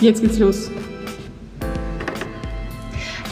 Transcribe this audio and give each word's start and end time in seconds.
Jetzt 0.00 0.22
geht's 0.22 0.38
los. 0.38 0.70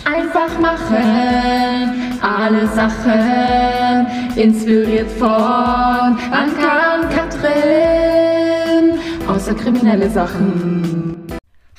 Einfach 0.05 0.59
machen, 0.59 2.21
alle 2.21 2.67
Sachen, 2.67 4.37
inspiriert 4.37 5.11
von 5.13 5.29
Anka 5.29 7.01
und 7.01 7.11
Katrin, 7.11 8.99
außer 9.27 9.55
kriminelle 9.55 10.11
Sachen. 10.11 11.27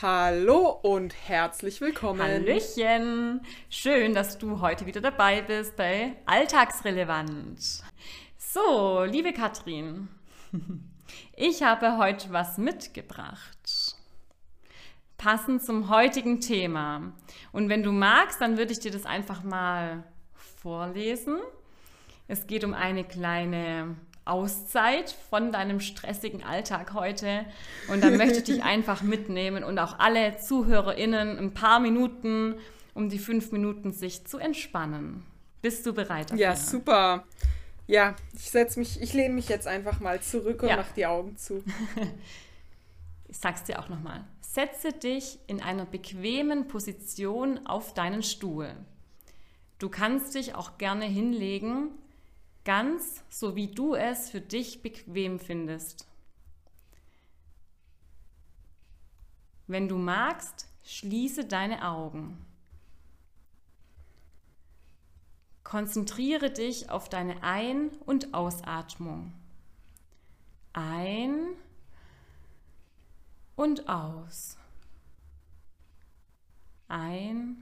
Hallo 0.01 0.79
und 0.81 1.13
herzlich 1.27 1.81
willkommen. 1.81 2.23
Hallöchen! 2.23 3.41
Schön, 3.69 4.15
dass 4.15 4.39
du 4.39 4.59
heute 4.59 4.87
wieder 4.87 5.01
dabei 5.01 5.43
bist 5.43 5.75
bei 5.75 6.15
Alltagsrelevant. 6.25 7.83
So, 8.39 9.03
liebe 9.03 9.33
Katrin, 9.33 10.07
ich 11.35 11.61
habe 11.61 11.97
heute 11.97 12.33
was 12.33 12.57
mitgebracht. 12.57 13.78
Passend 15.19 15.61
zum 15.61 15.89
heutigen 15.89 16.39
Thema. 16.39 17.11
Und 17.51 17.67
wenn 17.69 17.83
du 17.83 17.91
magst, 17.91 18.39
dann 18.41 18.57
würde 18.57 18.71
ich 18.71 18.79
dir 18.79 18.89
das 18.89 19.05
einfach 19.05 19.43
mal 19.43 20.03
vorlesen. 20.33 21.37
Es 22.29 22.47
geht 22.47 22.63
um 22.63 22.73
eine 22.73 23.03
kleine 23.03 23.97
Auszeit 24.23 25.11
von 25.29 25.51
deinem 25.51 25.81
stressigen 25.81 26.41
Alltag 26.43 26.93
heute. 26.93 27.45
Und 27.89 28.01
dann 28.01 28.15
möchte 28.15 28.37
ich 28.37 28.43
dich 28.45 28.63
einfach 28.63 29.01
mitnehmen 29.01 29.63
und 29.65 29.77
auch 29.77 29.99
alle 29.99 30.37
ZuhörerInnen 30.37 31.37
ein 31.37 31.53
paar 31.53 31.81
Minuten, 31.81 32.55
um 32.93 33.09
die 33.09 33.19
fünf 33.19 33.51
Minuten 33.51 33.91
sich 33.91 34.25
zu 34.25 34.37
entspannen. 34.37 35.25
Bist 35.61 35.85
du 35.85 35.93
bereit 35.93 36.31
dafür? 36.31 36.39
Ja, 36.41 36.55
super. 36.55 37.25
Ja, 37.87 38.15
ich 38.33 38.51
setze 38.51 38.79
mich, 38.79 39.01
ich 39.01 39.11
lehne 39.13 39.33
mich 39.33 39.49
jetzt 39.49 39.67
einfach 39.67 39.99
mal 39.99 40.21
zurück 40.21 40.63
und 40.63 40.69
Ja. 40.69 40.77
mache 40.77 40.93
die 40.95 41.05
Augen 41.05 41.35
zu. 41.35 41.61
Ich 43.31 43.37
sag's 43.37 43.63
dir 43.63 43.77
auch 43.77 43.89
nochmal. 43.89 44.23
Setze 44.51 44.93
dich 44.93 45.37
in 45.45 45.61
einer 45.61 45.85
bequemen 45.85 46.67
Position 46.67 47.67
auf 47.67 47.93
deinen 47.93 48.23
Stuhl. 48.23 48.75
Du 49.77 49.89
kannst 49.89 50.33
dich 50.33 50.55
auch 50.55 50.79
gerne 50.79 51.05
hinlegen, 51.05 51.91
ganz 52.65 53.23
so 53.29 53.55
wie 53.55 53.67
du 53.67 53.93
es 53.93 54.31
für 54.31 54.41
dich 54.41 54.81
bequem 54.81 55.37
findest. 55.37 56.07
Wenn 59.67 59.87
du 59.87 59.99
magst, 59.99 60.67
schließe 60.83 61.45
deine 61.45 61.87
Augen. 61.87 62.43
Konzentriere 65.63 66.49
dich 66.49 66.89
auf 66.89 67.07
deine 67.07 67.43
Ein- 67.43 67.91
und 68.07 68.33
Ausatmung. 68.33 69.31
Ein 70.73 71.49
und 73.59 73.89
aus. 73.89 74.55
Ein 76.87 77.57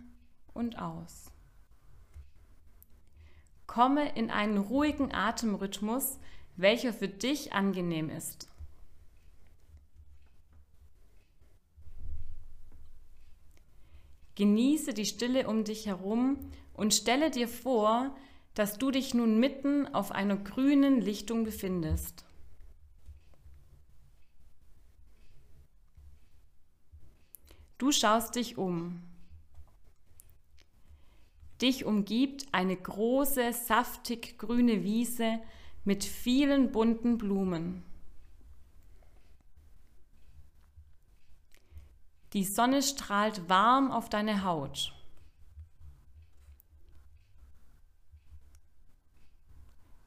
und 0.54 0.78
aus. 0.78 1.32
Komme 3.66 4.16
in 4.16 4.30
einen 4.30 4.60
ruhigen 4.60 5.12
Atemrhythmus, 5.12 6.20
welcher 6.56 6.94
für 6.94 7.08
dich 7.08 7.54
angenehm 7.54 8.12
ist. 8.12 8.48
Genieße 14.36 14.94
die 14.94 15.08
Stille 15.08 15.48
um 15.48 15.64
dich 15.64 15.88
herum 15.88 16.38
und 16.76 16.94
stelle 16.94 17.32
dir 17.32 17.48
vor, 17.48 18.16
dass 18.54 18.78
du 18.78 18.92
dich 18.92 19.16
nun 19.16 19.40
mitten 19.40 19.88
auf 19.96 20.12
einer 20.12 20.38
grünen 20.38 21.02
Lichtung 21.02 21.44
befindest. 21.44 22.27
Du 27.78 27.92
schaust 27.92 28.36
dich 28.36 28.58
um. 28.58 29.04
Dich 31.62 31.86
umgibt 31.86 32.46
eine 32.52 32.76
große, 32.76 33.54
saftig 33.54 34.38
grüne 34.38 34.84
Wiese 34.84 35.40
mit 35.86 36.04
vielen 36.04 36.72
bunten 36.72 37.18
Blumen. 37.18 37.84
Die 42.34 42.44
Sonne 42.44 42.84
strahlt 42.84 43.48
warm 43.50 43.92
auf 43.92 44.10
deine 44.10 44.44
Haut. 44.44 44.94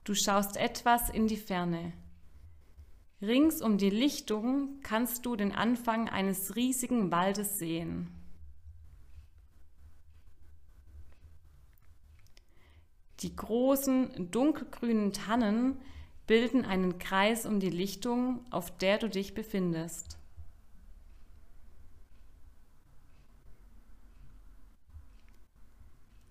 Du 0.04 0.14
schaust 0.14 0.56
etwas 0.56 1.08
in 1.08 1.28
die 1.28 1.36
Ferne. 1.36 1.92
Rings 3.22 3.60
um 3.60 3.76
die 3.76 3.90
Lichtung 3.90 4.80
kannst 4.82 5.26
du 5.26 5.36
den 5.36 5.52
Anfang 5.52 6.08
eines 6.08 6.56
riesigen 6.56 7.10
Waldes 7.10 7.58
sehen. 7.58 8.08
Die 13.20 13.36
großen, 13.36 14.30
dunkelgrünen 14.30 15.12
Tannen 15.12 15.78
bilden 16.26 16.64
einen 16.64 16.98
Kreis 16.98 17.44
um 17.44 17.60
die 17.60 17.68
Lichtung, 17.68 18.46
auf 18.50 18.74
der 18.78 18.96
du 18.96 19.10
dich 19.10 19.34
befindest. 19.34 20.16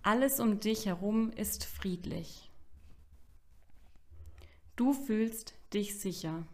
Alles 0.02 0.40
um 0.40 0.58
dich 0.58 0.86
herum 0.86 1.30
ist 1.30 1.64
friedlich. 1.64 2.50
Du 4.74 4.92
fühlst 4.92 5.54
dich 5.72 6.00
sicher. 6.00 6.46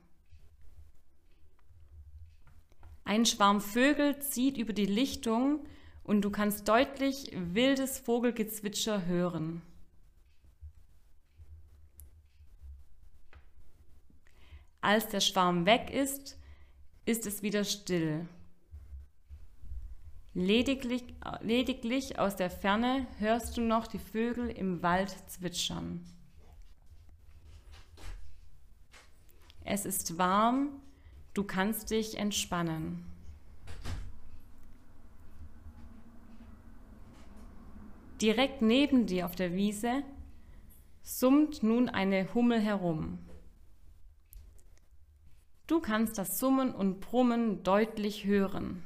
Ein 3.07 3.25
Schwarm 3.25 3.61
Vögel 3.61 4.19
zieht 4.19 4.59
über 4.59 4.73
die 4.73 4.85
Lichtung 4.85 5.65
und 6.03 6.23
du 6.23 6.31
kannst 6.31 6.67
deutlich 6.67 7.31
wildes 7.33 8.01
Vogelgezwitscher 8.01 9.07
hören. 9.07 9.63
Als 14.81 15.07
der 15.07 15.21
Schwarm 15.21 15.67
weg 15.67 15.91
ist, 15.91 16.37
ist 17.05 17.27
es 17.27 17.43
wieder 17.43 17.63
still. 17.63 18.29
Lediglich, 20.35 21.05
lediglich 21.43 22.19
aus 22.19 22.35
der 22.35 22.51
Ferne 22.51 23.07
hörst 23.19 23.57
du 23.57 23.61
noch 23.61 23.87
die 23.87 24.01
Vögel 24.01 24.51
im 24.51 24.83
Wald 24.83 25.15
zwitschern. 25.31 26.05
Es 29.63 29.87
ist 29.87 30.19
warm, 30.19 30.83
du 31.37 31.45
kannst 31.45 31.91
dich 31.91 32.17
entspannen. 32.17 33.05
Direkt 38.23 38.63
neben 38.63 39.07
dir 39.07 39.27
auf 39.27 39.35
der 39.37 39.55
Wiese 39.55 40.03
summt 41.03 41.63
nun 41.63 41.91
eine 41.91 42.33
Hummel 42.33 42.59
herum. 42.61 43.19
Du 45.67 45.81
kannst 45.81 46.17
das 46.17 46.39
Summen 46.39 46.75
und 46.75 47.01
Brummen 47.01 47.63
deutlich 47.63 48.25
hören. 48.25 48.83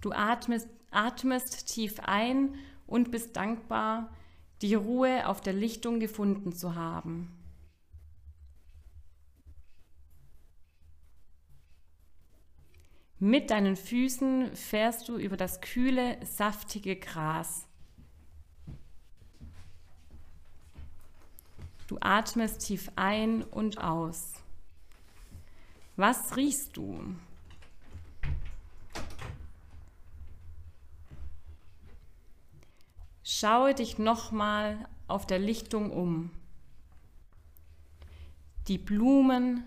Du 0.00 0.10
atmest, 0.10 0.68
atmest 0.90 1.68
tief 1.68 2.00
ein 2.00 2.56
und 2.88 3.12
bist 3.12 3.36
dankbar, 3.36 4.10
die 4.64 4.74
Ruhe 4.74 5.28
auf 5.28 5.42
der 5.42 5.52
Lichtung 5.52 6.00
gefunden 6.00 6.54
zu 6.54 6.74
haben. 6.74 7.28
Mit 13.18 13.50
deinen 13.50 13.76
Füßen 13.76 14.56
fährst 14.56 15.06
du 15.10 15.18
über 15.18 15.36
das 15.36 15.60
kühle, 15.60 16.16
saftige 16.24 16.96
Gras. 16.96 17.66
Du 21.86 21.98
atmest 22.00 22.66
tief 22.66 22.90
ein 22.96 23.42
und 23.42 23.76
aus. 23.76 24.32
Was 25.96 26.38
riechst 26.38 26.74
du? 26.78 27.14
Schaue 33.26 33.72
dich 33.72 33.98
nochmal 33.98 34.86
auf 35.08 35.26
der 35.26 35.38
Lichtung 35.38 35.90
um. 35.90 36.30
Die 38.68 38.76
Blumen, 38.76 39.64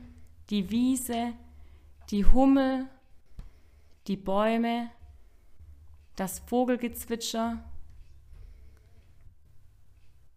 die 0.51 0.69
Wiese, 0.69 1.33
die 2.11 2.23
Hummel, 2.23 2.87
die 4.05 4.15
Bäume, 4.15 4.91
das 6.15 6.37
Vogelgezwitscher. 6.37 7.63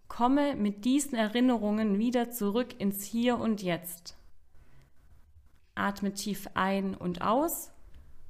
Komme 0.08 0.56
mit 0.56 0.86
diesen 0.86 1.14
Erinnerungen 1.14 1.98
wieder 1.98 2.30
zurück 2.30 2.80
ins 2.80 3.04
Hier 3.04 3.38
und 3.38 3.60
Jetzt. 3.60 4.16
Atme 5.74 6.14
tief 6.14 6.48
ein 6.54 6.94
und 6.94 7.20
aus 7.20 7.70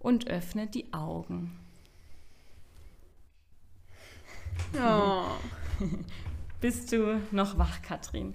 und 0.01 0.27
öffne 0.27 0.67
die 0.67 0.93
Augen. 0.93 1.60
Oh, 4.79 5.25
Bist 6.61 6.93
du 6.93 7.21
noch 7.31 7.57
wach, 7.57 7.81
Katrin? 7.81 8.35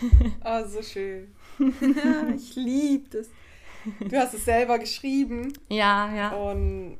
oh 0.44 0.64
so 0.66 0.80
schön. 0.82 1.34
ich 2.36 2.54
liebe 2.54 3.08
das. 3.10 3.28
Du 4.08 4.16
hast 4.16 4.34
es 4.34 4.44
selber 4.44 4.78
geschrieben. 4.78 5.52
Ja, 5.68 6.14
ja. 6.14 6.30
Und 6.30 6.98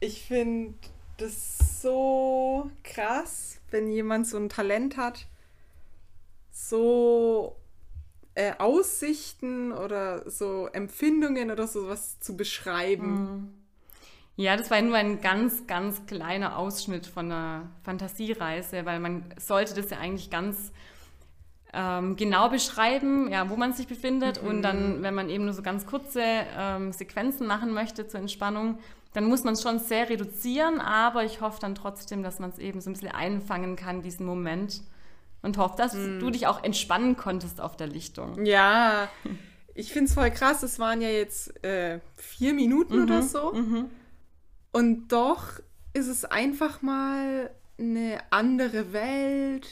ich 0.00 0.22
finde 0.22 0.74
das 1.18 1.80
so 1.82 2.70
krass, 2.82 3.60
wenn 3.70 3.90
jemand 3.90 4.26
so 4.26 4.38
ein 4.38 4.48
Talent 4.48 4.96
hat, 4.96 5.26
so 6.50 7.56
äh, 8.34 8.54
Aussichten 8.58 9.72
oder 9.72 10.28
so 10.28 10.68
Empfindungen 10.72 11.50
oder 11.50 11.68
sowas 11.68 12.18
zu 12.20 12.36
beschreiben. 12.36 13.63
Ja, 14.36 14.56
das 14.56 14.70
war 14.70 14.80
nur 14.82 14.96
ein 14.96 15.20
ganz, 15.20 15.66
ganz 15.66 16.06
kleiner 16.06 16.58
Ausschnitt 16.58 17.06
von 17.06 17.30
einer 17.30 17.70
Fantasiereise, 17.84 18.84
weil 18.84 18.98
man 18.98 19.24
sollte 19.38 19.74
das 19.74 19.90
ja 19.90 19.98
eigentlich 19.98 20.28
ganz 20.28 20.72
ähm, 21.72 22.16
genau 22.16 22.48
beschreiben, 22.48 23.30
ja, 23.30 23.48
wo 23.48 23.56
man 23.56 23.72
sich 23.72 23.86
befindet. 23.86 24.38
Und 24.38 24.62
dann, 24.62 25.02
wenn 25.02 25.14
man 25.14 25.28
eben 25.28 25.44
nur 25.44 25.54
so 25.54 25.62
ganz 25.62 25.86
kurze 25.86 26.22
ähm, 26.22 26.92
Sequenzen 26.92 27.46
machen 27.46 27.72
möchte 27.72 28.08
zur 28.08 28.20
Entspannung, 28.20 28.78
dann 29.12 29.24
muss 29.24 29.44
man 29.44 29.54
es 29.54 29.62
schon 29.62 29.78
sehr 29.78 30.08
reduzieren, 30.08 30.80
aber 30.80 31.24
ich 31.24 31.40
hoffe 31.40 31.60
dann 31.60 31.76
trotzdem, 31.76 32.24
dass 32.24 32.40
man 32.40 32.50
es 32.50 32.58
eben 32.58 32.80
so 32.80 32.90
ein 32.90 32.94
bisschen 32.94 33.12
einfangen 33.12 33.76
kann, 33.76 34.02
diesen 34.02 34.26
Moment. 34.26 34.82
Und 35.42 35.58
hoffe, 35.58 35.76
dass 35.76 35.92
du 35.92 36.30
dich 36.30 36.46
auch 36.46 36.64
entspannen 36.64 37.16
konntest 37.16 37.60
auf 37.60 37.76
der 37.76 37.86
Lichtung. 37.86 38.46
Ja, 38.46 39.08
ich 39.74 39.92
finde 39.92 40.08
es 40.08 40.14
voll 40.14 40.30
krass. 40.30 40.62
Es 40.62 40.78
waren 40.78 41.02
ja 41.02 41.10
jetzt 41.10 41.62
äh, 41.62 42.00
vier 42.16 42.54
Minuten 42.54 43.02
oder 43.02 43.20
so. 43.22 43.52
Und 44.74 45.12
doch 45.12 45.60
ist 45.92 46.08
es 46.08 46.24
einfach 46.24 46.82
mal 46.82 47.48
eine 47.78 48.18
andere 48.30 48.92
Welt 48.92 49.68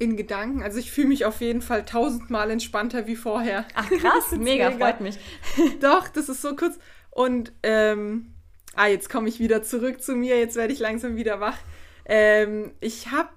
in 0.00 0.16
Gedanken. 0.16 0.64
Also 0.64 0.80
ich 0.80 0.90
fühle 0.90 1.06
mich 1.06 1.24
auf 1.24 1.40
jeden 1.40 1.62
Fall 1.62 1.84
tausendmal 1.84 2.50
entspannter 2.50 3.06
wie 3.06 3.14
vorher. 3.14 3.64
Ach 3.76 3.88
krass, 3.88 4.32
mega, 4.36 4.70
mega. 4.70 4.84
freut 4.84 5.00
mich. 5.00 5.16
Doch, 5.80 6.08
das 6.08 6.28
ist 6.28 6.42
so 6.42 6.56
kurz. 6.56 6.76
Und 7.12 7.52
ähm, 7.62 8.34
ah, 8.74 8.88
jetzt 8.88 9.10
komme 9.10 9.28
ich 9.28 9.38
wieder 9.38 9.62
zurück 9.62 10.02
zu 10.02 10.16
mir. 10.16 10.36
Jetzt 10.36 10.56
werde 10.56 10.72
ich 10.72 10.80
langsam 10.80 11.14
wieder 11.14 11.38
wach. 11.38 11.58
Ähm, 12.04 12.72
ich 12.80 13.12
habe, 13.12 13.30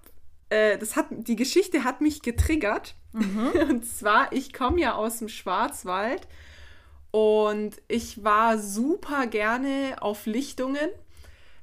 äh, 0.49 0.79
das 0.79 0.95
hat, 0.95 1.05
die 1.11 1.35
Geschichte 1.35 1.83
hat 1.83 2.01
mich 2.01 2.23
getriggert. 2.23 2.95
Und 3.13 3.85
zwar, 3.85 4.33
ich 4.33 4.53
komme 4.53 4.81
ja 4.81 4.95
aus 4.95 5.19
dem 5.19 5.29
Schwarzwald 5.29 6.27
und 7.11 7.75
ich 7.87 8.23
war 8.23 8.57
super 8.57 9.27
gerne 9.27 9.97
auf 9.99 10.25
Lichtungen. 10.25 10.89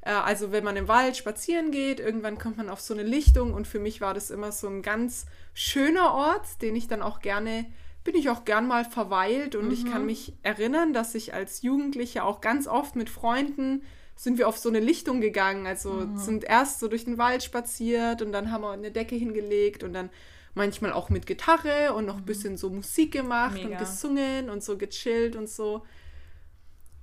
Äh, 0.03 0.11
Also 0.11 0.53
wenn 0.53 0.65
man 0.65 0.77
im 0.77 0.89
Wald 0.89 1.17
spazieren 1.17 1.71
geht, 1.71 2.01
irgendwann 2.01 2.39
kommt 2.39 2.57
man 2.59 2.69
auf 2.69 2.81
so 2.81 2.95
eine 2.95 3.03
Lichtung 3.03 3.55
und 3.55 3.67
für 3.67 3.79
mich 3.79 4.01
war 4.01 4.15
das 4.15 4.31
immer 4.31 4.53
so 4.53 4.69
ein 4.69 4.83
ganz 4.83 5.27
schöner 5.55 6.13
Ort, 6.13 6.63
den 6.63 6.77
ich 6.77 6.87
dann 6.89 7.03
auch 7.03 7.21
gerne, 7.21 7.67
bin 8.05 8.15
ich 8.15 8.31
auch 8.31 8.45
gern 8.45 8.67
mal 8.69 8.85
verweilt. 8.85 9.55
Und 9.55 9.71
ich 9.73 9.85
kann 9.85 10.07
mich 10.07 10.35
erinnern, 10.43 10.93
dass 10.93 11.15
ich 11.15 11.35
als 11.35 11.63
Jugendliche 11.63 12.25
auch 12.25 12.41
ganz 12.41 12.67
oft 12.67 12.97
mit 12.97 13.11
Freunden 13.11 13.83
sind 14.17 14.37
wir 14.37 14.49
auf 14.49 14.59
so 14.59 14.69
eine 14.69 14.81
Lichtung 14.81 15.21
gegangen, 15.21 15.67
also 15.69 16.01
sind 16.17 16.43
erst 16.43 16.81
so 16.81 16.89
durch 16.89 17.05
den 17.05 17.19
Wald 17.19 17.45
spaziert 17.45 18.21
und 18.21 18.33
dann 18.33 18.51
haben 18.51 18.63
wir 18.63 18.73
eine 18.73 18.91
Decke 18.91 19.15
hingelegt 19.15 19.85
und 19.85 19.93
dann 19.93 20.11
manchmal 20.59 20.93
auch 20.93 21.09
mit 21.09 21.27
Gitarre 21.27 21.95
und 21.95 22.05
noch 22.05 22.19
ein 22.19 22.27
bisschen 22.27 22.59
so 22.59 22.69
Musik 22.69 23.13
gemacht 23.13 23.55
Mega. 23.55 23.69
und 23.69 23.79
gesungen 23.79 24.51
und 24.51 24.63
so 24.63 24.77
gechillt 24.77 25.35
und 25.37 25.49
so. 25.49 25.83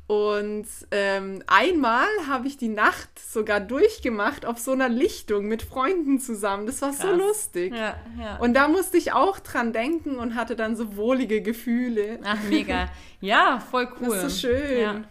Und 0.07 0.68
ähm, 0.92 1.42
einmal 1.48 2.07
habe 2.28 2.48
ich 2.48 2.57
die 2.57 2.68
Nacht 2.68 3.18
sogar 3.18 3.60
durchgemacht 3.60 4.46
auf 4.46 4.60
so 4.60 4.72
einer 4.72 4.88
Lichtung 4.88 5.48
mit 5.48 5.63
Freunden 5.63 6.19
zusammen. 6.19 6.68
Das 6.68 6.84
war 6.84 6.94
so 6.94 7.07
Krass. 7.07 7.18
lustig. 7.18 7.74
Ja, 7.74 7.96
ja. 8.19 8.38
Und 8.38 8.54
da 8.54 8.68
musste 8.68 8.98
ich 8.98 9.13
auch 9.13 9.40
dran 9.40 9.74
denken 9.74 10.18
und 10.18 10.36
hatte 10.36 10.56
dann 10.56 10.75
so 10.75 10.96
wohlige 10.96 11.42
Gefühle. 11.42 12.19
Ach, 12.24 12.38
mega. 12.44 12.88
Ja, 13.19 13.60
voll 13.60 13.88
cool. 14.00 14.10
Das 14.10 14.25
ist 14.25 14.42
so 14.42 14.48
schön. 14.48 14.80
Ja. 14.80 15.04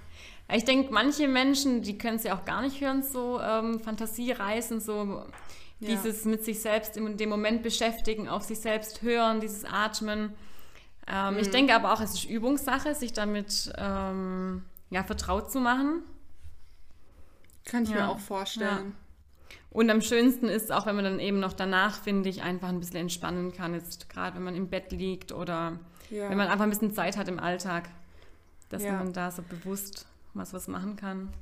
Ich 0.52 0.64
denke, 0.64 0.92
manche 0.92 1.26
Menschen, 1.26 1.82
die 1.82 1.98
können 1.98 2.16
es 2.16 2.22
ja 2.22 2.36
auch 2.36 2.44
gar 2.44 2.62
nicht 2.62 2.80
hören, 2.80 3.02
so 3.02 3.40
ähm, 3.40 3.80
Fantasiereisen, 3.80 4.78
so 4.78 5.24
Ja. 5.80 5.88
dieses 5.88 6.24
mit 6.24 6.44
sich 6.44 6.60
selbst 6.60 6.96
in 6.96 7.16
dem 7.16 7.28
Moment 7.28 7.62
beschäftigen, 7.62 8.28
auf 8.28 8.42
sich 8.44 8.60
selbst 8.60 9.02
hören, 9.02 9.40
dieses 9.40 9.64
Atmen. 9.64 10.32
Ähm, 11.06 11.34
Mhm. 11.34 11.40
Ich 11.40 11.50
denke 11.50 11.74
aber 11.74 11.92
auch, 11.92 12.00
es 12.00 12.14
ist 12.14 12.24
Übungssache, 12.24 12.94
sich 12.94 13.12
damit 13.12 13.72
ähm, 13.76 14.64
ja, 14.90 15.02
vertraut 15.04 15.50
zu 15.52 15.60
machen. 15.60 16.02
Kann 17.64 17.84
ich 17.84 17.90
Ja. 17.90 17.96
mir 17.96 18.08
auch 18.08 18.18
vorstellen. 18.18 18.94
Und 19.70 19.90
am 19.90 20.00
schönsten 20.00 20.46
ist 20.48 20.70
auch, 20.70 20.86
wenn 20.86 20.94
man 20.94 21.04
dann 21.04 21.18
eben 21.20 21.40
noch 21.40 21.52
danach, 21.52 22.00
finde 22.02 22.28
ich, 22.28 22.42
einfach 22.42 22.68
ein 22.68 22.78
bisschen 22.78 22.96
entspannen 22.96 23.52
kann. 23.52 23.74
Jetzt 23.74 24.08
gerade, 24.08 24.36
wenn 24.36 24.44
man 24.44 24.54
im 24.54 24.68
Bett 24.68 24.92
liegt 24.92 25.32
oder 25.32 25.78
Ja. 26.10 26.30
wenn 26.30 26.38
man 26.38 26.48
einfach 26.48 26.64
ein 26.64 26.70
bisschen 26.70 26.94
Zeit 26.94 27.16
hat 27.16 27.28
im 27.28 27.40
Alltag, 27.40 27.88
dass 28.68 28.82
Ja. 28.84 28.92
man 28.92 29.12
da 29.12 29.30
so 29.30 29.42
bewusst 29.42 30.06
was 30.32 30.52
was 30.52 30.68
machen 30.68 30.96
kann. 30.96 31.32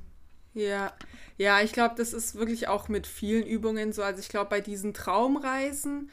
Ja, 0.53 0.93
ja, 1.37 1.61
ich 1.61 1.73
glaube, 1.73 1.95
das 1.97 2.13
ist 2.13 2.35
wirklich 2.35 2.67
auch 2.67 2.87
mit 2.89 3.07
vielen 3.07 3.45
Übungen 3.45 3.91
so. 3.91 4.03
Also 4.03 4.19
ich 4.19 4.29
glaube, 4.29 4.49
bei 4.49 4.61
diesen 4.61 4.93
Traumreisen, 4.93 6.09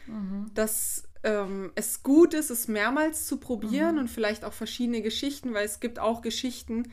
dass 0.54 1.04
ähm, 1.22 1.72
es 1.74 2.02
gut 2.02 2.34
ist, 2.34 2.50
es 2.50 2.68
mehrmals 2.68 3.26
zu 3.26 3.36
probieren 3.38 3.98
und 3.98 4.08
vielleicht 4.08 4.44
auch 4.44 4.52
verschiedene 4.52 5.02
Geschichten, 5.02 5.52
weil 5.52 5.66
es 5.66 5.80
gibt 5.80 5.98
auch 5.98 6.22
Geschichten, 6.22 6.90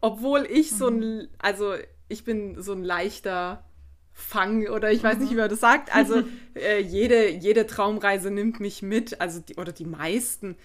obwohl 0.00 0.46
ich 0.50 0.72
so 0.72 0.88
ein, 0.88 1.28
also 1.38 1.74
ich 2.08 2.24
bin 2.24 2.60
so 2.60 2.72
ein 2.72 2.84
leichter 2.84 3.64
Fang 4.12 4.68
oder 4.68 4.92
ich 4.92 5.02
weiß 5.02 5.18
nicht, 5.18 5.32
wie 5.32 5.36
man 5.36 5.48
das 5.48 5.60
sagt. 5.60 5.94
Also 5.94 6.22
äh, 6.54 6.80
jede, 6.80 7.30
jede 7.30 7.66
Traumreise 7.66 8.30
nimmt 8.30 8.60
mich 8.60 8.82
mit, 8.82 9.20
also 9.20 9.40
die, 9.40 9.56
oder 9.56 9.72
die 9.72 9.86
meisten. 9.86 10.56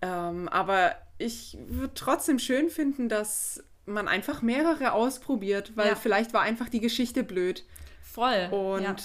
Ähm, 0.00 0.48
aber 0.48 0.96
ich 1.18 1.58
würde 1.68 1.92
trotzdem 1.94 2.38
schön 2.38 2.70
finden, 2.70 3.08
dass 3.08 3.62
man 3.86 4.08
einfach 4.08 4.42
mehrere 4.42 4.92
ausprobiert, 4.92 5.72
weil 5.76 5.88
Ja. 5.88 5.94
vielleicht 5.96 6.32
war 6.34 6.42
einfach 6.42 6.68
die 6.68 6.80
Geschichte 6.80 7.24
blöd. 7.24 7.64
Voll. 8.02 8.48
Und 8.50 8.82
ja. 8.82 8.96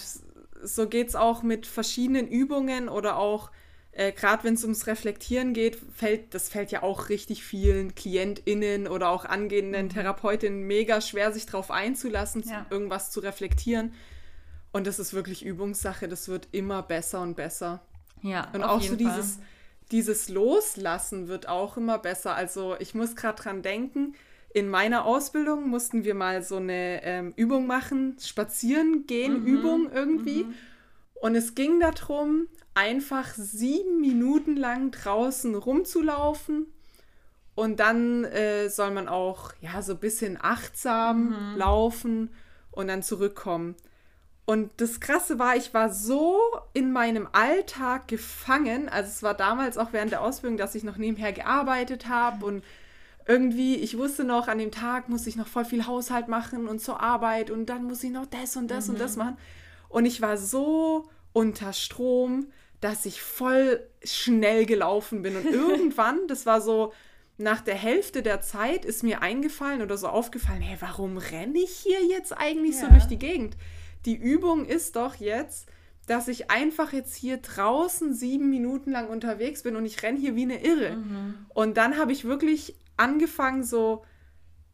so 0.63 0.87
geht 0.87 1.07
es 1.09 1.15
auch 1.15 1.43
mit 1.43 1.65
verschiedenen 1.65 2.27
Übungen 2.27 2.89
oder 2.89 3.17
auch, 3.17 3.49
äh, 3.91 4.11
gerade 4.11 4.43
wenn 4.43 4.53
es 4.53 4.63
ums 4.63 4.85
Reflektieren 4.85 5.53
geht, 5.53 5.77
fällt, 5.95 6.33
das 6.35 6.49
fällt 6.49 6.71
ja 6.71 6.83
auch 6.83 7.09
richtig 7.09 7.43
vielen 7.43 7.95
KlientInnen 7.95 8.87
oder 8.87 9.09
auch 9.09 9.25
angehenden 9.25 9.89
Therapeutinnen 9.89 10.61
mega 10.63 11.01
schwer, 11.01 11.31
sich 11.31 11.45
darauf 11.47 11.71
einzulassen, 11.71 12.43
zu- 12.43 12.49
Mhm. 12.49 12.55
Ja. 12.55 12.65
irgendwas 12.69 13.09
zu 13.11 13.19
reflektieren. 13.21 13.93
Und 14.73 14.85
das 14.85 14.99
ist 14.99 15.13
wirklich 15.13 15.43
Übungssache, 15.43 16.07
das 16.07 16.27
wird 16.27 16.49
immer 16.51 16.83
besser 16.83 17.21
und 17.21 17.35
besser. 17.35 17.81
ja, 18.21 18.47
Und 18.53 18.63
auch 18.63 18.81
so 18.81 18.93
jeden 18.93 19.07
Fall. 19.07 19.15
dieses, 19.21 19.39
dieses 19.91 20.27
Loslassen 20.29 21.27
wird 21.29 21.47
auch 21.47 21.77
immer 21.77 21.97
besser. 21.97 22.35
Also 22.35 22.75
ich 22.79 22.93
muss 22.93 23.15
gerade 23.15 23.41
dran 23.41 23.61
denken, 23.61 24.15
in 24.57 24.69
meiner 24.69 25.05
Ausbildung 25.05 25.69
mussten 25.69 26.03
wir 26.03 26.15
mal 26.15 26.41
so 26.41 26.55
eine 26.55 27.03
ähm, 27.03 27.33
Übung 27.35 27.67
machen, 27.67 28.17
spazieren 28.19 29.05
gehen 29.05 29.41
Mhm. 29.41 29.45
Übung 29.45 29.91
irgendwie. 29.91 30.45
Und 31.21 31.35
es 31.35 31.53
ging 31.53 31.79
darum, 31.79 32.47
einfach 32.73 33.33
sieben 33.35 34.01
Minuten 34.01 34.55
lang 34.55 34.89
draußen 34.91 35.53
rumzulaufen. 35.53 36.65
Und 37.53 37.79
dann 37.79 38.23
äh, 38.23 38.69
soll 38.69 38.91
man 38.91 39.07
auch 39.07 39.51
ja 39.61 39.81
so 39.83 39.93
ein 39.93 39.99
bisschen 39.99 40.37
achtsam 40.41 41.29
Mhm. 41.53 41.57
laufen 41.57 42.29
und 42.71 42.87
dann 42.87 43.03
zurückkommen. 43.03 43.75
Und 44.45 44.69
das 44.77 44.99
Krasse 44.99 45.37
war, 45.39 45.55
ich 45.55 45.73
war 45.75 45.91
so 45.93 46.39
in 46.73 46.91
meinem 46.91 47.27
Alltag 47.31 48.07
gefangen. 48.07 48.89
Also 48.89 49.09
es 49.09 49.21
war 49.21 49.33
damals 49.35 49.77
auch 49.77 49.93
während 49.93 50.11
der 50.13 50.21
Ausbildung, 50.21 50.57
dass 50.57 50.73
ich 50.73 50.83
noch 50.83 50.97
nebenher 50.97 51.33
gearbeitet 51.33 52.07
habe 52.07 52.43
und 52.45 52.63
irgendwie, 53.27 53.75
ich 53.75 53.97
wusste 53.97 54.23
noch, 54.23 54.47
an 54.47 54.57
dem 54.57 54.71
Tag 54.71 55.09
muss 55.09 55.27
ich 55.27 55.35
noch 55.35 55.47
voll 55.47 55.65
viel 55.65 55.85
Haushalt 55.85 56.27
machen 56.27 56.67
und 56.67 56.79
zur 56.79 57.01
Arbeit 57.01 57.51
und 57.51 57.67
dann 57.67 57.83
muss 57.83 58.03
ich 58.03 58.11
noch 58.11 58.25
das 58.25 58.55
und 58.55 58.69
das 58.69 58.87
und 58.89 58.99
das 58.99 59.15
machen. 59.17 59.37
Und 59.89 60.05
ich 60.05 60.21
war 60.21 60.37
so 60.37 61.09
unter 61.33 61.73
Strom, 61.73 62.47
dass 62.79 63.05
ich 63.05 63.21
voll 63.21 63.81
schnell 64.03 64.65
gelaufen 64.65 65.21
bin. 65.23 65.35
Und 65.35 65.45
irgendwann, 65.51 66.19
das 66.27 66.45
war 66.45 66.61
so 66.61 66.93
nach 67.37 67.61
der 67.61 67.75
Hälfte 67.75 68.21
der 68.23 68.41
Zeit, 68.41 68.85
ist 68.85 69.03
mir 69.03 69.21
eingefallen 69.21 69.81
oder 69.81 69.97
so 69.97 70.07
aufgefallen, 70.07 70.61
hey, 70.61 70.77
warum 70.79 71.17
renne 71.17 71.59
ich 71.59 71.71
hier 71.71 72.03
jetzt 72.05 72.31
eigentlich 72.35 72.77
so 72.77 72.85
Ja. 72.85 72.91
durch 72.91 73.05
die 73.05 73.19
Gegend? 73.19 73.57
Die 74.05 74.15
Übung 74.15 74.65
ist 74.65 74.95
doch 74.95 75.15
jetzt, 75.15 75.67
dass 76.07 76.29
ich 76.29 76.49
einfach 76.49 76.93
jetzt 76.93 77.13
hier 77.15 77.37
draußen 77.37 78.13
sieben 78.13 78.49
Minuten 78.49 78.91
lang 78.91 79.09
unterwegs 79.09 79.63
bin 79.63 79.75
und 79.75 79.85
ich 79.85 80.01
renne 80.01 80.17
hier 80.17 80.35
wie 80.35 80.43
eine 80.43 80.63
Irre. 80.63 80.97
Und 81.53 81.75
dann 81.77 81.97
habe 81.97 82.13
ich 82.13 82.23
wirklich 82.23 82.75
angefangen, 82.97 83.63
so 83.63 84.03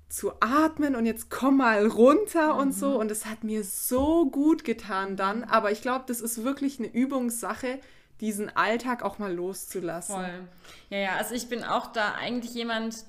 zu 0.09 0.33
atmen 0.41 0.95
und 0.95 1.07
jetzt 1.07 1.31
komm 1.31 1.57
mal 1.57 1.87
runter 1.87 2.55
und 2.55 2.71
so. 2.73 2.99
Und 2.99 3.09
es 3.09 3.25
hat 3.25 3.43
mir 3.43 3.63
so 3.63 4.29
gut 4.29 4.63
getan 4.63 5.15
dann. 5.15 5.43
Aber 5.43 5.71
ich 5.71 5.81
glaube, 5.81 6.05
das 6.07 6.21
ist 6.21 6.43
wirklich 6.43 6.79
eine 6.79 6.87
Übungssache, 6.87 7.79
diesen 8.21 8.55
Alltag 8.55 9.01
auch 9.01 9.17
mal 9.17 9.33
loszulassen. 9.33 10.15
Voll. 10.15 10.47
Ja, 10.89 10.97
ja, 10.97 11.15
also 11.15 11.33
ich 11.33 11.49
bin 11.49 11.63
auch 11.63 11.87
da 11.87 12.13
eigentlich 12.13 12.53
jemand, 12.53 13.05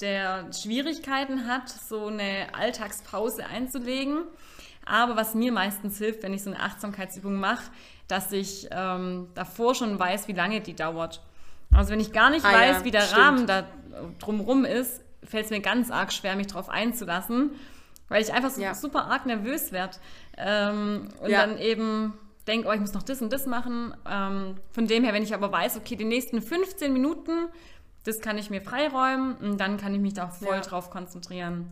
der 0.00 0.52
Schwierigkeiten 0.52 1.46
hat, 1.46 1.68
so 1.68 2.06
eine 2.06 2.48
Alltagspause 2.54 3.46
einzulegen. 3.46 4.24
Aber 4.84 5.16
was 5.16 5.34
mir 5.34 5.52
meistens 5.52 5.98
hilft, 5.98 6.22
wenn 6.22 6.32
ich 6.32 6.42
so 6.42 6.50
eine 6.50 6.60
Achtsamkeitsübung 6.60 7.36
mache, 7.36 7.70
dass 8.08 8.32
ich 8.32 8.68
ähm, 8.70 9.28
davor 9.34 9.74
schon 9.74 9.98
weiß, 9.98 10.28
wie 10.28 10.32
lange 10.32 10.60
die 10.60 10.74
dauert. 10.74 11.22
Also 11.72 11.90
wenn 11.90 12.00
ich 12.00 12.12
gar 12.12 12.30
nicht 12.30 12.44
Ah, 12.44 12.52
weiß, 12.52 12.78
ja, 12.78 12.84
wie 12.84 12.90
der 12.90 13.02
stimmt. 13.02 13.20
Rahmen 13.22 13.46
da 13.46 13.64
drumrum 14.18 14.64
ist, 14.64 15.02
fällt 15.24 15.44
es 15.46 15.50
mir 15.50 15.60
ganz 15.60 15.90
arg 15.90 16.12
schwer, 16.12 16.36
mich 16.36 16.46
drauf 16.46 16.68
einzulassen, 16.68 17.50
weil 18.08 18.22
ich 18.22 18.32
einfach 18.32 18.50
so 18.50 18.60
Ja. 18.62 18.74
super 18.74 19.06
arg 19.06 19.26
nervös 19.26 19.72
werde. 19.72 19.96
Ähm, 20.36 21.08
und 21.20 21.30
Ja. 21.30 21.46
dann 21.46 21.58
eben 21.58 22.14
denke, 22.46 22.68
oh, 22.68 22.72
ich 22.72 22.80
muss 22.80 22.94
noch 22.94 23.02
das 23.02 23.20
und 23.20 23.32
das 23.32 23.46
machen. 23.46 23.94
Ähm, 24.08 24.54
von 24.72 24.86
dem 24.86 25.04
her, 25.04 25.12
wenn 25.12 25.22
ich 25.22 25.34
aber 25.34 25.52
weiß, 25.52 25.76
okay, 25.76 25.96
die 25.96 26.04
nächsten 26.04 26.40
15 26.40 26.92
Minuten, 26.92 27.48
das 28.04 28.20
kann 28.20 28.38
ich 28.38 28.48
mir 28.48 28.62
freiräumen 28.62 29.36
und 29.36 29.58
dann 29.58 29.76
kann 29.76 29.92
ich 29.94 30.00
mich 30.00 30.14
da 30.14 30.28
voll 30.28 30.60
drauf 30.60 30.88
konzentrieren. 30.90 31.68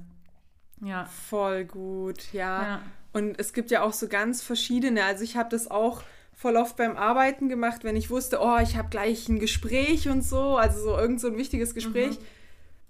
Ja. 0.82 1.06
Voll 1.06 1.64
gut, 1.64 2.32
ja. 2.34 2.62
Ja. 2.62 2.80
Und 3.14 3.40
es 3.40 3.54
gibt 3.54 3.70
ja 3.70 3.80
auch 3.82 3.94
so 3.94 4.08
ganz 4.08 4.42
verschiedene. 4.42 5.04
Also 5.04 5.24
ich 5.24 5.38
habe 5.38 5.48
das 5.48 5.70
auch 5.70 6.02
voll 6.36 6.56
oft 6.56 6.76
beim 6.76 6.96
Arbeiten 6.96 7.48
gemacht, 7.48 7.82
wenn 7.82 7.96
ich 7.96 8.10
wusste, 8.10 8.38
oh, 8.40 8.58
ich 8.58 8.76
habe 8.76 8.90
gleich 8.90 9.28
ein 9.28 9.38
Gespräch 9.40 10.08
und 10.08 10.22
so, 10.22 10.58
also 10.58 10.80
so 10.80 10.96
irgend 10.96 11.18
so 11.20 11.28
ein 11.28 11.38
wichtiges 11.38 11.74
Gespräch. 11.74 12.18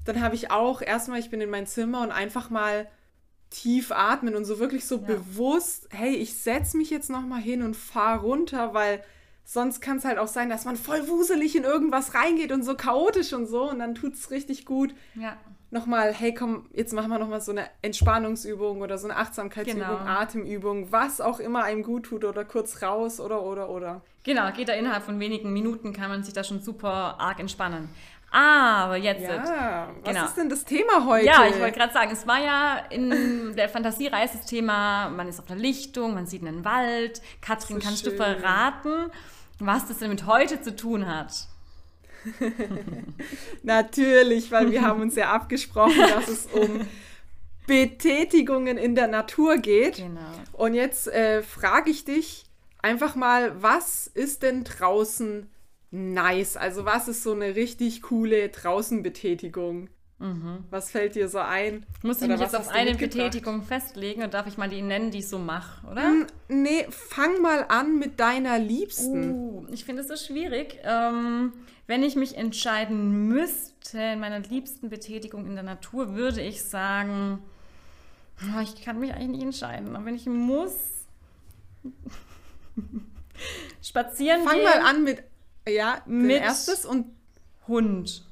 Dann 0.05 0.21
habe 0.21 0.35
ich 0.35 0.51
auch 0.51 0.83
erstmal, 0.83 1.21
ich 1.21 1.31
bin 1.31 1.41
in 1.41 1.49
mein 1.49 1.67
Zimmer 1.67 2.03
und 2.03 2.11
einfach 2.11 2.51
mal 2.51 2.89
tief 3.51 3.93
atmen 3.93 4.35
und 4.35 4.45
so 4.45 4.59
wirklich 4.59 4.85
so 4.85 4.99
bewusst, 4.99 5.89
hey, 5.91 6.15
ich 6.17 6.35
setze 6.35 6.77
mich 6.77 6.91
jetzt 6.91 7.09
nochmal 7.09 7.41
hin 7.41 7.63
und 7.63 7.77
fahr 7.77 8.19
runter, 8.19 8.75
weil 8.75 9.03
sonst 9.45 9.81
kann 9.81 9.99
es 9.99 10.05
halt 10.05 10.19
auch 10.19 10.27
sein, 10.27 10.51
dass 10.51 10.65
man 10.65 10.77
voll 10.77 11.07
wuselig 11.07 11.55
in 11.55 11.63
irgendwas 11.63 12.15
reingeht 12.15 12.51
und 12.51 12.65
so 12.65 12.75
chaotisch 12.75 13.33
und 13.33 13.47
so 13.47 13.71
und 13.71 13.79
dann 13.79 13.95
tut 13.95 14.15
es 14.15 14.33
richtig 14.33 14.67
gut, 14.67 14.93
Ja. 15.15 15.37
Nochmal, 15.71 16.13
hey 16.13 16.33
komm, 16.35 16.67
jetzt 16.73 16.93
machen 16.93 17.11
wir 17.11 17.19
nochmal 17.19 17.41
so 17.41 17.53
eine 17.53 17.65
Entspannungsübung 17.83 18.81
oder 18.81 18.99
so 18.99 19.09
eine 19.09 19.17
Achtsamkeitsübung, 19.17 19.81
Genau. 19.83 19.97
Atemübung, 20.11 20.93
was 20.93 21.21
auch 21.21 21.41
immer 21.41 21.65
einem 21.65 21.83
gut 21.83 22.05
tut 22.07 22.25
oder 22.25 22.45
kurz 22.45 22.83
raus 22.83 23.21
oder 23.21 23.43
oder 23.43 23.69
oder. 23.69 24.01
Genau, 24.25 24.51
geht 24.53 24.69
da 24.69 24.73
innerhalb 24.75 25.03
von 25.05 25.21
wenigen 25.21 25.53
Minuten, 25.53 25.93
kann 25.93 26.09
man 26.09 26.23
sich 26.23 26.35
da 26.35 26.43
schon 26.45 26.61
super 26.61 27.17
arg 27.19 27.39
entspannen. 27.41 27.89
Aber 28.31 28.97
jetzt. 28.97 29.23
Ja, 29.23 29.89
was 30.03 30.13
Genau. 30.13 30.25
ist 30.27 30.37
denn 30.37 30.49
das 30.49 30.65
Thema 30.65 31.07
heute? 31.07 31.25
Ja, 31.27 31.47
ich 31.47 31.59
wollte 31.61 31.79
gerade 31.79 31.93
sagen, 31.93 32.11
es 32.13 32.27
war 32.27 32.41
ja 32.41 32.79
in 32.91 33.55
der 33.57 33.69
Fantasiereise 33.69 34.39
das 34.39 34.47
Thema, 34.47 35.09
man 35.11 35.29
ist 35.29 35.39
auf 35.39 35.47
der 35.47 35.57
Lichtung, 35.57 36.15
man 36.15 36.27
sieht 36.27 36.43
einen 36.45 36.65
Wald. 36.65 37.23
Katrin, 37.41 37.81
So 37.81 37.87
kannst 37.87 38.05
du 38.05 38.11
schön. 38.11 38.19
verraten, 38.19 39.11
was 39.61 39.87
das 39.87 39.99
denn 39.99 40.11
mit 40.11 40.27
heute 40.27 40.61
zu 40.61 40.75
tun 40.75 41.07
hat? 41.07 41.47
Natürlich, 43.63 44.51
weil 44.51 44.71
wir 44.71 44.83
haben 44.83 45.03
uns 45.03 45.17
ja 45.17 45.33
abgesprochen, 45.33 45.99
dass 45.99 46.29
es 46.29 46.47
um 46.47 46.87
Betätigungen 47.67 48.79
in 48.79 48.95
der 48.95 49.09
Natur 49.09 49.59
geht. 49.59 49.97
Genau. 49.97 50.21
Und 50.53 50.75
jetzt 50.75 51.09
äh, 51.09 51.43
frage 51.43 51.91
ich 51.91 52.05
dich 52.05 52.45
einfach 52.81 53.17
mal, 53.17 53.61
was 53.63 54.07
ist 54.07 54.43
denn 54.43 54.65
draußen 54.65 55.51
nice? 55.91 56.57
Also 56.57 56.85
was 56.85 57.09
ist 57.09 57.23
so 57.23 57.33
eine 57.33 57.57
richtig 57.57 58.03
coole 58.03 58.49
Draußenbetätigung? 58.49 59.89
Was 60.71 60.91
fällt 60.91 61.15
dir 61.15 61.29
so 61.29 61.39
ein? 61.39 61.85
Muss 62.03 62.23
ich 62.23 62.29
mich 62.29 62.41
jetzt 62.41 62.57
auf 62.57 62.69
eine? 62.69 62.95
Betätigung 62.95 63.63
festlegen 63.63 64.23
und 64.23 64.33
darf 64.33 64.47
ich 64.47 64.57
mal 64.57 64.69
die 64.69 64.81
nennen, 64.81 65.11
die 65.11 65.19
ich 65.19 65.29
so 65.29 65.39
mache, 65.39 65.87
oder? 65.87 66.05
Hm, 66.05 66.27
Nee, 66.49 66.87
fang 66.91 67.43
mal 67.43 67.67
an 67.69 67.99
mit 67.99 68.19
deiner 68.19 68.59
Liebsten. 68.59 69.33
Uh, 69.33 69.67
ich 69.71 69.85
finde 69.85 70.03
es 70.03 70.09
so 70.09 70.17
schwierig. 70.17 70.79
Ähm, 70.85 71.53
wenn 71.87 72.03
ich 72.03 72.17
mich 72.17 72.37
entscheiden 72.37 73.29
müsste 73.29 73.99
in 73.99 74.21
meiner 74.21 74.41
liebsten 74.41 74.89
Betätigung 74.89 75.47
in 75.47 75.55
der 75.55 75.65
Natur, 75.65 76.15
würde 76.15 76.41
ich 76.41 76.65
sagen, 76.65 77.41
oh, 78.57 78.61
ich 78.61 78.83
kann 78.83 78.99
mich 78.99 79.13
eigentlich 79.13 79.29
nicht 79.29 79.43
entscheiden. 79.43 79.95
Aber 79.95 80.07
wenn 80.07 80.15
ich 80.15 80.27
muss, 80.27 80.73
spazieren 83.83 84.45
Fang 84.45 84.55
gehen, 84.55 84.65
mal 84.65 84.81
an 84.81 85.05
mit, 85.05 85.23
ja, 85.69 86.01
mit 86.07 86.41
erstes 86.41 86.87
und, 86.87 87.07
Hund. 87.69 88.25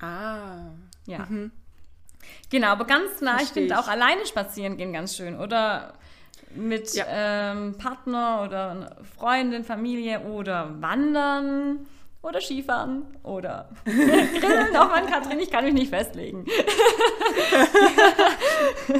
Ah, 0.00 0.70
Ja. 1.06 1.26
Genau, 2.50 2.68
aber 2.68 2.86
ganz 2.86 3.20
nah, 3.20 3.40
ich 3.42 3.48
finde 3.48 3.78
auch 3.78 3.86
alleine 3.88 4.24
spazieren 4.26 4.76
gehen 4.78 4.92
ganz 4.92 5.14
schön. 5.16 5.38
Oder 5.38 5.94
mit 6.54 6.94
Ja. 6.94 7.04
ähm, 7.08 7.76
Partner 7.76 8.42
oder 8.44 8.96
Freundin, 9.18 9.64
Familie 9.64 10.20
oder 10.20 10.80
wandern 10.80 11.86
oder 12.22 12.40
Skifahren 12.40 13.02
oder 13.22 13.68
grillen. 13.84 14.74
Auch 14.76 14.90
an 14.90 15.06
Katrin, 15.06 15.38
ich 15.40 15.50
kann 15.50 15.64
mich 15.64 15.74
nicht 15.74 15.90
festlegen. 15.90 16.46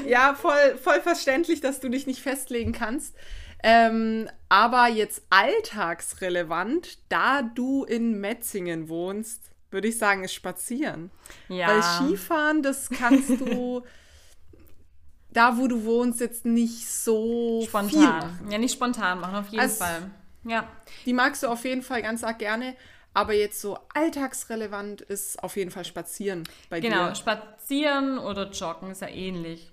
Ja, 0.07 0.35
voll, 0.35 0.77
voll 0.83 1.01
verständlich, 1.01 1.61
dass 1.61 1.81
du 1.81 1.89
dich 1.89 2.07
nicht 2.07 2.21
festlegen 2.21 2.73
kannst. 2.73 3.15
Ähm, 3.63 4.29
aber 4.49 4.89
jetzt 4.89 5.23
alltagsrelevant, 5.31 6.99
da 7.09 7.43
du 7.43 7.85
in 7.85 8.21
Metzingen 8.21 8.89
wohnst, 8.89 9.51
würde 9.75 9.89
ich 9.89 9.99
sagen, 9.99 10.25
ist 10.25 10.33
Spazieren. 10.33 11.11
Ja. 11.49 11.69
Weil 11.69 11.83
Skifahren, 11.83 12.63
das 12.63 12.89
kannst 12.89 13.29
du 13.29 13.83
da, 15.33 15.59
wo 15.59 15.67
du 15.69 15.85
wohnst, 15.85 16.21
jetzt 16.21 16.45
nicht 16.47 16.89
so 16.89 17.61
viel 17.61 17.69
spontan. 17.69 18.03
machen. 18.19 18.51
Ja, 18.51 18.59
nicht 18.59 18.73
spontan 18.73 19.21
machen, 19.21 19.35
auf 19.37 19.49
jeden 19.49 19.61
Also- 19.61 19.85
Fall. 19.85 20.11
Ja. 20.45 20.69
Die 21.07 21.13
magst 21.13 21.43
du 21.43 21.49
auf 21.49 21.65
jeden 21.65 21.83
Fall 21.83 22.03
ganz 22.03 22.23
arg 22.25 22.39
gerne. 22.39 22.75
Aber 23.17 23.33
jetzt 23.33 23.61
so 23.61 23.79
alltagsrelevant 23.95 25.01
ist 25.01 25.41
auf 25.43 25.57
jeden 25.57 25.71
Fall 25.71 25.85
Spazieren 25.85 26.43
bei 26.69 26.81
Genau, 26.81 27.09
dir. 27.11 27.15
spazieren 27.15 28.19
oder 28.19 28.51
joggen 28.51 28.91
ist 28.91 29.03
ja 29.03 29.09
ähnlich. 29.09 29.71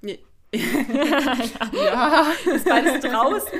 Nee. 0.00 0.20
ja. 1.72 2.26
ist 2.54 2.64
beides 2.68 3.00
draußen 3.00 3.58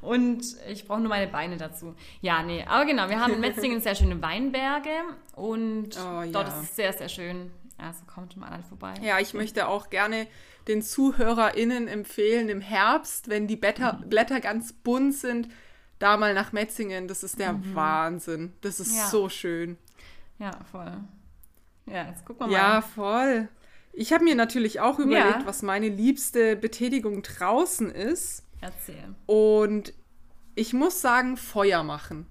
und 0.00 0.42
ich 0.68 0.86
brauche 0.86 1.00
nur 1.00 1.08
meine 1.08 1.30
Beine 1.30 1.56
dazu. 1.56 1.94
Ja, 2.20 2.42
nee, 2.42 2.64
aber 2.68 2.84
genau, 2.86 3.08
wir 3.08 3.20
haben 3.20 3.34
in 3.34 3.40
Metzingen 3.40 3.80
sehr 3.80 3.94
schöne 3.94 4.20
Weinberge 4.22 4.90
und 5.34 5.90
Oh, 5.98 6.22
dort 6.30 6.48
ja. 6.48 6.54
ist 6.54 6.62
es 6.70 6.76
sehr, 6.76 6.92
sehr 6.92 7.08
schön. 7.08 7.50
Also 7.78 8.02
kommt 8.12 8.36
mal 8.36 8.50
alle 8.50 8.62
vorbei. 8.62 8.94
Ja, 9.02 9.18
ich 9.18 9.34
möchte 9.34 9.66
auch 9.66 9.90
gerne 9.90 10.26
den 10.68 10.80
ZuhörerInnen 10.82 11.88
empfehlen, 11.88 12.48
im 12.48 12.60
Herbst, 12.60 13.28
wenn 13.28 13.46
die 13.48 13.56
Blätter, 13.56 14.00
Blätter 14.06 14.40
ganz 14.40 14.72
bunt 14.72 15.14
sind, 15.14 15.48
da 15.98 16.16
mal 16.16 16.34
nach 16.34 16.52
Metzingen. 16.52 17.08
Das 17.08 17.22
ist 17.22 17.38
der 17.40 17.58
Wahnsinn. 17.74 18.52
Das 18.60 18.78
ist 18.80 18.96
Ja. 18.96 19.06
so 19.06 19.28
schön. 19.28 19.76
Ja, 20.38 20.52
voll. 20.70 20.92
Ja, 21.86 22.06
jetzt 22.08 22.24
gucken 22.24 22.48
wir 22.48 22.56
Ja, 22.56 22.68
mal. 22.68 22.82
voll. 22.82 23.48
Ich 23.96 24.12
habe 24.12 24.24
mir 24.24 24.34
natürlich 24.34 24.80
auch 24.80 24.98
überlegt, 24.98 25.40
Ja. 25.40 25.46
was 25.46 25.62
meine 25.62 25.88
liebste 25.88 26.56
Betätigung 26.56 27.22
draußen 27.22 27.90
ist. 27.90 28.42
Erzähl. 28.60 29.14
Und 29.26 29.92
ich 30.54 30.72
muss 30.72 31.00
sagen, 31.00 31.36
Feuer 31.36 31.82
machen. 31.82 32.26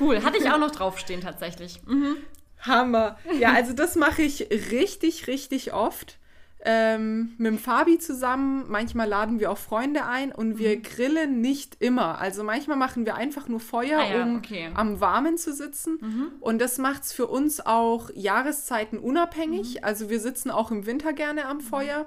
Cool, 0.00 0.22
hatte 0.22 0.38
ich 0.38 0.50
auch 0.50 0.58
noch 0.58 0.70
draufstehen 0.70 1.20
tatsächlich. 1.20 1.80
Mhm. 1.86 2.16
Hammer. 2.60 3.18
Ja, 3.38 3.52
also 3.52 3.72
das 3.72 3.96
mache 3.96 4.22
ich 4.22 4.48
richtig, 4.70 5.26
richtig 5.26 5.72
oft. 5.72 6.18
Ähm, 6.66 7.34
mit 7.36 7.46
dem 7.48 7.58
Fabi 7.58 7.98
zusammen. 7.98 8.64
Manchmal 8.68 9.06
laden 9.06 9.38
wir 9.38 9.50
auch 9.50 9.58
Freunde 9.58 10.06
ein 10.06 10.32
und 10.32 10.58
wir 10.58 10.80
grillen 10.80 11.42
nicht 11.42 11.76
immer. 11.80 12.18
Also 12.18 12.42
manchmal 12.42 12.78
machen 12.78 13.04
wir 13.04 13.16
einfach 13.16 13.48
nur 13.48 13.60
Feuer, 13.60 14.00
Ah 14.00 14.14
ja, 14.14 14.22
um 14.22 14.36
okay. 14.36 14.70
am 14.74 14.98
Warmen 14.98 15.36
zu 15.36 15.52
sitzen. 15.52 15.98
Und 16.40 16.60
das 16.60 16.78
macht 16.78 17.02
es 17.02 17.12
für 17.12 17.26
uns 17.26 17.64
auch 17.64 18.08
Jahreszeiten 18.14 18.98
unabhängig. 18.98 19.84
Also 19.84 20.08
wir 20.08 20.20
sitzen 20.20 20.50
auch 20.50 20.70
im 20.70 20.86
Winter 20.86 21.12
gerne 21.12 21.46
am 21.46 21.60
Feuer. 21.60 22.06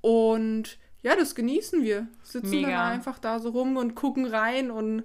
Und 0.00 0.78
ja, 1.02 1.14
das 1.14 1.36
genießen 1.36 1.84
wir. 1.84 2.08
Sitzen 2.24 2.50
dann 2.50 2.62
Mega. 2.62 2.88
einfach 2.88 3.20
da 3.20 3.38
so 3.38 3.50
rum 3.50 3.76
und 3.76 3.94
gucken 3.94 4.26
rein 4.26 4.72
und 4.72 5.04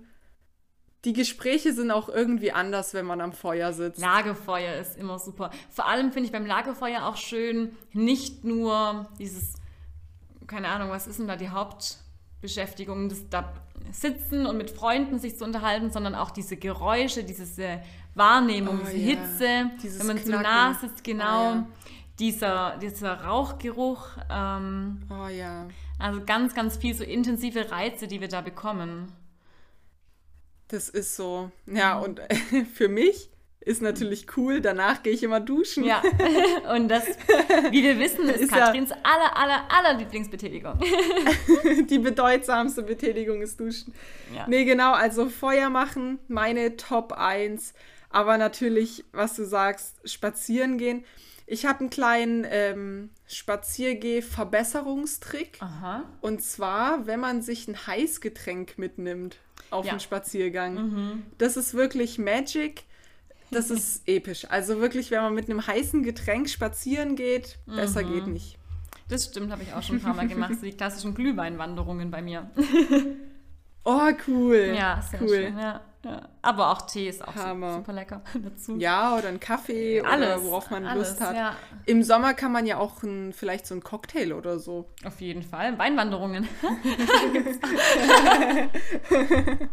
die 1.06 1.14
Gespräche 1.14 1.74
sind 1.74 1.90
auch 1.92 2.10
irgendwie 2.10 2.52
anders, 2.52 2.94
wenn 2.94 3.06
man 3.06 3.22
am 3.22 3.34
Feuer 3.34 3.74
sitzt. 3.74 4.00
Lagerfeuer 4.00 4.76
ist 4.76 4.98
immer 4.98 5.18
super. 5.18 5.50
Vor 5.70 5.88
allem 5.88 6.12
finde 6.12 6.28
ich 6.28 6.32
beim 6.32 6.46
Lagerfeuer 6.46 7.06
auch 7.06 7.18
schön, 7.18 7.76
nicht 7.94 8.44
nur 8.44 9.08
dieses, 9.18 9.54
keine 10.48 10.68
Ahnung, 10.70 10.90
was 10.92 11.08
ist 11.08 11.18
denn 11.20 11.28
da 11.28 11.36
die 11.38 11.50
Hauptbeschäftigung, 11.50 13.10
das 13.10 13.28
da 13.30 13.52
sitzen 13.92 14.46
und 14.46 14.58
mit 14.58 14.70
Freunden 14.70 15.18
sich 15.18 15.38
zu 15.38 15.44
unterhalten, 15.44 15.90
sondern 15.92 16.14
auch 16.14 16.30
diese 16.30 16.56
Geräusche, 16.56 17.24
diese 17.24 17.82
Wahrnehmung, 18.14 18.80
Oh 18.82 18.86
diese 18.86 18.98
Hitze, 18.98 19.72
Dieses 19.82 20.00
wenn 20.02 20.08
man 20.08 20.18
zu 20.18 20.24
Knacken. 20.26 20.44
nah 20.44 20.74
sitzt, 20.76 21.04
genau. 21.04 21.24
Ah, 21.26 21.54
ja. 21.56 21.68
Dieser, 22.20 22.78
dieser 22.78 23.24
Rauchgeruch, 23.24 24.06
ähm, 24.30 25.02
Oh 25.10 25.28
ja. 25.28 25.66
also 25.98 26.22
ganz, 26.24 26.54
ganz 26.54 26.78
viel 26.78 26.94
so 26.94 27.04
intensive 27.04 27.72
Reize, 27.72 28.08
die 28.08 28.22
wir 28.22 28.28
da 28.28 28.42
bekommen. 28.42 29.12
Das 30.72 30.90
ist 30.90 31.16
so. 31.16 31.52
Ja, 31.68 32.00
und 32.00 32.22
für 32.74 32.88
mich 32.88 33.30
ist 33.60 33.82
natürlich 33.82 34.26
cool. 34.38 34.60
Danach 34.62 35.04
gehe 35.04 35.14
ich 35.14 35.22
immer 35.22 35.40
duschen. 35.40 35.84
Ja, 35.84 36.02
und 36.74 36.88
das, 36.88 37.04
wie 37.70 37.84
wir 37.84 38.00
wissen, 38.00 38.28
ist, 38.28 38.42
Ist 38.42 38.52
ja- 38.52 38.66
Katrins 38.66 38.92
aller, 38.92 39.38
aller, 39.38 39.64
aller 39.70 40.00
Lieblingsbetätigung. 40.00 40.80
Die 41.90 42.00
bedeutsamste 42.00 42.82
Betätigung 42.84 43.42
ist 43.42 43.60
duschen. 43.60 43.94
Ja. 44.34 44.46
Nee, 44.48 44.66
genau. 44.66 44.94
Also 44.94 45.30
Feuer 45.30 45.70
machen, 45.70 46.20
meine 46.28 46.76
Top 46.78 47.12
1. 47.14 47.74
Aber 48.10 48.38
natürlich, 48.38 49.06
was 49.12 49.36
du 49.36 49.46
sagst, 49.46 49.98
spazieren 50.10 50.78
gehen. 50.78 51.06
Ich 51.52 51.66
habe 51.66 51.82
einen 51.82 51.90
kleinen 51.90 52.46
ähm, 52.50 53.10
Spaziergeh-Verbesserungstrick. 53.28 55.60
Und 56.22 56.42
zwar, 56.42 57.06
wenn 57.08 57.20
man 57.20 57.42
sich 57.42 57.68
ein 57.68 57.76
Heißgetränk 57.88 58.78
mitnimmt 58.78 59.36
auf 59.70 59.86
Ja. 59.86 59.92
den 59.94 60.00
Spaziergang. 60.00 61.24
Das 61.38 61.58
ist 61.58 61.74
wirklich 61.74 62.18
Magic. 62.18 62.84
Das 63.52 63.70
ist 63.70 64.04
episch. 64.08 64.46
Also 64.50 64.80
wirklich, 64.80 65.12
wenn 65.12 65.22
man 65.24 65.34
mit 65.34 65.50
einem 65.50 65.68
heißen 65.68 66.04
Getränk 66.04 66.50
spazieren 66.50 67.18
geht, 67.18 67.60
besser 67.66 68.04
geht 68.04 68.28
nicht. 68.28 68.58
Das 69.10 69.26
stimmt, 69.26 69.52
habe 69.52 69.64
ich 69.64 69.74
auch 69.74 69.84
schon 69.84 69.98
ein 69.98 70.02
paar 70.02 70.14
Mal 70.14 70.30
gemacht. 70.30 70.54
So 70.58 70.66
die 70.66 70.72
klassischen 70.72 71.14
Glühweinwanderungen 71.14 72.10
bei 72.12 72.22
mir. 72.22 72.50
Oh, 73.84 74.12
cool. 74.28 74.76
Ja, 74.78 75.02
sehr 75.02 75.20
cool. 75.24 75.28
schön. 75.30 75.58
Ja, 75.58 75.82
ja. 76.04 76.28
Aber 76.42 76.72
auch 76.72 76.82
Tee 76.88 77.08
ist 77.10 77.26
auch 77.28 77.36
Hammer. 77.36 77.76
super 77.76 77.94
lecker 77.94 78.22
dazu. 78.44 78.76
Ja, 78.78 79.16
oder 79.18 79.28
ein 79.30 79.40
Kaffee 79.40 80.02
alles. 80.02 80.38
oder 80.38 80.44
worauf 80.44 80.70
man 80.72 80.86
alles, 80.86 81.10
Lust 81.10 81.22
hat. 81.22 81.36
Ja, 81.36 81.56
Im 81.86 82.04
Sommer 82.04 82.34
kann 82.34 82.52
man 82.52 82.66
ja 82.66 82.78
auch 82.78 83.04
ein, 83.04 83.34
vielleicht 83.34 83.68
so 83.68 83.74
einen 83.76 83.84
Cocktail 83.84 84.34
oder 84.34 84.58
so. 84.60 84.90
auf 85.06 85.22
jeden 85.22 85.44
Fall. 85.44 85.78
Weinwanderungen. 85.78 86.48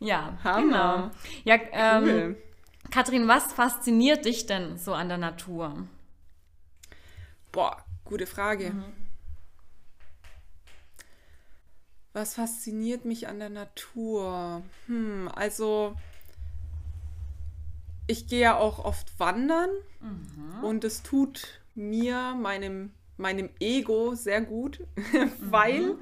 ja, 0.00 0.36
Hammer. 0.44 0.62
genau. 0.62 1.10
Ja, 1.44 1.56
ähm, 1.72 2.04
Cool. 2.04 2.42
Kathrin, 2.90 3.28
was 3.28 3.52
fasziniert 3.52 4.24
dich 4.24 4.46
denn 4.46 4.76
so 4.76 4.92
an 4.94 5.08
der 5.08 5.18
Natur? 5.18 5.74
Boah, 7.52 7.76
gute 8.04 8.26
Frage. 8.26 8.70
Mhm. 8.70 8.84
Was 12.12 12.34
fasziniert 12.34 13.04
mich 13.04 13.28
an 13.28 13.38
der 13.38 13.48
Natur? 13.48 14.62
Hm, 14.86 15.30
also 15.34 15.96
ich 18.06 18.26
gehe 18.26 18.40
ja 18.40 18.56
auch 18.58 18.84
oft 18.84 19.18
wandern 19.18 19.70
Mhm. 20.00 20.64
und 20.64 20.84
es 20.84 21.02
tut 21.02 21.60
mir, 21.74 22.34
meinem, 22.34 22.90
meinem 23.16 23.48
Ego 23.60 24.14
sehr 24.14 24.42
gut, 24.42 24.80
Mhm. 25.12 25.30
weil 25.38 25.96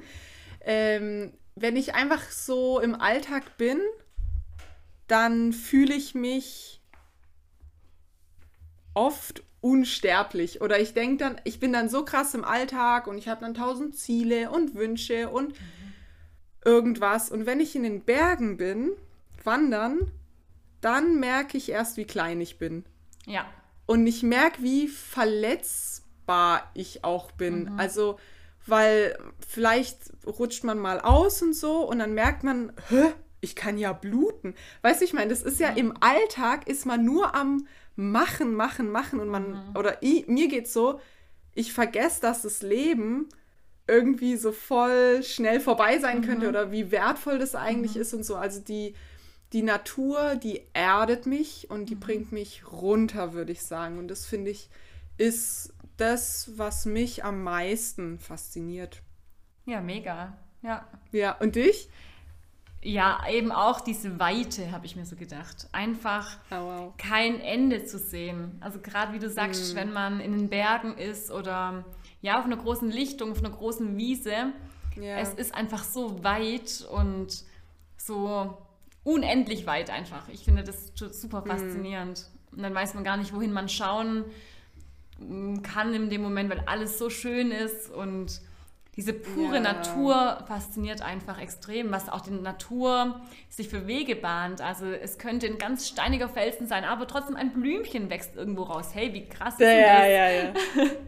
ähm, 0.61 1.33
wenn 1.55 1.75
ich 1.75 1.93
einfach 1.93 2.29
so 2.29 2.79
im 2.79 2.95
Alltag 2.99 3.57
bin, 3.57 3.79
dann 5.07 5.53
fühle 5.53 5.93
ich 5.93 6.15
mich 6.15 6.81
oft 8.93 9.43
unsterblich. 9.61 10.61
Oder 10.61 10.79
ich 10.79 10.93
denke 10.93 11.17
dann, 11.23 11.39
ich 11.43 11.59
bin 11.59 11.71
dann 11.71 11.87
so 11.89 12.03
krass 12.03 12.33
im 12.33 12.43
Alltag 12.43 13.07
und 13.07 13.17
ich 13.17 13.27
habe 13.27 13.41
dann 13.41 13.53
tausend 13.53 13.95
Ziele 13.95 14.49
und 14.49 14.73
Wünsche 14.75 15.29
und 15.29 15.53
irgendwas. 16.63 17.29
Und 17.29 17.45
wenn 17.45 17.59
ich 17.59 17.75
in 17.75 17.83
den 17.83 18.01
Bergen 18.01 18.57
bin, 18.57 18.91
wandern, 19.43 20.11
dann 20.81 21.19
merke 21.19 21.57
ich 21.57 21.69
erst, 21.69 21.97
wie 21.97 22.05
klein 22.05 22.41
ich 22.41 22.57
bin. 22.57 22.85
Ja, 23.25 23.45
Und 23.85 24.07
ich 24.07 24.23
merke, 24.23 24.63
wie 24.63 24.87
verletzbar 24.87 26.69
ich 26.73 27.03
auch 27.03 27.31
bin. 27.31 27.71
Also, 27.77 28.19
weil 28.65 29.17
vielleicht 29.47 29.97
rutscht 30.25 30.63
man 30.63 30.79
mal 30.79 30.99
aus 30.99 31.41
und 31.41 31.53
so 31.55 31.87
und 31.87 31.99
dann 31.99 32.13
merkt 32.13 32.43
man, 32.43 32.71
hä, 32.89 33.11
ich 33.41 33.55
kann 33.55 33.77
ja 33.77 33.91
bluten. 33.91 34.53
Weißt 34.83 35.01
du, 35.01 35.05
ich 35.05 35.13
meine, 35.13 35.29
das 35.29 35.41
ist 35.41 35.59
ja 35.59 35.69
im 35.69 35.95
Alltag, 35.99 36.67
ist 36.67 36.85
man 36.85 37.03
nur 37.03 37.33
am 37.35 37.67
Machen, 37.95 38.53
Machen, 38.53 38.89
Machen 38.91 39.19
und 39.19 39.29
man, 39.29 39.75
oder 39.75 40.01
ich, 40.01 40.27
mir 40.27 40.47
geht's 40.47 40.73
so, 40.73 40.99
ich 41.53 41.73
vergesse, 41.73 42.21
dass 42.21 42.43
das 42.43 42.61
Leben 42.61 43.27
irgendwie 43.87 44.37
so 44.37 44.51
voll 44.51 45.23
schnell 45.23 45.59
vorbei 45.59 45.99
sein 45.99 46.21
könnte 46.21 46.47
oder 46.47 46.71
wie 46.71 46.91
wertvoll 46.91 47.39
das 47.39 47.55
eigentlich 47.55 47.95
ist 47.97 48.13
und 48.13 48.23
so. 48.25 48.35
Also 48.35 48.59
die, 48.61 48.95
die 49.53 49.63
Natur, 49.63 50.35
die 50.35 50.61
erdet 50.73 51.25
mich 51.25 51.69
und 51.69 51.89
die 51.89 51.95
bringt 51.95 52.31
mich 52.31 52.63
runter, 52.71 53.33
würde 53.33 53.51
ich 53.51 53.63
sagen. 53.63 53.97
Und 53.97 54.07
das 54.07 54.25
finde 54.25 54.51
ich, 54.51 54.69
ist 55.17 55.73
das, 55.97 56.51
was 56.55 56.85
mich 56.85 57.23
am 57.25 57.43
meisten 57.43 58.17
fasziniert. 58.19 59.01
ja, 59.65 59.81
mega. 59.81 60.37
Ja. 60.63 60.87
Ja, 61.11 61.33
und 61.39 61.55
dich? 61.55 61.89
Ja, 62.83 63.23
eben 63.29 63.51
auch 63.51 63.81
diese 63.81 64.19
Weite, 64.19 64.71
habe 64.71 64.87
ich 64.87 64.95
mir 64.95 65.05
so 65.05 65.15
gedacht. 65.15 65.67
Einfach 65.71 66.37
Oh, 66.49 66.55
wow. 66.55 66.93
kein 66.97 67.39
Ende 67.39 67.85
zu 67.85 67.99
sehen. 67.99 68.57
Also 68.59 68.79
gerade 68.79 69.13
wie 69.13 69.19
du 69.19 69.29
sagst, 69.29 69.75
wenn 69.75 69.91
man 69.93 70.19
in 70.19 70.31
den 70.35 70.49
Bergen 70.49 70.97
ist 70.97 71.29
oder 71.29 71.85
ja 72.21 72.39
auf 72.39 72.45
einer 72.45 72.57
großen 72.57 72.89
Lichtung, 72.91 73.31
auf 73.31 73.39
einer 73.39 73.49
großen 73.49 73.97
Wiese, 73.97 74.53
Ja. 74.95 75.17
es 75.19 75.33
ist 75.33 75.53
einfach 75.55 75.83
so 75.83 76.23
weit 76.23 76.85
und 76.91 77.43
so 77.97 78.57
unendlich 79.03 79.65
weit 79.65 79.89
einfach. 79.89 80.27
Ich 80.29 80.43
finde 80.43 80.63
das 80.63 80.91
super 80.95 81.41
faszinierend. 81.43 82.27
Und 82.51 82.61
dann 82.61 82.75
weiß 82.75 82.93
man 82.93 83.03
gar 83.03 83.17
nicht, 83.17 83.33
wohin 83.33 83.51
man 83.53 83.69
schauen 83.69 84.25
mm, 85.19 85.61
kann 85.61 85.93
in 85.93 86.09
dem 86.09 86.21
Moment, 86.21 86.49
weil 86.49 86.63
alles 86.67 86.97
so 86.99 87.09
schön 87.09 87.51
ist 87.51 87.89
und 87.89 88.41
diese 88.97 89.13
pure 89.13 89.55
Ja. 89.55 89.61
Natur 89.61 90.43
fasziniert 90.47 91.01
einfach 91.01 91.39
extrem, 91.39 91.91
was 91.91 92.09
auch 92.09 92.19
die 92.21 92.31
Natur 92.31 93.21
sich 93.49 93.69
für 93.69 93.87
Wege 93.87 94.17
bahnt. 94.17 94.59
Also 94.59 94.85
es 94.85 95.17
könnte 95.17 95.47
ein 95.47 95.57
ganz 95.57 95.87
steiniger 95.87 96.27
Felsen 96.27 96.67
sein, 96.67 96.83
aber 96.83 97.07
trotzdem 97.07 97.37
ein 97.37 97.53
Blümchen 97.53 98.09
wächst 98.09 98.35
irgendwo 98.35 98.63
raus. 98.63 98.89
Hey, 98.93 99.13
wie 99.13 99.25
krass 99.29 99.53
ist 99.53 99.61
Ja, 99.61 99.71
denn 99.71 99.81
ja, 99.81 99.97
das? 99.97 100.07
ja, 100.75 100.83
ja. 100.83 100.89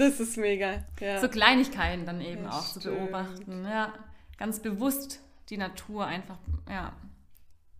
Das 0.00 0.18
ist 0.18 0.36
mega. 0.38 0.82
Ja. 0.98 1.20
So 1.20 1.28
Kleinigkeiten 1.28 2.06
dann 2.06 2.20
eben 2.20 2.44
Das 2.44 2.54
auch 2.54 2.72
zu 2.72 2.80
stimmt. 2.80 2.96
beobachten. 2.98 3.64
Ja, 3.64 3.92
ganz 4.38 4.60
bewusst 4.60 5.20
die 5.50 5.58
Natur 5.58 6.06
einfach 6.06 6.38
ja, 6.68 6.94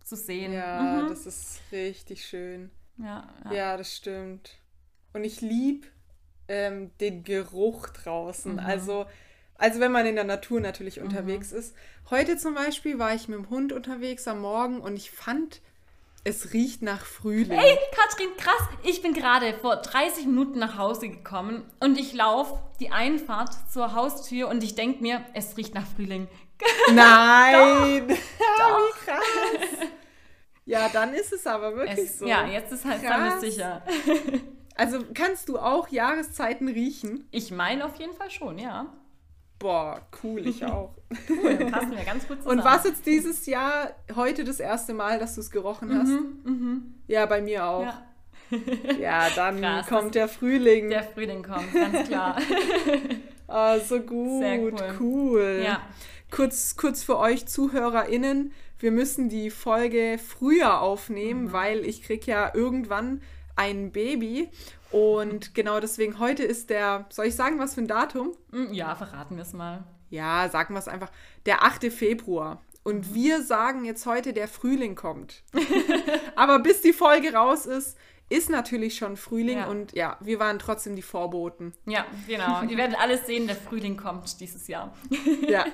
zu 0.04 0.16
sehen. 0.16 0.52
ja, 0.52 0.82
Mhm. 1.02 1.08
das 1.08 1.24
ist 1.26 1.60
richtig 1.72 2.26
schön. 2.26 2.70
ja, 2.98 3.26
ja. 3.46 3.52
Ja, 3.52 3.76
das 3.76 3.96
stimmt. 3.96 4.58
Und 5.14 5.24
ich 5.24 5.40
liebe 5.40 5.86
ähm, 6.48 6.90
den 7.00 7.24
Geruch 7.24 7.88
draußen. 7.88 8.52
Mhm. 8.54 8.58
Also, 8.58 9.06
also 9.54 9.80
wenn 9.80 9.92
man 9.92 10.04
in 10.06 10.16
der 10.16 10.24
Natur 10.24 10.60
natürlich 10.60 11.00
unterwegs 11.00 11.52
ist. 11.52 11.74
Heute 12.10 12.36
zum 12.36 12.54
Beispiel 12.54 12.98
war 12.98 13.14
ich 13.14 13.28
mit 13.28 13.38
dem 13.38 13.48
Hund 13.50 13.72
unterwegs 13.72 14.26
am 14.28 14.40
Morgen 14.40 14.80
und 14.80 14.96
ich 14.96 15.10
fand, 15.10 15.60
es 16.24 16.52
riecht 16.52 16.82
nach 16.82 17.04
Frühling. 17.04 17.58
Hey, 17.58 17.78
Katrin, 17.94 18.28
krass. 18.36 18.68
Ich 18.82 19.02
bin 19.02 19.14
gerade 19.14 19.54
vor 19.54 19.76
30 19.76 20.26
Minuten 20.26 20.58
nach 20.58 20.76
Hause 20.76 21.08
gekommen 21.08 21.64
und 21.80 21.98
ich 21.98 22.12
laufe 22.12 22.60
die 22.78 22.90
Einfahrt 22.90 23.54
zur 23.72 23.94
Haustür 23.94 24.48
und 24.48 24.62
ich 24.62 24.74
denke 24.74 25.02
mir, 25.02 25.24
es 25.34 25.56
riecht 25.56 25.74
nach 25.74 25.86
Frühling. 25.86 26.28
Nein! 26.92 28.08
Wie 28.08 29.04
krass! 29.04 29.88
Ja, 30.66 30.88
dann 30.90 31.14
ist 31.14 31.32
es 31.32 31.46
aber 31.46 31.74
wirklich 31.74 31.98
Es, 32.10 32.18
so. 32.18 32.26
Ja, 32.26 32.46
jetzt 32.46 32.70
ist 32.72 32.84
halt 32.84 33.02
Krass. 33.02 33.32
alles 33.32 33.40
sicher. 33.40 33.82
Also 34.76 35.00
kannst 35.14 35.48
du 35.48 35.58
auch 35.58 35.88
Jahreszeiten 35.88 36.68
riechen? 36.68 37.26
Ich 37.32 37.50
meine 37.50 37.84
auf 37.84 37.96
jeden 37.96 38.14
Fall 38.14 38.30
schon, 38.30 38.58
ja. 38.58 38.86
Boah, 39.60 40.00
cool, 40.24 40.44
ich 40.46 40.64
auch. 40.64 40.94
Cool, 41.28 41.54
passen 41.70 41.92
wir 41.92 42.04
ganz 42.04 42.26
gut 42.26 42.38
zusammen. 42.42 42.58
Und 42.58 42.64
was 42.64 42.84
jetzt 42.84 43.06
dieses 43.06 43.46
Jahr, 43.46 43.90
heute 44.16 44.42
das 44.42 44.58
erste 44.58 44.92
Mal, 44.94 45.18
dass 45.20 45.36
du 45.36 45.40
es 45.42 45.50
gerochen 45.52 45.96
hast? 45.96 46.10
Ja, 47.06 47.26
bei 47.26 47.40
mir 47.42 47.64
auch. 47.66 47.82
Ja, 47.84 48.02
Ja, 48.98 49.28
dann 49.36 49.60
Krass, 49.60 49.86
kommt 49.86 50.14
der 50.16 50.26
Frühling. 50.28 50.88
der 50.90 51.04
Frühling 51.04 51.42
kommt, 51.44 51.72
ganz 51.72 52.08
klar. 52.08 52.36
Ah, 53.52 53.78
so 53.80 53.98
gut, 54.00 54.42
Sehr 54.42 54.60
cool. 54.60 54.74
cool. 55.00 55.60
Ja. 55.64 55.80
Kurz, 56.30 56.76
kurz 56.76 57.02
für 57.02 57.18
euch 57.18 57.46
ZuhörerInnen, 57.48 58.52
wir 58.78 58.92
müssen 58.92 59.28
die 59.28 59.50
Folge 59.50 60.18
früher 60.24 60.80
aufnehmen, 60.80 61.46
Mhm. 61.46 61.52
weil 61.52 61.84
ich 61.84 62.02
krieg 62.04 62.26
ja 62.28 62.52
irgendwann 62.54 63.20
ein 63.56 63.90
Baby. 63.90 64.48
Und 64.90 65.54
genau 65.54 65.78
deswegen, 65.80 66.18
heute 66.18 66.42
ist 66.42 66.70
der, 66.70 67.06
soll 67.10 67.26
ich 67.26 67.36
sagen, 67.36 67.58
was 67.58 67.74
für 67.74 67.80
ein 67.82 67.88
Datum? 67.88 68.32
Mm, 68.50 68.72
Ja, 68.72 68.94
verraten 68.96 69.36
wir 69.36 69.42
es 69.42 69.52
mal. 69.52 69.84
Ja, 70.10 70.48
sagen 70.48 70.74
wir 70.74 70.78
es 70.80 70.88
einfach, 70.88 71.10
der 71.46 71.62
8. 71.64 71.92
Februar. 71.92 72.54
Mhm. 72.56 72.60
Und 72.82 73.14
wir 73.14 73.42
sagen 73.42 73.84
jetzt 73.84 74.06
heute, 74.06 74.32
der 74.32 74.48
Frühling 74.48 74.96
kommt. 74.96 75.42
Aber 76.36 76.58
bis 76.58 76.80
die 76.80 76.92
Folge 76.92 77.32
raus 77.34 77.66
ist, 77.66 77.96
ist 78.30 78.48
natürlich 78.48 78.96
schon 78.96 79.16
Frühling 79.16 79.58
Ja. 79.58 79.66
und 79.66 79.92
ja, 79.92 80.16
wir 80.20 80.38
waren 80.40 80.58
trotzdem 80.58 80.94
die 80.96 81.02
Vorboten. 81.02 81.72
Ja, 81.86 82.06
genau. 82.28 82.62
Ihr 82.62 82.76
werdet 82.78 82.98
alles 82.98 83.26
sehen, 83.26 83.46
der 83.48 83.56
Frühling 83.56 83.96
kommt 83.96 84.40
dieses 84.40 84.66
Jahr. 84.68 84.94
Ja, 85.48 85.64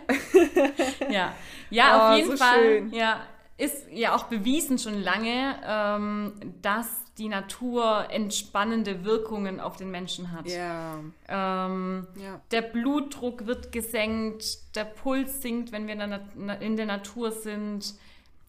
Ja, 1.10 1.34
ja 1.70 1.96
Oh, 1.96 2.12
auf 2.12 2.16
jeden 2.18 2.30
so 2.30 2.36
Fall. 2.36 2.58
schön. 2.62 2.92
Ja, 2.92 3.20
ist 3.58 3.86
ja 3.90 4.14
auch 4.14 4.24
bewiesen 4.24 4.78
schon 4.78 5.00
lange, 5.02 5.58
ähm, 5.66 6.32
dass 6.62 6.86
die 7.18 7.28
Natur 7.28 8.08
entspannende 8.10 9.04
Wirkungen 9.04 9.58
auf 9.60 9.76
den 9.76 9.90
Menschen 9.90 10.32
hat. 10.32 10.46
ja, 10.46 10.98
Ähm, 11.28 12.06
ja. 12.20 12.40
der 12.50 12.62
Blutdruck 12.62 13.46
wird 13.46 13.72
gesenkt, 13.72 14.76
der 14.76 14.84
Puls 14.84 15.40
sinkt, 15.40 15.72
wenn 15.72 15.86
wir 15.86 15.94
in 15.94 16.10
der, 16.10 16.60
in 16.60 16.74
Natur 16.86 17.32
sind. 17.32 17.94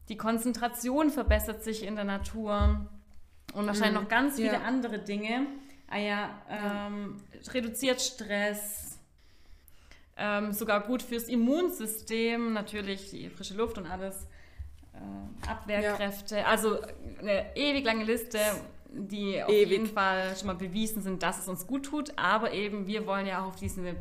Die 0.09 0.17
Konzentration 0.17 1.09
verbessert 1.09 1.63
sich 1.63 1.83
in 1.83 1.95
der 1.95 2.05
Natur. 2.05 2.85
Und 3.53 3.67
wahrscheinlich 3.67 4.01
noch 4.01 4.09
ganz 4.09 4.35
viele 4.35 4.49
Mhm. 4.57 4.61
Ja. 4.61 4.67
andere 4.67 4.99
Dinge. 4.99 5.47
Ah 5.89 5.97
ja, 5.97 6.29
ähm, 6.49 7.21
reduziert 7.53 8.01
Stress. 8.01 8.99
Ähm, 10.17 10.51
sogar 10.51 10.81
gut 10.81 11.01
fürs 11.03 11.25
Immunsystem, 11.29 12.51
natürlich 12.51 13.11
die 13.11 13.29
frische 13.29 13.53
Luft 13.53 13.77
und 13.77 13.85
alles. 13.85 14.27
Äh, 14.97 15.49
Abwehrkräfte. 15.49 16.45
Also 16.45 16.77
eine 17.21 17.55
ewig 17.55 17.85
lange 17.85 18.03
Liste. 18.03 18.39
die 18.89 19.43
auf 19.43 19.49
Ewig. 19.49 19.69
jeden 19.69 19.87
Fall 19.87 20.35
schon 20.35 20.47
mal 20.47 20.55
bewiesen 20.55 21.01
sind, 21.01 21.21
dass 21.21 21.39
es 21.39 21.47
uns 21.47 21.67
gut 21.67 21.85
tut. 21.85 22.17
Aber 22.17 22.53
eben, 22.53 22.87
wir 22.87 23.05
wollen 23.05 23.27
ja 23.27 23.41
auch 23.41 23.47
auf 23.47 23.55
diese 23.55 23.95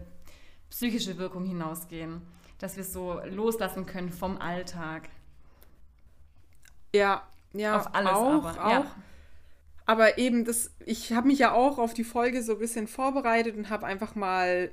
psychische 0.70 1.18
Wirkung 1.18 1.44
hinausgehen, 1.44 2.22
dass 2.58 2.76
wir 2.76 2.84
so 2.84 3.20
loslassen 3.24 3.86
können 3.86 4.10
vom 4.10 4.38
Alltag. 4.38 5.08
Ja, 6.94 7.22
ja, 7.52 7.76
auf 7.76 7.94
alles 7.94 8.12
auch, 8.12 8.44
aber. 8.44 8.64
auch. 8.64 8.70
Ja. 8.70 8.86
Aber 9.88 10.18
eben, 10.18 10.44
das, 10.44 10.72
ich 10.84 11.12
habe 11.12 11.28
mich 11.28 11.38
ja 11.38 11.52
auch 11.52 11.78
auf 11.78 11.94
die 11.94 12.04
Folge 12.04 12.42
so 12.42 12.52
ein 12.54 12.58
bisschen 12.58 12.88
vorbereitet 12.88 13.56
und 13.56 13.70
habe 13.70 13.86
einfach 13.86 14.14
mal 14.16 14.72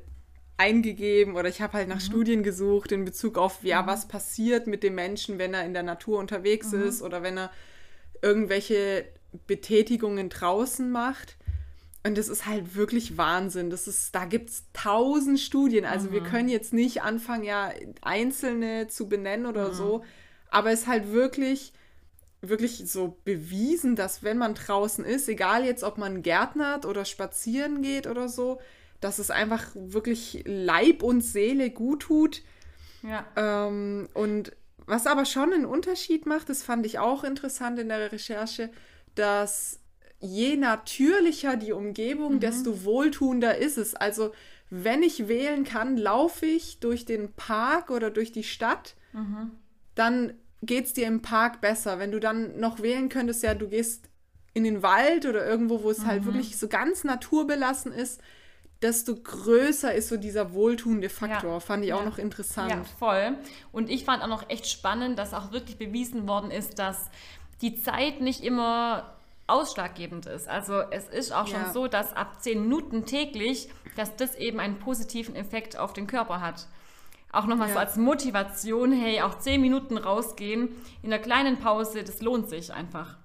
eingegeben 0.58 1.36
oder 1.36 1.50
ich 1.50 1.62
habe 1.62 1.74
halt 1.74 1.88
nach 1.88 2.00
Studien 2.00 2.44
gesucht 2.44 2.92
in 2.92 3.06
Bezug 3.06 3.38
auf, 3.38 3.64
ja, 3.64 3.88
was 3.88 4.08
passiert 4.08 4.68
mit 4.68 4.84
dem 4.84 4.96
Menschen, 4.96 5.40
wenn 5.40 5.54
er 5.54 5.66
in 5.66 5.74
der 5.74 5.84
Natur 5.84 6.20
unterwegs 6.20 6.74
ist 6.74 7.02
oder 7.02 7.24
wenn 7.24 7.38
er 7.38 7.52
irgendwelche 8.22 9.06
Betätigungen 9.48 10.30
draußen 10.30 10.92
macht. 10.92 11.38
Und 12.06 12.18
das 12.18 12.28
ist 12.28 12.46
halt 12.46 12.76
wirklich 12.76 13.18
Wahnsinn. 13.18 13.70
Das 13.70 13.88
ist, 13.88 14.14
da 14.14 14.26
gibt 14.26 14.50
es 14.50 14.66
tausend 14.74 15.40
Studien. 15.40 15.86
Also 15.86 16.12
wir 16.12 16.22
können 16.22 16.50
jetzt 16.50 16.74
nicht 16.74 17.02
anfangen, 17.02 17.44
ja, 17.44 17.72
einzelne 18.02 18.88
zu 18.88 19.08
benennen 19.08 19.46
oder 19.46 19.74
so. 19.74 20.04
Aber 20.50 20.72
es 20.72 20.82
ist 20.82 20.88
halt 20.88 21.14
wirklich, 21.14 21.72
wirklich 22.42 22.84
so 22.86 23.18
bewiesen, 23.24 23.96
dass 23.96 24.22
wenn 24.22 24.38
man 24.38 24.54
draußen 24.54 25.06
ist, 25.06 25.30
egal 25.30 25.66
jetzt, 25.66 25.84
ob 25.84 25.98
man 25.98 26.22
gärtnert 26.22 26.86
oder 26.86 27.06
spazieren 27.06 27.82
geht 27.82 28.06
oder 28.06 28.28
so, 28.28 28.60
dass 29.04 29.20
es 29.20 29.32
einfach 29.32 29.72
wirklich 29.76 30.44
Leib 30.46 31.04
und 31.04 31.22
Seele 31.22 31.70
gut 31.70 32.04
tut. 32.04 32.42
ja. 33.04 33.26
Ähm, 33.36 34.08
und 34.14 34.56
was 34.86 35.08
aber 35.08 35.26
schon 35.26 35.54
einen 35.54 35.66
Unterschied 35.66 36.26
macht, 36.26 36.50
das 36.50 36.64
fand 36.64 36.86
ich 36.86 37.00
auch 37.00 37.24
interessant 37.24 37.80
in 37.80 37.90
der 37.90 38.12
Recherche, 38.12 38.70
dass 39.16 39.80
je 40.20 40.56
natürlicher 40.56 41.58
die 41.58 41.74
Umgebung, 41.74 42.40
desto 42.40 42.84
wohltuender 42.84 43.58
ist 43.58 43.78
es. 43.78 43.96
Also 43.96 44.32
wenn 44.70 45.04
ich 45.04 45.28
wählen 45.28 45.64
kann, 45.64 45.98
laufe 45.98 46.46
ich 46.46 46.80
durch 46.80 47.06
den 47.06 47.34
Park 47.34 47.92
oder 47.92 48.10
durch 48.10 48.32
die 48.32 48.44
Stadt, 48.44 48.96
dann 49.96 50.34
geht 50.62 50.86
es 50.86 50.94
dir 50.94 51.08
im 51.08 51.22
Park 51.22 51.62
besser. 51.62 52.00
Wenn 52.00 52.12
du 52.12 52.20
dann 52.20 52.60
noch 52.60 52.82
wählen 52.82 53.10
könntest, 53.10 53.44
ja, 53.44 53.54
du 53.54 53.68
gehst 53.68 54.10
in 54.54 54.64
den 54.64 54.82
Wald 54.82 55.26
oder 55.26 55.46
irgendwo, 55.46 55.84
wo 55.84 55.92
es 55.92 56.06
halt 56.06 56.26
wirklich 56.26 56.58
so 56.58 56.68
ganz 56.68 57.04
naturbelassen 57.04 57.92
ist, 57.92 58.22
desto 58.84 59.16
größer 59.16 59.94
ist 59.94 60.10
so 60.10 60.18
dieser 60.18 60.54
wohltuende 60.54 61.10
Faktor. 61.10 61.54
Ja. 61.54 61.60
Fand 61.60 61.84
ich 61.86 61.94
auch 61.94 62.00
Ja. 62.00 62.06
noch 62.06 62.18
interessant. 62.18 62.70
Ja, 62.72 62.84
voll. 63.00 63.38
Und 63.72 63.90
ich 63.90 64.04
fand 64.06 64.22
auch 64.22 64.28
noch 64.28 64.50
echt 64.50 64.68
spannend, 64.68 65.18
dass 65.18 65.34
auch 65.34 65.52
wirklich 65.52 65.78
bewiesen 65.78 66.28
worden 66.28 66.52
ist, 66.52 66.78
dass 66.78 67.10
die 67.62 67.82
Zeit 67.82 68.22
nicht 68.22 68.44
immer 68.44 69.16
ausschlaggebend 69.48 70.26
ist. 70.26 70.48
Also 70.48 70.82
es 70.92 71.08
ist 71.08 71.32
auch 71.34 71.48
schon 71.48 71.62
Ja. 71.62 71.74
so, 71.74 71.88
dass 71.88 72.14
ab 72.14 72.42
10 72.42 72.62
Minuten 72.62 73.06
täglich, 73.06 73.70
dass 73.96 74.16
das 74.16 74.36
eben 74.36 74.60
einen 74.60 74.80
positiven 74.80 75.36
Effekt 75.36 75.78
auf 75.78 75.94
den 75.94 76.08
Körper 76.08 76.42
hat. 76.42 76.68
Auch 77.32 77.46
nochmal 77.46 77.68
so 77.70 77.76
Ja. 77.76 77.80
als 77.82 77.96
Motivation, 77.96 78.92
hey, 78.92 79.22
auch 79.22 79.40
10 79.40 79.60
Minuten 79.60 79.98
rausgehen 79.98 80.70
in 81.02 81.12
einer 81.12 81.22
kleinen 81.22 81.58
Pause, 81.60 82.04
das 82.04 82.22
lohnt 82.22 82.48
sich 82.50 82.74
einfach. 82.74 83.18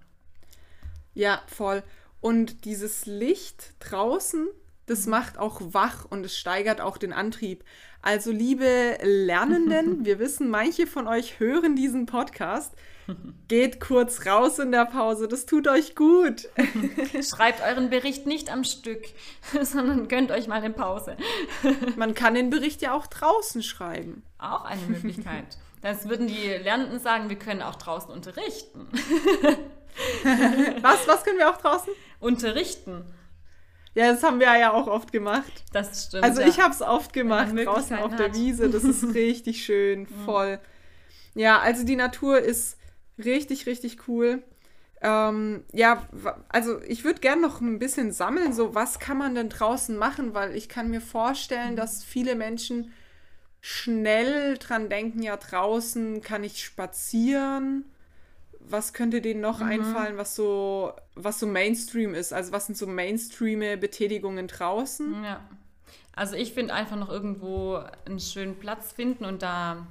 Ja, 1.14 1.40
voll. 1.46 1.82
Und 2.20 2.64
dieses 2.64 3.06
Licht 3.06 3.74
draußen, 3.80 4.48
das 4.88 5.06
macht 5.06 5.38
auch 5.38 5.60
wach 5.60 6.04
und 6.08 6.24
es 6.24 6.36
steigert 6.36 6.80
auch 6.80 6.96
den 6.98 7.12
Antrieb. 7.12 7.64
Also, 8.02 8.30
liebe 8.30 8.98
Lernenden, 9.02 10.04
wir 10.04 10.18
wissen, 10.18 10.50
manche 10.50 10.86
von 10.86 11.06
euch 11.06 11.40
hören 11.40 11.76
diesen 11.76 12.06
Podcast. 12.06 12.74
Geht 13.48 13.80
kurz 13.80 14.26
raus 14.26 14.58
in 14.58 14.70
der 14.70 14.84
Pause, 14.84 15.28
das 15.28 15.46
tut 15.46 15.66
euch 15.66 15.94
gut. 15.94 16.48
Schreibt 17.26 17.62
euren 17.62 17.88
Bericht 17.88 18.26
nicht 18.26 18.52
am 18.52 18.64
Stück, 18.64 19.02
sondern 19.62 20.08
gönnt 20.08 20.30
euch 20.30 20.46
mal 20.46 20.56
eine 20.56 20.70
Pause. 20.70 21.16
Man 21.96 22.14
kann 22.14 22.34
den 22.34 22.50
Bericht 22.50 22.82
ja 22.82 22.92
auch 22.92 23.06
draußen 23.06 23.62
schreiben. 23.62 24.22
Auch 24.36 24.66
eine 24.66 24.82
Möglichkeit. 24.82 25.56
Das 25.80 26.08
würden 26.08 26.26
die 26.26 26.48
Lernenden 26.62 26.98
sagen, 26.98 27.30
wir 27.30 27.38
können 27.38 27.62
auch 27.62 27.76
draußen 27.76 28.12
unterrichten. 28.12 28.88
Was, 30.82 31.08
was 31.08 31.24
können 31.24 31.38
wir 31.38 31.50
auch 31.50 31.56
draußen? 31.56 31.92
Unterrichten, 32.20 33.04
Ja, 33.98 34.12
das 34.12 34.22
haben 34.22 34.38
wir 34.38 34.56
ja 34.56 34.70
auch 34.70 34.86
oft 34.86 35.10
gemacht. 35.10 35.64
das 35.72 36.04
stimmt. 36.04 36.22
Also 36.22 36.40
ja. 36.40 36.46
ich 36.46 36.60
habe 36.60 36.72
es 36.72 36.82
oft 36.82 37.12
gemacht, 37.12 37.48
draußen 37.48 37.96
auf 37.96 38.10
Möglichkeiten 38.12 38.16
der 38.16 38.28
hat. 38.28 38.34
Wiese. 38.36 38.70
Das 38.70 38.84
ist 38.84 39.02
richtig 39.14 39.64
schön, 39.64 40.06
voll. 40.24 40.60
Ja, 41.34 41.58
also 41.58 41.84
die 41.84 41.96
Natur 41.96 42.38
ist 42.38 42.78
richtig, 43.18 43.66
richtig 43.66 44.06
cool. 44.06 44.44
Ähm, 45.00 45.64
ja, 45.72 46.06
also 46.48 46.80
ich 46.82 47.02
würde 47.02 47.18
gerne 47.18 47.42
noch 47.42 47.60
ein 47.60 47.80
bisschen 47.80 48.12
sammeln, 48.12 48.52
so 48.52 48.72
was 48.72 49.00
kann 49.00 49.18
man 49.18 49.34
denn 49.34 49.48
draußen 49.48 49.96
machen, 49.96 50.32
weil 50.32 50.54
ich 50.54 50.68
kann 50.68 50.90
mir 50.90 51.00
vorstellen, 51.00 51.74
dass 51.74 52.04
viele 52.04 52.36
Menschen 52.36 52.92
schnell 53.60 54.58
dran 54.58 54.88
denken, 54.88 55.24
ja, 55.24 55.36
draußen 55.36 56.22
kann 56.22 56.44
ich 56.44 56.62
spazieren. 56.62 57.84
Was 58.70 58.92
könnte 58.92 59.20
denen 59.20 59.40
noch 59.40 59.60
einfallen, 59.60 60.16
was 60.16 60.34
so, 60.34 60.92
was 61.14 61.40
so 61.40 61.46
Mainstream 61.46 62.14
ist? 62.14 62.32
Also 62.32 62.52
was 62.52 62.66
sind 62.66 62.76
so 62.76 62.86
mainstreame 62.86 63.76
Betätigungen 63.76 64.46
draußen? 64.46 65.24
Ja. 65.24 65.40
Also 66.14 66.34
ich 66.34 66.52
finde 66.52 66.74
einfach 66.74 66.96
noch 66.96 67.08
irgendwo 67.08 67.80
einen 68.04 68.20
schönen 68.20 68.56
Platz 68.56 68.92
finden 68.92 69.24
und 69.24 69.42
da 69.42 69.86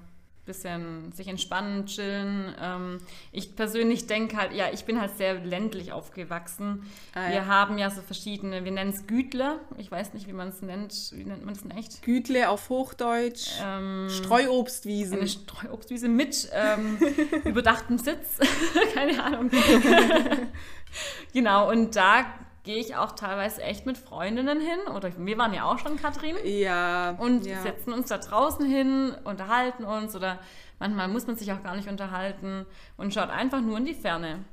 bisschen 0.47 1.11
sich 1.11 1.27
entspannen, 1.27 1.85
chillen. 1.85 2.55
Ähm, 2.59 2.97
ich 3.31 3.55
persönlich 3.55 4.07
denke 4.07 4.37
halt, 4.37 4.53
ja, 4.53 4.71
ich 4.73 4.85
bin 4.85 4.99
halt 4.99 5.15
sehr 5.17 5.35
ländlich 5.35 5.91
aufgewachsen. 5.91 6.89
Ah, 7.13 7.25
ja. 7.27 7.31
Wir 7.31 7.45
haben 7.45 7.77
ja 7.77 7.91
so 7.91 8.01
verschiedene, 8.01 8.63
wir 8.65 8.71
nennen 8.71 8.89
es 8.89 9.05
Gütler. 9.05 9.59
Ich 9.77 9.91
weiß 9.91 10.15
nicht, 10.15 10.27
wie 10.27 10.33
man 10.33 10.47
es 10.47 10.61
nennt. 10.63 11.11
Wie 11.13 11.23
nennt 11.25 11.45
man 11.45 11.53
es 11.53 11.61
denn 11.61 11.71
echt? 11.71 12.01
Gütle 12.01 12.49
auf 12.49 12.69
Hochdeutsch, 12.69 13.51
Ähm, 13.63 14.07
Streuobstwiesen. 14.09 15.19
eine 15.19 15.27
Streuobstwiese 15.27 16.07
mit 16.07 16.49
ähm, 16.53 16.97
überdachtem 17.43 17.99
Sitz. 17.99 18.39
Keine 18.95 19.23
Ahnung. 19.23 19.51
genau, 21.33 21.69
und 21.69 21.95
da 21.95 22.25
gehe 22.67 22.77
ich 22.77 22.95
auch 22.95 23.13
teilweise 23.13 23.63
echt 23.63 23.85
mit 23.87 23.97
Freundinnen 23.97 24.59
hin. 24.59 24.93
Oder 24.93 25.11
wir 25.17 25.37
waren 25.37 25.53
ja 25.53 25.63
auch 25.63 25.79
schon, 25.79 25.95
Katrin. 25.97 26.35
ja, 26.43 27.11
Und 27.17 27.45
ja. 27.47 27.61
setzen 27.63 27.93
uns 27.93 28.09
da 28.09 28.17
draußen 28.19 28.65
hin, 28.65 29.15
unterhalten 29.23 29.83
uns 29.85 30.15
oder 30.15 30.39
manchmal 30.77 31.07
muss 31.07 31.25
man 31.25 31.37
sich 31.37 31.51
auch 31.53 31.63
gar 31.63 31.75
nicht 31.75 31.87
unterhalten 31.87 32.65
und 32.97 33.13
schaut 33.13 33.29
einfach 33.29 33.61
nur 33.61 33.77
in 33.77 33.85
die 33.85 33.95
Ferne. 33.95 34.43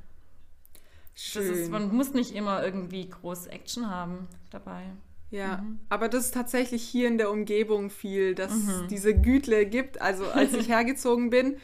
Das 1.14 1.36
ist, 1.36 1.62
schön. 1.64 1.70
man 1.70 1.94
muss 1.94 2.12
nicht 2.14 2.34
immer 2.34 2.64
irgendwie 2.64 3.08
groß 3.08 3.46
Action 3.48 3.90
haben 3.90 4.26
dabei. 4.50 4.82
ja, 5.30 5.58
Mhm. 5.58 5.80
aber 5.88 6.08
das 6.08 6.26
ist 6.26 6.34
tatsächlich 6.34 6.82
hier 6.82 7.08
in 7.08 7.18
der 7.18 7.30
Umgebung 7.30 7.90
viel, 7.90 8.34
dass 8.34 8.52
es 8.52 8.86
diese 8.88 9.14
Gütle 9.14 9.66
gibt. 9.66 10.00
Also 10.00 10.26
als 10.30 10.54
ich 10.54 10.68
hergezogen 10.76 11.30
bin, 11.30 11.56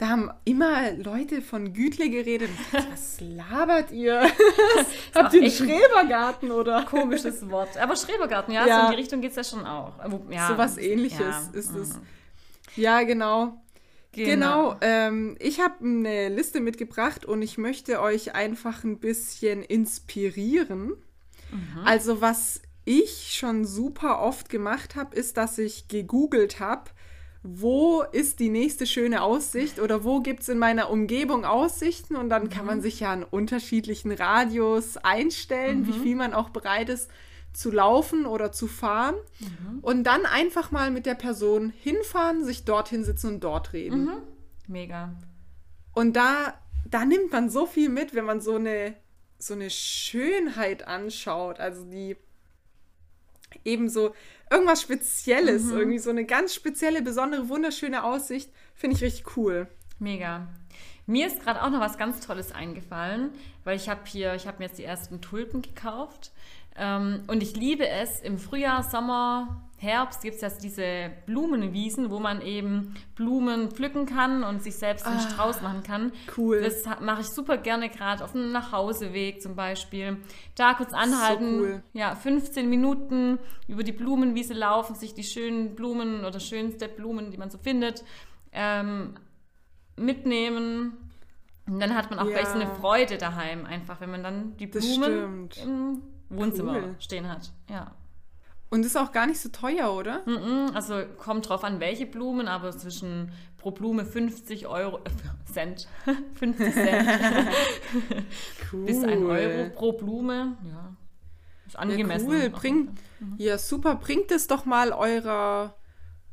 da 0.00 0.08
haben 0.08 0.30
immer 0.46 0.92
Leute 0.92 1.42
von 1.42 1.74
Gütle 1.74 2.08
geredet. 2.08 2.48
Was 2.90 3.20
labert 3.20 3.92
ihr? 3.92 4.22
Habt 5.14 5.34
ihr 5.34 5.42
einen 5.42 5.50
Schrebergarten 5.50 6.50
oder? 6.50 6.84
Komisches 6.84 7.48
Wort. 7.50 7.76
Aber 7.76 7.94
Schrebergarten, 7.96 8.54
ja, 8.54 8.66
Ja. 8.66 8.80
so 8.80 8.86
in 8.86 8.92
die 8.92 8.96
Richtung 9.02 9.20
geht 9.20 9.30
es 9.32 9.36
ja 9.36 9.44
schon 9.44 9.66
auch. 9.66 9.92
Ja, 10.30 10.48
Sowas 10.48 10.78
ähnliches 10.78 11.20
ja, 11.20 11.50
ist 11.52 11.74
es. 11.76 11.96
mhm. 11.96 12.02
Ja, 12.76 13.02
genau. 13.02 13.62
Genau, 14.12 14.74
ähm, 14.80 15.36
ich 15.38 15.60
habe 15.60 15.84
eine 15.84 16.30
Liste 16.30 16.60
mitgebracht 16.60 17.24
und 17.26 17.42
ich 17.42 17.58
möchte 17.58 18.00
euch 18.00 18.34
einfach 18.34 18.82
ein 18.82 18.98
bisschen 18.98 19.62
inspirieren. 19.62 20.94
Mhm. 21.52 21.78
Also 21.84 22.20
was 22.20 22.62
ich 22.84 23.34
schon 23.36 23.64
super 23.66 24.20
oft 24.20 24.48
gemacht 24.48 24.96
habe, 24.96 25.14
ist, 25.14 25.36
dass 25.36 25.58
ich 25.58 25.88
gegoogelt 25.88 26.58
habe, 26.58 26.90
wo 27.42 28.02
ist 28.02 28.38
die 28.38 28.50
nächste 28.50 28.86
schöne 28.86 29.22
Aussicht 29.22 29.78
oder 29.80 30.04
wo 30.04 30.20
gibt 30.20 30.42
es 30.42 30.48
in 30.50 30.58
meiner 30.58 30.90
Umgebung 30.90 31.44
Aussichten 31.46 32.14
und 32.16 32.28
dann 32.28 32.50
kann 32.50 32.62
Mhm. 32.62 32.66
man 32.66 32.80
sich 32.82 33.00
ja 33.00 33.12
an 33.12 33.24
unterschiedlichen 33.24 34.12
Radius 34.12 34.98
einstellen, 34.98 35.80
Mhm. 35.82 35.86
wie 35.86 35.98
viel 36.00 36.16
man 36.16 36.34
auch 36.34 36.50
bereit 36.50 36.90
ist 36.90 37.10
zu 37.52 37.70
laufen 37.70 38.26
oder 38.26 38.52
zu 38.52 38.66
fahren 38.68 39.14
Mhm. 39.40 39.78
und 39.80 40.04
dann 40.04 40.26
einfach 40.26 40.70
mal 40.70 40.90
mit 40.90 41.06
der 41.06 41.14
Person 41.14 41.70
hinfahren, 41.70 42.44
sich 42.44 42.64
dorthin 42.64 43.04
sitzen 43.04 43.28
und 43.34 43.40
dort 43.44 43.72
reden. 43.72 44.04
Mhm. 44.04 44.12
Mega. 44.68 45.14
Und 45.94 46.14
da, 46.16 46.54
da 46.88 47.04
nimmt 47.04 47.32
man 47.32 47.48
so 47.50 47.66
viel 47.66 47.88
mit, 47.88 48.14
wenn 48.14 48.24
man 48.26 48.40
so 48.40 48.54
eine, 48.56 48.94
so 49.38 49.54
eine 49.54 49.70
Schönheit 49.70 50.86
anschaut. 50.86 51.58
Also 51.58 51.84
die 51.84 52.16
eben 53.64 53.88
so 53.88 54.14
irgendwas 54.50 54.82
Spezielles, 54.82 55.70
irgendwie 55.70 55.98
so 55.98 56.10
eine 56.10 56.24
ganz 56.24 56.54
spezielle, 56.54 57.02
besondere, 57.02 57.48
wunderschöne 57.48 58.04
Aussicht, 58.04 58.50
finde 58.74 58.96
ich 58.96 59.02
richtig 59.02 59.36
cool. 59.36 59.68
Mega. 59.98 60.48
Mir 61.06 61.26
ist 61.26 61.40
gerade 61.40 61.62
auch 61.62 61.70
noch 61.70 61.80
was 61.80 61.98
ganz 61.98 62.20
Tolles 62.20 62.52
eingefallen, 62.52 63.30
weil 63.64 63.76
ich 63.76 63.88
habe 63.88 64.00
hier, 64.04 64.34
ich 64.34 64.46
habe 64.46 64.58
mir 64.58 64.66
jetzt 64.66 64.78
die 64.78 64.84
ersten 64.84 65.20
Tulpen 65.20 65.62
gekauft 65.62 66.32
ähm, 66.76 67.22
und 67.26 67.42
ich 67.42 67.56
liebe 67.56 67.88
es 67.88 68.20
im 68.20 68.38
Frühjahr, 68.38 68.82
Sommer, 68.82 69.69
Herbst 69.82 70.20
gibt 70.20 70.34
es 70.36 70.42
ja 70.42 70.50
diese 70.62 71.10
Blumenwiesen, 71.24 72.10
wo 72.10 72.18
man 72.18 72.42
eben 72.42 72.94
Blumen 73.14 73.70
pflücken 73.70 74.04
kann 74.04 74.44
und 74.44 74.62
sich 74.62 74.76
selbst 74.76 75.06
einen 75.06 75.16
Ah, 75.16 75.30
Strauß 75.30 75.62
machen 75.62 75.82
kann. 75.82 76.12
cool. 76.36 76.60
Das 76.60 76.84
mache 77.00 77.22
ich 77.22 77.28
super 77.28 77.56
gerne 77.56 77.88
gerade 77.88 78.22
auf 78.22 78.32
dem 78.32 78.52
Nachhauseweg 78.52 79.40
zum 79.40 79.56
Beispiel. 79.56 80.18
Da 80.54 80.74
kurz 80.74 80.92
anhalten, 80.92 81.60
cool. 81.60 81.82
ja, 81.94 82.14
15 82.14 82.68
Minuten 82.68 83.38
über 83.68 83.82
die 83.82 83.92
Blumenwiese 83.92 84.52
laufen, 84.52 84.94
sich 84.96 85.14
die 85.14 85.24
schönen 85.24 85.74
Blumen 85.74 86.26
oder 86.26 86.40
schönste 86.40 86.86
Blumen, 86.86 87.30
die 87.30 87.38
man 87.38 87.48
so 87.50 87.56
findet, 87.56 88.04
ähm, 88.52 89.14
mitnehmen. 89.96 90.92
Und 91.66 91.80
dann 91.80 91.94
hat 91.94 92.10
man 92.10 92.18
auch 92.18 92.26
Ja. 92.26 92.32
gleich 92.32 92.48
so 92.48 92.58
eine 92.58 92.66
Freude 92.74 93.16
daheim, 93.16 93.64
einfach, 93.64 94.00
wenn 94.02 94.10
man 94.10 94.22
dann 94.22 94.56
die 94.58 94.66
Blumen 94.66 95.48
im 95.64 96.02
Wohnzimmer 96.28 96.74
Cool. 96.74 96.94
stehen 96.98 97.28
hat. 97.30 97.50
Ja. 97.70 97.92
Und 98.70 98.86
ist 98.86 98.96
auch 98.96 99.10
gar 99.12 99.26
nicht 99.26 99.40
so 99.40 99.48
teuer, 99.48 99.92
oder? 99.92 100.22
Mhm, 100.26 100.70
Also 100.74 101.02
kommt 101.18 101.48
drauf 101.48 101.64
an, 101.64 101.80
welche 101.80 102.06
Blumen, 102.06 102.46
aber 102.48 102.70
zwischen 102.70 103.32
pro 103.58 103.72
Blume 103.72 104.04
50 104.04 104.66
Euro, 104.68 104.98
äh, 104.98 105.10
Cent, 105.52 105.88
50 106.34 106.72
Cent 106.72 107.08
Cool. 108.72 108.84
bis 108.84 109.02
1 109.04 109.24
Euro 109.24 109.70
pro 109.70 109.92
Blume. 109.92 110.56
Ja, 110.64 110.94
ist 111.66 111.74
Ja, 111.74 111.80
angemessen. 111.80 112.28
cool. 112.28 112.50
Auf 112.52 112.60
Bring, 112.60 112.76
jeden 112.76 112.96
Fall. 112.96 113.28
ja, 113.38 113.58
super. 113.58 113.94
Bringt 113.96 114.30
es 114.30 114.46
doch 114.46 114.64
mal 114.64 114.92
eurer 114.92 115.74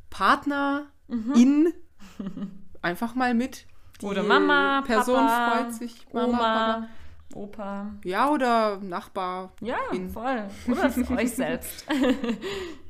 Partner 0.09 0.87
Mhm. 1.07 1.33
in 1.35 1.73
einfach 2.81 3.15
mal 3.15 3.33
mit. 3.33 3.65
Die 4.01 4.05
Oder 4.05 4.21
Mama, 4.23 4.83
Person 4.85 5.25
Papa, 5.25 5.51
freut 5.63 5.73
sich. 5.73 6.05
Mama, 6.13 6.27
Oma, 6.27 6.37
Papa. 6.37 6.87
Opa. 7.33 7.93
Ja, 8.03 8.29
oder 8.31 8.77
Nachbar. 8.77 9.51
Ja, 9.61 9.77
In- 9.93 10.09
voll. 10.09 10.45
Oder 10.67 10.93
euch 11.17 11.31
selbst. 11.31 11.85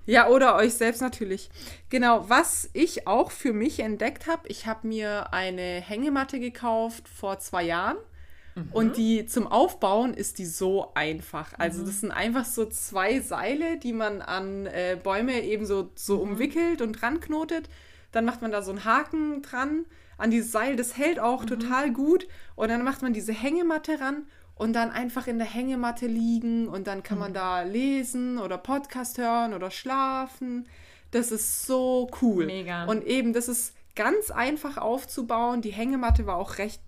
Ja, 0.10 0.30
oder 0.30 0.56
euch 0.56 0.74
selbst 0.76 1.02
natürlich. 1.02 1.50
Genau, 1.90 2.30
was 2.30 2.70
ich 2.72 3.08
auch 3.08 3.30
für 3.30 3.52
mich 3.52 3.82
entdeckt 3.82 4.26
habe, 4.26 4.48
ich 4.48 4.66
habe 4.66 4.88
mir 4.88 5.34
eine 5.34 5.82
Hängematte 5.82 6.40
gekauft 6.40 7.10
vor 7.10 7.40
zwei 7.40 7.64
Jahren. 7.64 7.98
Und 8.72 8.96
die 8.98 9.26
zum 9.28 9.46
Aufbauen 9.46 10.14
ist 10.16 10.40
die 10.40 10.46
so 10.46 10.92
einfach. 10.96 11.52
Also 11.60 11.86
das 11.86 12.00
sind 12.00 12.12
einfach 12.12 12.46
so 12.46 12.66
zwei 12.66 13.20
Seile, 13.20 13.78
die 13.78 13.94
man 13.94 14.22
an 14.24 14.66
äh, 14.66 14.98
Bäume 15.04 15.42
eben 15.44 15.66
so, 15.68 15.92
so 15.94 16.18
umwickelt 16.20 16.82
und 16.82 16.94
dran 16.94 17.20
knotet. 17.20 17.70
Dann 18.14 18.24
macht 18.26 18.42
man 18.42 18.50
da 18.52 18.62
so 18.64 18.72
einen 18.72 18.84
Haken 18.86 19.42
dran 19.44 19.86
an 20.18 20.32
dieses 20.32 20.52
Seil. 20.52 20.76
Das 20.76 20.98
hält 20.98 21.20
auch 21.20 21.46
total 21.46 21.92
gut. 21.92 22.28
Und 22.56 22.70
dann 22.70 22.84
macht 22.84 23.02
man 23.02 23.14
diese 23.14 23.34
Hängematte 23.34 24.00
ran 24.00 24.26
und 24.56 24.74
dann 24.74 24.90
einfach 24.92 25.28
in 25.28 25.38
der 25.38 25.48
Hängematte 25.48 26.08
liegen 26.08 26.68
und 26.68 26.88
dann 26.88 27.04
kann 27.04 27.20
man 27.20 27.34
da 27.34 27.62
lesen 27.62 28.40
oder 28.40 28.58
Podcast 28.58 29.18
hören 29.18 29.54
oder 29.54 29.70
schlafen. 29.72 30.68
Das 31.12 31.32
ist 31.32 31.66
so 31.66 32.10
cool. 32.22 32.48
Mega. 32.48 32.86
Und 32.86 33.06
eben, 33.06 33.34
das 33.34 33.48
ist 33.48 33.74
ganz 33.96 34.32
einfach 34.32 34.78
aufzubauen. 34.78 35.62
Die 35.62 35.72
Hängematte 35.72 36.26
war 36.26 36.38
auch 36.38 36.58
recht, 36.58 36.82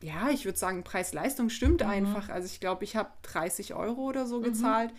ja, 0.00 0.28
ich 0.30 0.44
würde 0.44 0.58
sagen, 0.58 0.84
Preis-Leistung 0.84 1.50
stimmt 1.50 1.82
einfach. 1.82 2.28
Also 2.28 2.46
ich 2.46 2.60
glaube, 2.60 2.84
ich 2.84 2.94
habe 2.94 3.10
30 3.22 3.74
Euro 3.74 4.02
oder 4.02 4.26
so 4.26 4.40
gezahlt. 4.40 4.92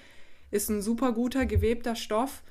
Ist 0.52 0.70
ein 0.70 0.82
super 0.82 1.12
guter, 1.12 1.46
gewebter 1.46 1.96
Stoff. 1.96 2.44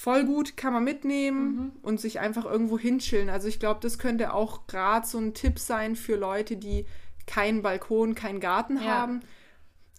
Voll 0.00 0.24
gut, 0.26 0.56
kann 0.56 0.72
man 0.72 0.84
mitnehmen 0.84 1.72
und 1.82 2.00
sich 2.00 2.20
einfach 2.20 2.44
irgendwo 2.44 2.78
hinschillen. 2.78 3.28
Also 3.28 3.48
ich 3.48 3.58
glaube, 3.58 3.80
das 3.82 3.98
könnte 3.98 4.32
auch 4.32 4.68
gerade 4.68 5.04
so 5.04 5.18
ein 5.18 5.34
Tipp 5.34 5.58
sein 5.58 5.96
für 5.96 6.14
Leute, 6.14 6.56
die 6.56 6.86
keinen 7.26 7.62
Balkon, 7.62 8.14
keinen 8.14 8.38
Garten 8.38 8.76
Ja. 8.76 8.84
haben. 8.84 9.22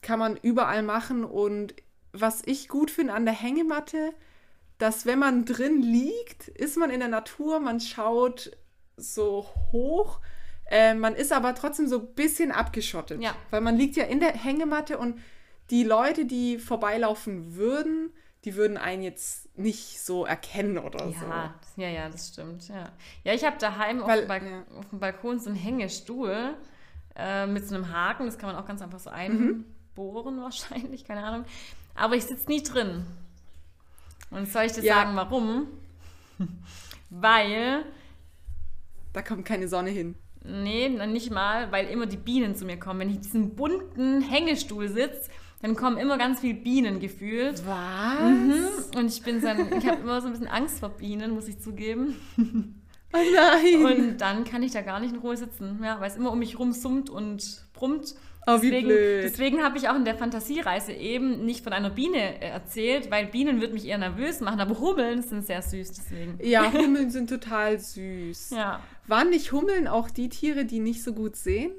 Kann 0.02 0.18
man 0.18 0.38
überall 0.38 0.84
machen. 0.84 1.26
Und 1.26 1.74
was 2.14 2.42
ich 2.46 2.70
gut 2.70 2.92
finde 2.92 3.12
an 3.14 3.26
der 3.26 3.34
Hängematte, 3.34 4.14
dass 4.78 5.06
wenn 5.06 5.20
man 5.20 5.44
drin 5.44 5.82
liegt, 5.82 6.48
ist 6.48 6.78
man 6.78 6.92
in 6.92 7.02
der 7.02 7.10
Natur, 7.10 7.60
man 7.60 7.82
schaut 7.82 8.58
so 8.96 9.46
hoch, 9.74 10.22
äh, 10.72 10.94
man 10.94 11.14
ist 11.14 11.34
aber 11.34 11.56
trotzdem 11.56 11.90
so 11.90 12.00
ein 12.00 12.14
bisschen 12.16 12.54
abgeschottet. 12.54 13.22
Ja. 13.22 13.36
Weil 13.50 13.60
man 13.60 13.76
liegt 13.76 13.98
ja 13.98 14.06
in 14.06 14.22
der 14.22 14.32
Hängematte 14.32 14.98
und 14.98 15.20
die 15.72 15.84
Leute, 15.84 16.24
die 16.24 16.58
vorbeilaufen 16.58 17.58
würden, 17.58 18.14
die 18.46 18.56
würden 18.56 18.78
einen 18.78 19.04
jetzt 19.04 19.49
nicht 19.60 20.00
so 20.02 20.26
erkennen 20.26 20.78
oder 20.78 21.06
so. 21.12 21.26
Ja, 21.26 21.54
das- 21.60 21.74
ja, 21.76 21.88
ja, 21.90 22.10
das 22.10 22.30
stimmt. 22.30 22.68
Ja, 22.70 22.90
ja 23.24 23.34
ich 23.34 23.44
habe 23.44 23.58
daheim 23.60 24.02
Weil- 24.02 24.10
auf, 24.12 24.20
dem 24.20 24.28
Balk 24.28 24.44
ja. 24.44 24.78
auf 24.80 24.90
dem 24.90 25.00
Balkon 25.00 25.40
so 25.40 25.50
einen 25.50 25.58
Hängestuhl 25.60 26.56
äh, 27.16 27.46
mit 27.48 27.68
so 27.68 27.76
einem 27.76 27.92
Haken. 27.94 28.26
Das 28.26 28.38
kann 28.38 28.54
man 28.54 28.62
auch 28.62 28.68
ganz 28.68 28.82
einfach 28.82 29.00
so 29.00 29.10
Mhm. 29.10 29.16
einbohren 29.96 30.42
wahrscheinlich, 30.42 31.04
keine 31.06 31.24
Ahnung. 31.24 31.46
Aber 31.96 32.16
ich 32.16 32.24
sitze 32.26 32.48
nie 32.50 32.64
drin. 32.64 33.06
Und 34.32 34.48
soll 34.48 34.64
ich 34.64 34.72
dir 34.74 34.84
Ja. 34.84 34.96
sagen, 34.96 35.16
warum? 35.16 35.68
Weil, 37.10 37.84
Da 39.14 39.22
kommt 39.22 39.46
keine 39.46 39.68
Sonne 39.68 39.90
hin. 39.90 40.16
nee, 40.44 40.88
nicht 40.90 41.32
mal, 41.32 41.72
weil 41.72 41.88
immer 41.88 42.06
die 42.06 42.18
Bienen 42.18 42.56
zu 42.56 42.66
mir 42.66 42.80
kommen. 42.80 43.00
Wenn 43.02 43.10
ich 43.10 43.16
in 43.18 43.22
diesem 43.22 43.56
bunten 43.56 44.22
Hängestuhl 44.22 44.88
sitze, 44.88 45.30
dann 45.62 45.76
kommen 45.76 45.98
immer 45.98 46.18
ganz 46.18 46.40
viele 46.40 46.54
Bienen 46.56 47.00
gefühlt. 47.00 47.64
Was? 47.66 48.20
Mhm. 48.22 48.66
Und 48.96 49.08
ich 49.08 49.22
bin 49.22 49.42
dann, 49.42 49.72
ich 49.78 49.88
habe 49.88 50.02
immer 50.02 50.22
so 50.22 50.28
ein 50.28 50.34
bisschen 50.34 50.48
Angst 50.48 50.80
vor 50.80 50.90
Bienen, 50.90 51.32
muss 51.32 51.48
ich 51.48 51.60
zugeben. 51.60 52.16
Oh 53.12 53.18
nein. 53.34 53.86
Und 53.86 54.18
dann 54.22 54.44
kann 54.44 54.62
ich 54.62 54.72
da 54.72 54.82
gar 54.82 55.00
nicht 55.00 55.14
in 55.14 55.20
Ruhe 55.20 55.36
sitzen, 55.36 55.80
ja, 55.84 56.00
weil 56.00 56.12
es 56.12 56.16
immer 56.16 56.32
um 56.32 56.38
mich 56.38 56.60
rum 56.60 56.74
summt 56.74 57.10
und 57.10 57.66
brummt. 57.74 58.14
Oh, 58.46 58.62
wie 58.62 58.70
deswegen 58.70 58.88
blöd. 58.88 59.24
deswegen 59.24 59.64
habe 59.64 59.80
ich 59.80 59.90
auch 59.90 59.96
in 59.96 60.06
der 60.06 60.16
Fantasiereise 60.16 60.94
eben 60.94 61.44
nicht 61.44 61.64
von 61.64 61.74
einer 61.74 61.90
Biene 61.90 62.40
äh, 62.40 62.50
erzählt, 62.50 63.10
weil 63.10 63.26
Bienen 63.26 63.62
würden 63.62 63.74
mich 63.74 63.88
eher 63.88 63.98
nervös 63.98 64.42
machen, 64.42 64.60
aber 64.60 64.80
Hummeln 64.80 65.24
sind 65.24 65.46
sehr 65.46 65.64
süß, 65.64 65.92
deswegen. 65.92 66.40
ja, 66.42 66.72
Hummeln 66.74 67.10
sind 67.10 67.32
total 67.32 67.80
süß. 67.80 68.52
Ja. 68.52 68.80
Waren 69.08 69.32
nicht 69.32 69.52
Hummeln 69.52 69.88
auch 69.88 70.12
die 70.12 70.30
Tiere, 70.30 70.66
die 70.66 70.80
nicht 70.80 71.04
so 71.04 71.14
gut 71.14 71.36
sehen? 71.36 71.72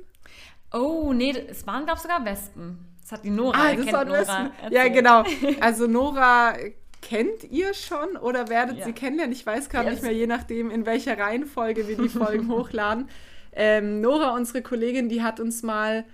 Oh, 0.72 1.12
nee, 1.12 1.30
es 1.48 1.64
waren, 1.66 1.84
glaube 1.84 1.98
ich, 1.98 2.02
sogar 2.02 2.24
Wespen. 2.24 2.89
Das 3.10 3.18
hat 3.18 3.24
die 3.24 3.30
Nora, 3.30 3.70
ihr 3.72 3.76
kennt 3.78 3.92
waren 3.92 4.08
Nora. 4.08 4.50
Ja, 4.70 4.88
genau. 4.88 5.24
Also 5.60 5.86
Nora 5.88 6.54
kennt 7.02 7.44
ihr 7.50 7.74
schon 7.74 8.16
oder 8.16 8.48
werdet 8.48 8.78
Ja. 8.78 8.84
sie 8.84 8.92
kennenlernen? 8.92 9.32
Ich 9.32 9.44
weiß 9.44 9.68
gerade 9.68 9.86
Ja, 9.86 9.90
nicht 9.92 10.02
mehr, 10.02 10.12
je 10.12 10.26
nachdem, 10.28 10.70
in 10.70 10.86
welcher 10.86 11.18
Reihenfolge 11.18 11.88
wir 11.88 11.96
die 11.96 12.08
Folgen 12.20 12.48
hochladen. 12.50 13.08
Ähm, 13.52 14.00
Nora, 14.00 14.34
unsere 14.36 14.62
Kollegin, 14.62 15.08
die 15.08 15.22
hat 15.22 15.40
uns 15.40 15.62
mal 15.62 16.04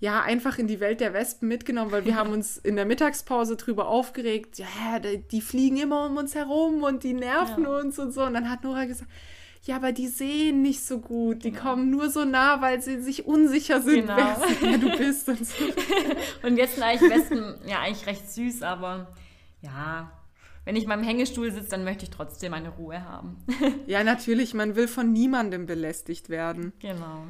ja 0.00 0.22
einfach 0.22 0.58
in 0.58 0.66
die 0.66 0.80
Welt 0.80 1.00
der 1.00 1.12
Wespen 1.14 1.48
mitgenommen, 1.48 1.90
weil 1.92 2.04
wir 2.06 2.14
haben 2.16 2.32
uns 2.32 2.56
in 2.56 2.76
der 2.76 2.86
Mittagspause 2.86 3.56
drüber 3.56 3.88
aufgeregt. 3.88 4.58
Ja, 4.58 4.98
die, 4.98 5.18
die 5.28 5.40
fliegen 5.42 5.76
immer 5.76 6.06
um 6.06 6.16
uns 6.16 6.34
herum 6.34 6.82
und 6.84 7.02
die 7.04 7.12
nerven 7.12 7.64
Ja. 7.64 7.78
uns 7.80 7.98
und 7.98 8.12
so. 8.12 8.22
Und 8.22 8.32
dann 8.34 8.48
hat 8.50 8.64
Nora 8.64 8.86
gesagt, 8.86 9.10
ja, 9.66 9.76
aber 9.76 9.92
die 9.92 10.06
sehen 10.08 10.62
nicht 10.62 10.84
so 10.84 10.98
gut. 11.00 11.44
Die 11.44 11.52
kommen 11.52 11.90
nur 11.90 12.08
so 12.10 12.24
nah, 12.24 12.60
weil 12.60 12.80
sie 12.80 13.00
sich 13.02 13.26
unsicher 13.26 13.80
sind, 13.82 14.06
Genau. 14.06 14.36
wer, 14.60 14.78
du 14.78 14.96
bist 14.96 15.28
und 15.28 15.44
so. 15.46 15.64
Und 16.46 16.56
jetzt 16.56 16.74
sind 16.76 16.84
eigentlich 16.84 17.10
Wespen 17.10 17.54
ja 17.66 17.80
eigentlich 17.80 18.06
recht 18.06 18.30
süß, 18.30 18.62
aber 18.62 19.08
ja, 19.60 20.10
wenn 20.64 20.76
ich 20.76 20.84
in 20.84 20.88
meinem 20.88 21.02
Hängestuhl 21.04 21.50
sitze, 21.52 21.70
dann 21.70 21.84
möchte 21.84 22.04
ich 22.04 22.10
trotzdem 22.10 22.50
meine 22.52 22.70
Ruhe 22.70 23.02
haben. 23.04 23.36
Ja, 23.86 24.02
natürlich, 24.04 24.54
man 24.54 24.76
will 24.76 24.88
von 24.88 25.12
niemandem 25.12 25.66
belästigt 25.66 26.28
werden. 26.28 26.72
genau. 26.80 27.26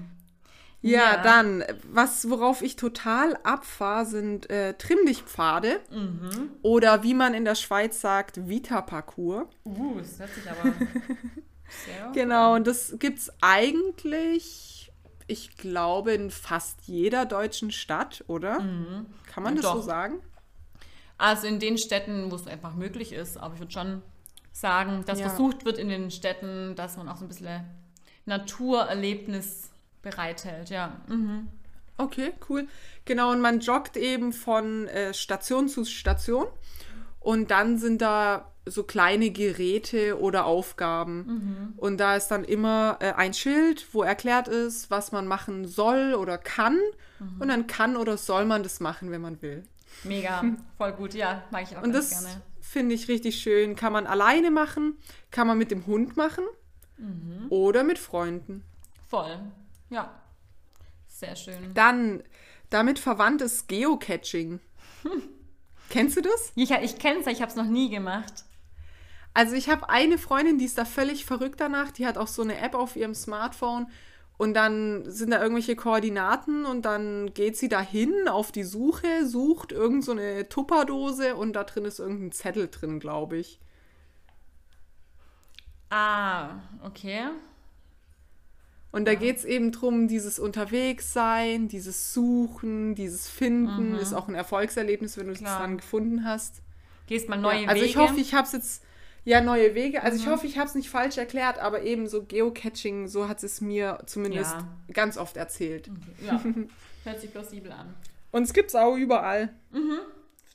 Ja, 0.82 1.14
Ja. 1.16 1.22
dann, 1.22 1.64
was, 1.90 2.28
worauf 2.30 2.60
ich 2.62 2.76
total 2.76 3.36
abfahre, 3.44 4.04
sind 4.06 4.50
äh, 4.50 4.74
Trimmlichtpfade 4.74 5.80
Mhm. 5.90 6.50
oder 6.62 7.02
wie 7.02 7.14
man 7.14 7.32
in 7.34 7.44
der 7.46 7.54
Schweiz 7.54 8.00
sagt, 8.02 8.46
Vita-Parcours. 8.46 9.46
Uh, 9.64 9.98
das 9.98 10.18
hört 10.18 10.34
sich 10.34 10.44
aber 10.50 10.72
sehr 11.68 12.12
Genau, 12.12 12.54
und 12.54 12.66
das 12.66 12.96
gibt 12.98 13.18
es 13.18 13.32
eigentlich, 13.40 14.92
ich 15.26 15.56
glaube, 15.56 16.12
in 16.12 16.30
fast 16.30 16.82
jeder 16.86 17.26
deutschen 17.26 17.70
Stadt, 17.70 18.24
oder? 18.28 18.58
Kann 19.26 19.42
man 19.42 19.56
das 19.56 19.64
Doch. 19.64 19.74
so 19.76 19.82
sagen? 19.82 20.20
Also 21.18 21.46
in 21.46 21.58
den 21.60 21.78
Städten, 21.78 22.30
wo 22.30 22.36
es 22.36 22.46
einfach 22.46 22.74
möglich 22.74 23.12
ist, 23.12 23.38
aber 23.38 23.54
ich 23.54 23.60
würde 23.60 23.72
schon 23.72 24.02
sagen, 24.52 25.04
dass 25.06 25.18
Ja. 25.20 25.28
versucht 25.28 25.64
wird 25.64 25.78
in 25.78 25.88
den 25.88 26.10
Städten, 26.10 26.74
dass 26.76 26.96
man 26.96 27.08
auch 27.08 27.16
so 27.16 27.24
ein 27.24 27.28
bisschen 27.28 27.64
Naturerlebnis 28.26 29.70
bereithält, 30.02 30.70
ja. 30.70 31.00
Mhm. 31.08 31.48
Okay, 31.98 32.32
cool. 32.48 32.68
Genau, 33.06 33.30
und 33.32 33.40
man 33.40 33.60
joggt 33.60 33.96
eben 33.96 34.32
von 34.32 34.86
äh, 34.88 35.14
Station 35.14 35.68
zu 35.68 35.84
Station 35.84 36.46
und 37.26 37.50
dann 37.50 37.76
sind 37.76 38.02
da 38.02 38.52
so 38.66 38.84
kleine 38.84 39.30
Geräte 39.30 40.20
oder 40.20 40.46
Aufgaben. 40.46 41.74
Und 41.76 41.98
da 41.98 42.14
ist 42.14 42.28
dann 42.28 42.44
immer 42.44 42.98
äh, 43.00 43.14
ein 43.14 43.34
Schild, 43.34 43.84
wo 43.92 44.04
erklärt 44.04 44.46
ist, 44.46 44.92
was 44.92 45.10
man 45.10 45.26
machen 45.26 45.66
soll 45.66 46.14
oder 46.14 46.38
kann. 46.38 46.78
Und 47.40 47.48
dann 47.48 47.66
kann 47.66 47.96
oder 47.96 48.16
soll 48.16 48.44
man 48.44 48.62
das 48.62 48.78
machen, 48.78 49.10
wenn 49.10 49.22
man 49.22 49.42
will. 49.42 49.64
Mega, 50.04 50.40
voll 50.78 50.92
gut, 50.92 51.14
ja, 51.14 51.42
mag 51.50 51.64
ich 51.64 51.76
auch 51.76 51.82
Und 51.82 51.92
das 51.92 52.10
gerne. 52.10 52.42
finde 52.60 52.94
ich 52.94 53.08
richtig 53.08 53.40
schön. 53.40 53.74
Kann 53.74 53.92
man 53.92 54.06
alleine 54.06 54.52
machen, 54.52 54.96
kann 55.32 55.48
man 55.48 55.58
mit 55.58 55.72
dem 55.72 55.84
Hund 55.86 56.16
machen 56.16 56.44
oder 57.50 57.82
mit 57.82 57.98
Freunden. 57.98 58.62
Voll. 59.08 59.36
Ja. 59.90 60.14
Sehr 61.08 61.34
schön. 61.34 61.74
Dann, 61.74 62.22
damit 62.70 63.00
verwandt 63.00 63.42
ist 63.42 63.66
Geocaching. 63.66 64.60
Kennst 65.96 66.14
du 66.14 66.20
das? 66.20 66.52
Ich, 66.56 66.70
ich 66.72 66.98
kenne 66.98 67.20
es, 67.20 67.26
ich 67.26 67.40
habe 67.40 67.50
es 67.50 67.56
noch 67.56 67.64
nie 67.64 67.88
gemacht. 67.88 68.44
Also 69.32 69.54
ich 69.54 69.70
habe 69.70 69.88
eine 69.88 70.18
Freundin, 70.18 70.58
die 70.58 70.66
ist 70.66 70.76
da 70.76 70.84
völlig 70.84 71.24
verrückt 71.24 71.58
danach. 71.58 71.90
Die 71.90 72.06
hat 72.06 72.18
auch 72.18 72.26
so 72.26 72.42
eine 72.42 72.58
App 72.58 72.74
auf 72.74 72.96
ihrem 72.96 73.14
Smartphone. 73.14 73.86
Und 74.36 74.52
dann 74.52 75.10
sind 75.10 75.30
da 75.30 75.40
irgendwelche 75.40 75.74
Koordinaten 75.74 76.66
und 76.66 76.82
dann 76.84 77.32
geht 77.32 77.56
sie 77.56 77.70
dahin 77.70 78.28
auf 78.28 78.52
die 78.52 78.64
Suche, 78.64 79.24
sucht 79.24 79.72
irgend 79.72 80.04
so 80.04 80.12
eine 80.12 80.46
Tupperdose 80.50 81.34
und 81.34 81.54
da 81.54 81.64
drin 81.64 81.86
ist 81.86 81.98
irgendein 81.98 82.32
Zettel 82.32 82.68
drin, 82.68 83.00
glaube 83.00 83.38
ich. 83.38 83.58
Ah, 85.88 86.56
okay. 86.84 87.30
Und 88.96 89.04
da 89.06 89.14
geht 89.14 89.36
es 89.36 89.44
eben 89.44 89.72
drum, 89.72 90.08
dieses 90.08 90.38
Unterwegssein, 90.38 91.68
dieses 91.68 92.14
Suchen, 92.14 92.94
dieses 92.94 93.28
Finden, 93.28 93.94
ist 93.94 94.14
auch 94.14 94.26
ein 94.28 94.34
Erfolgserlebnis, 94.34 95.18
wenn 95.18 95.26
du 95.26 95.32
es 95.32 95.40
dann 95.42 95.76
gefunden 95.76 96.24
hast. 96.24 96.62
Gehst 97.06 97.28
mal 97.28 97.36
neue 97.36 97.62
ja, 97.64 97.68
also 97.68 97.82
Wege. 97.82 97.90
ich 97.90 97.96
hoffe, 97.98 98.18
ich 98.20 98.32
habe 98.34 98.46
es 98.46 98.52
jetzt, 98.52 98.84
ja, 99.24 99.40
neue 99.42 99.74
Wege. 99.74 100.02
Also 100.02 100.16
Mhm. 100.16 100.22
ich 100.22 100.28
hoffe, 100.30 100.46
ich 100.46 100.56
habe 100.58 100.68
es 100.68 100.74
nicht 100.74 100.88
falsch 100.88 101.18
erklärt, 101.18 101.58
aber 101.58 101.82
eben 101.82 102.08
so 102.08 102.24
Geocaching, 102.24 103.06
so 103.06 103.28
hat 103.28 103.42
es 103.44 103.60
mir 103.60 103.98
zumindest 104.06 104.54
Ja. 104.54 104.66
ganz 104.94 105.18
oft 105.18 105.36
erzählt. 105.36 105.90
Ja, 106.24 106.40
hört 107.04 107.20
sich 107.20 107.30
plausibel 107.30 107.72
an. 107.72 107.94
Und 108.32 108.44
es 108.44 108.52
gibt 108.54 108.70
es 108.70 108.74
auch 108.74 108.96
überall. 108.96 109.50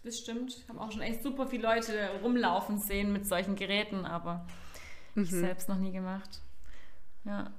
Das 0.04 0.18
stimmt. 0.18 0.58
Ich 0.58 0.68
habe 0.68 0.82
auch 0.82 0.92
schon 0.92 1.02
echt 1.02 1.22
super 1.22 1.46
viele 1.46 1.64
Leute 1.64 1.94
rumlaufen 2.24 2.80
sehen 2.80 3.14
mit 3.14 3.28
solchen 3.28 3.56
Geräten, 3.56 4.04
aber 4.06 4.48
Mhm. 5.14 5.24
ich 5.26 5.30
selbst 5.30 5.70
noch 5.70 5.78
nie 5.78 5.92
gemacht. 5.92 6.42
Ja. 7.24 7.52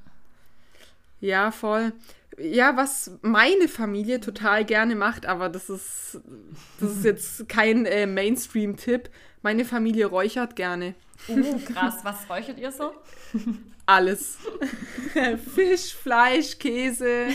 Ja, 1.22 1.52
voll. 1.52 1.92
Ja, 2.36 2.76
was 2.76 3.12
meine 3.22 3.68
Familie 3.68 4.20
total 4.20 4.64
gerne 4.64 4.96
macht, 4.96 5.24
aber 5.24 5.48
das 5.48 5.70
ist, 5.70 6.20
das 6.80 6.96
ist 6.96 7.04
jetzt 7.04 7.48
kein 7.48 7.86
äh, 7.86 8.06
Mainstream-Tipp. 8.06 9.08
Meine 9.40 9.64
Familie 9.64 10.06
räuchert 10.06 10.56
gerne. 10.56 10.96
Uh, 11.28 11.60
krass. 11.60 11.98
Was 12.02 12.28
räuchert 12.28 12.58
ihr 12.58 12.72
so? 12.72 12.92
Alles. 13.86 14.38
Fisch, 15.54 15.94
Fleisch, 15.94 16.58
Käse 16.58 17.26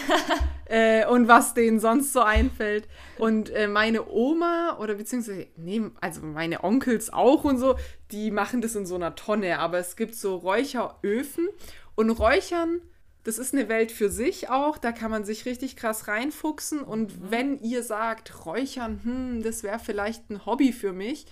äh, 0.65 1.05
und 1.05 1.29
was 1.29 1.53
denen 1.53 1.79
sonst 1.79 2.11
so 2.11 2.21
einfällt. 2.21 2.89
Und 3.17 3.49
äh, 3.51 3.69
meine 3.69 4.09
Oma 4.09 4.77
oder 4.81 4.95
beziehungsweise, 4.95 5.47
nee, 5.55 5.81
also 6.01 6.21
meine 6.21 6.65
Onkels 6.65 7.13
auch 7.13 7.45
und 7.45 7.57
so, 7.57 7.77
die 8.11 8.31
machen 8.31 8.59
das 8.59 8.75
in 8.75 8.85
so 8.85 8.95
einer 8.95 9.15
Tonne. 9.15 9.59
Aber 9.59 9.77
es 9.77 9.95
gibt 9.95 10.15
so 10.15 10.35
Räucheröfen 10.35 11.47
und 11.95 12.09
Räuchern, 12.09 12.81
das 13.27 13.39
ist 13.39 13.53
eine 13.53 13.67
Welt 13.67 13.91
für 13.91 14.09
sich 14.09 14.49
auch. 14.49 14.77
Da 14.77 14.93
kann 14.93 15.11
man 15.11 15.25
sich 15.25 15.45
richtig 15.45 15.75
krass 15.75 16.07
reinfuchsen. 16.07 16.79
Und 16.79 17.29
wenn 17.29 17.59
ihr 17.59 17.83
sagt, 17.83 18.45
Räuchern, 18.45 19.01
hm, 19.03 19.43
das 19.43 19.63
wäre 19.63 19.79
vielleicht 19.79 20.29
ein 20.29 20.45
Hobby 20.45 20.71
für 20.71 20.93
mich, 20.93 21.25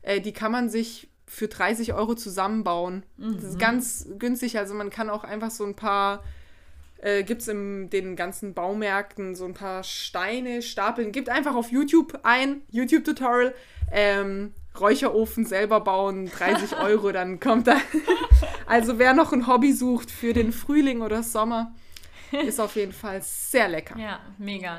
äh, 0.00 0.22
die 0.22 0.32
kann 0.32 0.50
man 0.50 0.70
sich 0.70 1.10
für 1.26 1.48
30 1.48 1.92
Euro 1.92 2.14
zusammenbauen. 2.14 3.02
Das 3.18 3.44
ist 3.44 3.58
ganz 3.58 4.08
günstig. 4.18 4.56
Also 4.56 4.72
man 4.72 4.88
kann 4.88 5.10
auch 5.10 5.24
einfach 5.24 5.50
so 5.50 5.66
ein 5.66 5.76
paar, 5.76 6.24
äh, 7.02 7.22
gibt 7.22 7.42
es 7.42 7.48
in 7.48 7.90
den 7.90 8.16
ganzen 8.16 8.54
Baumärkten 8.54 9.34
so 9.34 9.44
ein 9.44 9.52
paar 9.52 9.84
Steine 9.84 10.62
stapeln. 10.62 11.12
Gibt 11.12 11.28
einfach 11.28 11.54
auf 11.54 11.70
YouTube 11.70 12.18
ein 12.22 12.62
YouTube-Tutorial. 12.70 13.54
Ähm, 13.90 14.54
Räucherofen 14.78 15.44
selber 15.44 15.80
bauen, 15.80 16.30
30 16.30 16.76
Euro, 16.78 17.12
dann 17.12 17.40
kommt 17.40 17.66
da. 17.66 17.76
Also 18.66 18.98
wer 18.98 19.12
noch 19.12 19.32
ein 19.32 19.46
Hobby 19.46 19.72
sucht 19.72 20.10
für 20.10 20.32
den 20.32 20.50
Frühling 20.50 21.02
oder 21.02 21.22
Sommer, 21.22 21.72
ist 22.30 22.58
auf 22.58 22.74
jeden 22.76 22.92
Fall 22.92 23.20
sehr 23.20 23.68
lecker. 23.68 23.98
Ja, 23.98 24.20
mega. 24.38 24.78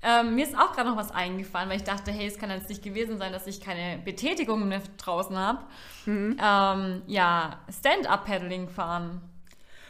Ähm, 0.00 0.34
mir 0.34 0.44
ist 0.44 0.56
auch 0.56 0.72
gerade 0.72 0.90
noch 0.90 0.96
was 0.96 1.10
eingefallen, 1.10 1.68
weil 1.68 1.76
ich 1.76 1.84
dachte, 1.84 2.10
hey, 2.12 2.26
es 2.26 2.38
kann 2.38 2.50
jetzt 2.50 2.68
nicht 2.68 2.82
gewesen 2.82 3.18
sein, 3.18 3.32
dass 3.32 3.46
ich 3.46 3.60
keine 3.60 3.98
Betätigung 3.98 4.68
mehr 4.68 4.82
draußen 4.96 5.36
habe. 5.36 5.58
Mhm. 6.06 6.36
Ähm, 6.40 7.02
ja, 7.06 7.58
Stand-Up-Paddling 7.80 8.68
fahren. 8.68 9.20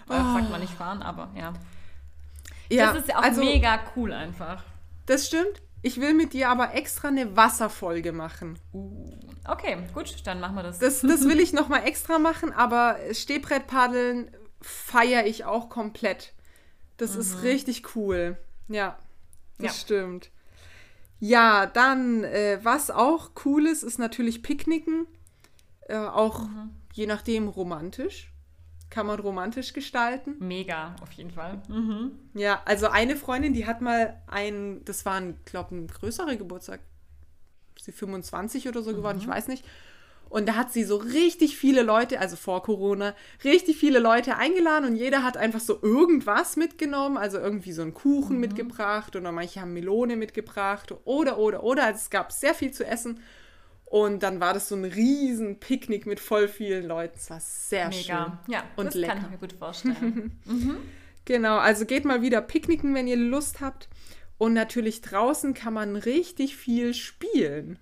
Äh, 0.09 0.15
sagt 0.15 0.51
man 0.51 0.61
nicht 0.61 0.75
fahren, 0.75 1.03
aber 1.03 1.31
ja. 1.35 1.53
Ja, 2.71 2.93
Das 2.93 3.03
ist 3.03 3.09
ja 3.09 3.19
auch 3.19 3.23
also, 3.23 3.43
mega 3.43 3.81
cool 3.97 4.13
einfach. 4.13 4.63
Das 5.07 5.27
stimmt. 5.27 5.63
Ich 5.83 6.01
will 6.01 6.15
mit 6.15 6.33
dir 6.33 6.49
aber 6.49 6.75
extra 6.75 7.09
eine 7.09 7.37
Wasserfolge 7.37 8.13
machen. 8.13 8.59
Okay, 9.49 9.77
gut, 9.93 10.15
dann 10.25 10.41
machen 10.41 10.55
wir 10.57 10.63
das. 10.63 10.79
Das, 10.79 11.01
das 11.01 11.23
will 11.25 11.41
ich 11.41 11.53
nochmal 11.53 11.85
extra 11.87 12.19
machen, 12.19 12.53
aber 12.53 12.97
Stehbrettpaddeln 13.13 14.31
feiere 14.61 15.27
ich 15.27 15.45
auch 15.45 15.69
komplett. 15.69 16.33
Das 16.99 17.17
ist 17.17 17.43
richtig 17.43 17.97
cool. 17.97 18.39
Ja, 18.69 18.97
das 19.59 19.67
Ja. 19.67 19.81
stimmt. 19.81 20.31
Ja, 21.19 21.67
dann, 21.67 22.23
äh, 22.25 22.61
was 22.63 22.91
auch 22.91 23.31
cool 23.45 23.67
ist, 23.67 23.83
ist 23.83 23.99
natürlich 23.99 24.43
Picknicken. 24.43 25.07
Äh, 25.89 25.97
auch 25.97 26.47
je 26.93 27.07
nachdem 27.07 27.49
romantisch. 27.49 28.32
Kann 28.93 29.07
man 29.07 29.19
romantisch 29.19 29.73
gestalten. 29.73 30.37
Mega, 30.39 30.95
auf 31.01 31.11
jeden 31.13 31.31
Fall. 31.31 31.63
Mhm. 31.67 32.11
Ja, 32.35 32.61
also 32.67 32.89
eine 32.89 33.17
Freundin, 33.17 33.55
die 33.55 33.65
hat 33.65 33.81
mal 33.81 34.21
ein, 34.27 34.85
das 34.85 35.07
war 35.07 35.15
ein, 35.15 35.39
glaube 35.47 35.75
ein 35.75 35.87
größerer 35.87 36.37
Geburtstag, 36.37 36.81
sie 37.81 37.91
25 37.91 38.69
oder 38.69 38.83
so 38.83 38.95
geworden, 38.95 39.17
ich 39.19 39.27
weiß 39.27 39.49
nicht. 39.49 39.65
Und 40.29 40.47
da 40.47 40.57
hat 40.57 40.75
sie 40.75 40.85
so 40.85 40.97
richtig 40.97 41.57
viele 41.57 41.81
Leute, 41.81 42.21
also 42.21 42.37
vor 42.37 42.63
Corona, 42.63 43.15
richtig 43.45 43.79
viele 43.79 43.99
Leute 43.99 44.37
eingeladen 44.37 44.91
und 44.91 44.97
jeder 44.97 45.23
hat 45.23 45.39
einfach 45.39 45.61
so 45.61 45.79
irgendwas 45.81 46.57
mitgenommen, 46.57 47.17
also 47.17 47.39
irgendwie 47.39 47.73
so 47.73 47.81
einen 47.81 47.95
Kuchen 47.95 48.41
mitgebracht 48.41 49.17
oder 49.17 49.33
manche 49.33 49.63
haben 49.63 49.73
Melone 49.73 50.17
mitgebracht 50.17 50.93
oder, 51.07 51.39
oder, 51.39 51.63
oder. 51.63 51.85
Also 51.85 51.97
es 51.97 52.11
gab 52.11 52.31
sehr 52.31 52.55
viel 52.55 52.73
zu 52.73 52.87
essen. 52.87 53.21
Und 53.93 54.23
dann 54.23 54.41
war 54.41 54.55
das 54.55 54.71
so 54.71 54.75
ein 54.75 54.87
riesen 54.87 55.61
Picknick 55.61 56.07
mit 56.07 56.19
voll 56.19 56.49
vielen 56.49 56.87
Leuten. 56.87 57.13
Es 57.15 57.29
war 57.29 57.41
sehr 57.41 57.89
Mega. 57.91 58.41
schön. 58.47 58.55
Ja, 58.55 58.65
und 58.75 58.87
das 58.87 58.95
lecker. 58.95 59.13
kann 59.13 59.25
ich 59.25 59.31
mir 59.31 59.37
gut 59.37 59.53
vorstellen. 59.53 60.41
Genau, 61.25 61.59
also 61.59 61.85
geht 61.85 62.05
mal 62.05 62.21
wieder 62.21 62.41
picknicken, 62.41 62.97
wenn 62.97 63.07
ihr 63.07 63.17
Lust 63.19 63.61
habt. 63.61 63.89
Und 64.39 64.55
natürlich 64.55 65.03
draußen 65.03 65.55
kann 65.55 65.75
man 65.75 65.95
richtig 65.95 66.57
viel 66.57 66.95
spielen. 66.95 67.79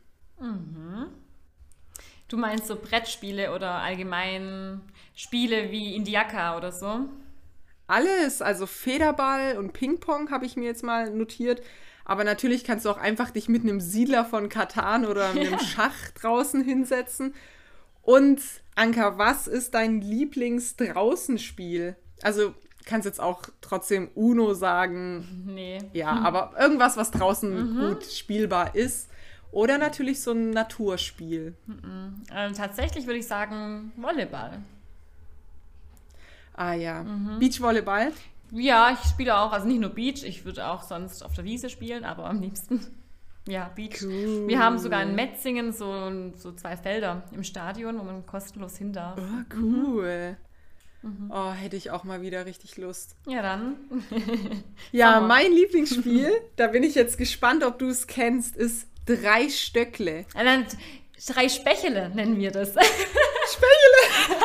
du 2.29 2.37
meinst 2.37 2.66
so 2.66 2.77
Brettspiele 2.77 3.55
oder 3.55 3.70
allgemein 3.77 4.83
Spiele 5.14 5.70
wie 5.70 5.94
Indiaka 5.94 6.57
oder 6.59 6.70
so? 6.70 7.09
Alles, 7.87 8.42
also 8.42 8.66
Federball 8.66 9.57
und 9.57 9.73
Ping-Pong 9.73 10.31
habe 10.33 10.44
ich 10.44 10.57
mir 10.57 10.66
jetzt 10.66 10.83
mal 10.83 11.09
notiert. 11.09 11.62
Aber 12.04 12.24
natürlich 12.24 12.64
kannst 12.64 12.84
du 12.84 12.90
auch 12.90 12.96
einfach 12.98 13.30
dich 13.30 13.48
mit 13.48 13.62
einem 13.62 13.80
Siedler 13.80 14.24
von 14.24 14.48
Katan 14.48 15.04
oder 15.04 15.30
einem 15.30 15.58
Schach 15.58 15.94
draußen 16.20 16.62
hinsetzen. 16.62 17.34
Und 18.02 18.40
Anka, 18.74 19.18
was 19.18 19.46
ist 19.46 19.74
dein 19.74 20.00
Lieblings-Draußenspiel? 20.00 21.96
Also 22.22 22.54
kannst 22.86 23.06
jetzt 23.06 23.20
auch 23.20 23.42
trotzdem 23.60 24.08
Uno 24.14 24.54
sagen, 24.54 25.44
Nee. 25.46 25.78
ja, 25.92 26.08
aber 26.10 26.54
irgendwas, 26.58 26.96
was 26.96 27.10
draußen 27.10 27.76
gut 27.78 28.04
spielbar 28.04 28.74
ist. 28.74 29.08
Oder 29.52 29.78
natürlich 29.78 30.20
so 30.22 30.32
ein 30.32 30.50
Naturspiel. 30.50 31.54
Ähm, 31.68 32.54
tatsächlich 32.54 33.06
würde 33.06 33.18
ich 33.18 33.26
sagen 33.26 33.92
Volleyball. 33.96 34.62
Ah 36.54 36.74
ja, 36.74 37.04
Beachvolleyball. 37.38 38.12
Ja, 38.52 38.90
ich 38.92 39.08
spiele 39.08 39.38
auch, 39.38 39.52
also 39.52 39.66
nicht 39.66 39.80
nur 39.80 39.90
Beach, 39.90 40.24
ich 40.24 40.44
würde 40.44 40.66
auch 40.66 40.82
sonst 40.82 41.24
auf 41.24 41.34
der 41.34 41.44
Wiese 41.44 41.70
spielen, 41.70 42.04
aber 42.04 42.26
am 42.26 42.40
liebsten, 42.40 42.84
ja, 43.48 43.70
Beach. 43.74 44.02
Cool. 44.02 44.48
Wir 44.48 44.58
haben 44.58 44.78
sogar 44.78 45.02
in 45.02 45.14
Metzingen 45.14 45.72
so, 45.72 46.32
so 46.36 46.52
zwei 46.52 46.76
Felder 46.76 47.22
im 47.32 47.44
Stadion, 47.44 47.98
wo 47.98 48.02
man 48.02 48.26
kostenlos 48.26 48.76
hin 48.76 48.92
darf. 48.92 49.18
Oh, 49.18 49.56
cool. 49.56 50.36
Oh, 51.30 51.52
hätte 51.52 51.76
ich 51.76 51.90
auch 51.90 52.04
mal 52.04 52.20
wieder 52.20 52.44
richtig 52.44 52.76
Lust. 52.76 53.16
Ja, 53.26 53.40
dann. 53.40 53.76
Ja, 54.92 55.20
mein 55.20 55.52
Lieblingsspiel, 55.52 56.30
da 56.56 56.66
bin 56.66 56.82
ich 56.82 56.94
jetzt 56.94 57.16
gespannt, 57.16 57.64
ob 57.64 57.78
du 57.78 57.88
es 57.88 58.06
kennst, 58.06 58.56
ist 58.56 58.86
Drei 59.06 59.48
Stöckle. 59.48 60.26
Dann 60.34 60.66
drei 61.26 61.48
Spechele 61.48 62.10
nennen 62.10 62.38
wir 62.38 62.50
das. 62.50 62.70
Spechele! 62.70 64.36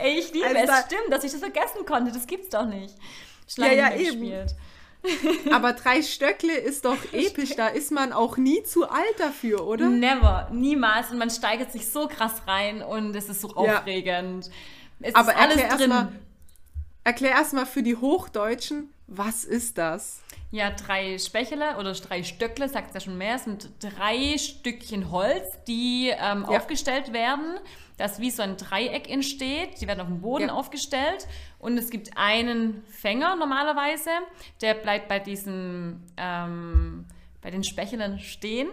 Ey, 0.00 0.18
ich 0.18 0.32
liebe 0.32 0.46
Also 0.46 0.58
es. 0.60 0.66
da- 0.66 0.82
Stimmt, 0.86 1.12
dass 1.12 1.24
ich 1.24 1.32
das 1.32 1.40
vergessen 1.40 1.84
konnte. 1.86 2.12
Das 2.12 2.26
gibt's 2.26 2.50
doch 2.50 2.66
nicht. 2.66 2.94
Schon 3.48 3.64
Ja, 3.64 3.72
ja, 3.72 3.94
eben. 3.94 4.20
gespielt. 4.20 4.54
Aber 5.52 5.72
Drei 5.74 6.02
Stöckle 6.02 6.54
ist 6.56 6.84
doch 6.84 6.96
episch, 7.12 7.54
da 7.54 7.68
ist 7.68 7.92
man 7.92 8.12
auch 8.12 8.36
nie 8.36 8.62
zu 8.64 8.88
alt 8.88 9.14
dafür, 9.18 9.64
oder? 9.66 9.88
Never, 9.88 10.48
niemals. 10.52 11.10
Und 11.10 11.18
man 11.18 11.30
steigert 11.30 11.70
sich 11.72 11.88
so 11.88 12.08
krass 12.08 12.42
rein 12.46 12.82
und 12.82 13.14
es 13.14 13.28
ist 13.28 13.40
so 13.40 13.48
Ja. 13.64 13.78
aufregend. 13.78 14.50
Es 15.00 15.14
Aber 15.14 15.30
ist 15.32 15.38
alles 15.38 15.56
erklär 15.56 15.76
drin. 15.78 15.90
erstmal 15.90 16.12
erklär 17.04 17.30
erst 17.30 17.52
mal 17.52 17.64
für 17.66 17.82
die 17.84 17.94
Hochdeutschen, 17.96 18.92
Was 19.10 19.44
ist 19.44 19.78
das? 19.78 20.20
Ja, 20.50 20.70
drei 20.70 21.16
Spechele 21.18 21.78
oder 21.78 21.92
drei 21.94 22.22
Stöckle, 22.22 22.68
sagt 22.68 22.88
es 22.88 22.94
ja 22.94 23.00
schon 23.00 23.16
mehr, 23.16 23.36
es 23.36 23.44
sind 23.44 23.70
drei 23.80 24.36
Stückchen 24.36 25.10
Holz, 25.10 25.46
die 25.66 26.10
ähm, 26.10 26.44
Ja. 26.48 26.58
aufgestellt 26.58 27.12
werden, 27.14 27.58
dass 27.96 28.20
wie 28.20 28.30
so 28.30 28.42
ein 28.42 28.58
Dreieck 28.58 29.08
entsteht. 29.10 29.80
Die 29.80 29.86
werden 29.86 30.00
auf 30.00 30.08
dem 30.08 30.20
Boden 30.20 30.48
Ja. 30.48 30.52
aufgestellt 30.52 31.26
und 31.58 31.78
es 31.78 31.88
gibt 31.88 32.16
einen 32.18 32.82
Fänger 32.86 33.34
normalerweise, 33.36 34.10
der 34.60 34.74
bleibt 34.74 35.08
bei 35.08 35.18
diesen, 35.20 36.02
ähm, 36.18 37.06
bei 37.40 37.50
den 37.50 37.64
Spechelen 37.64 38.18
stehen. 38.18 38.68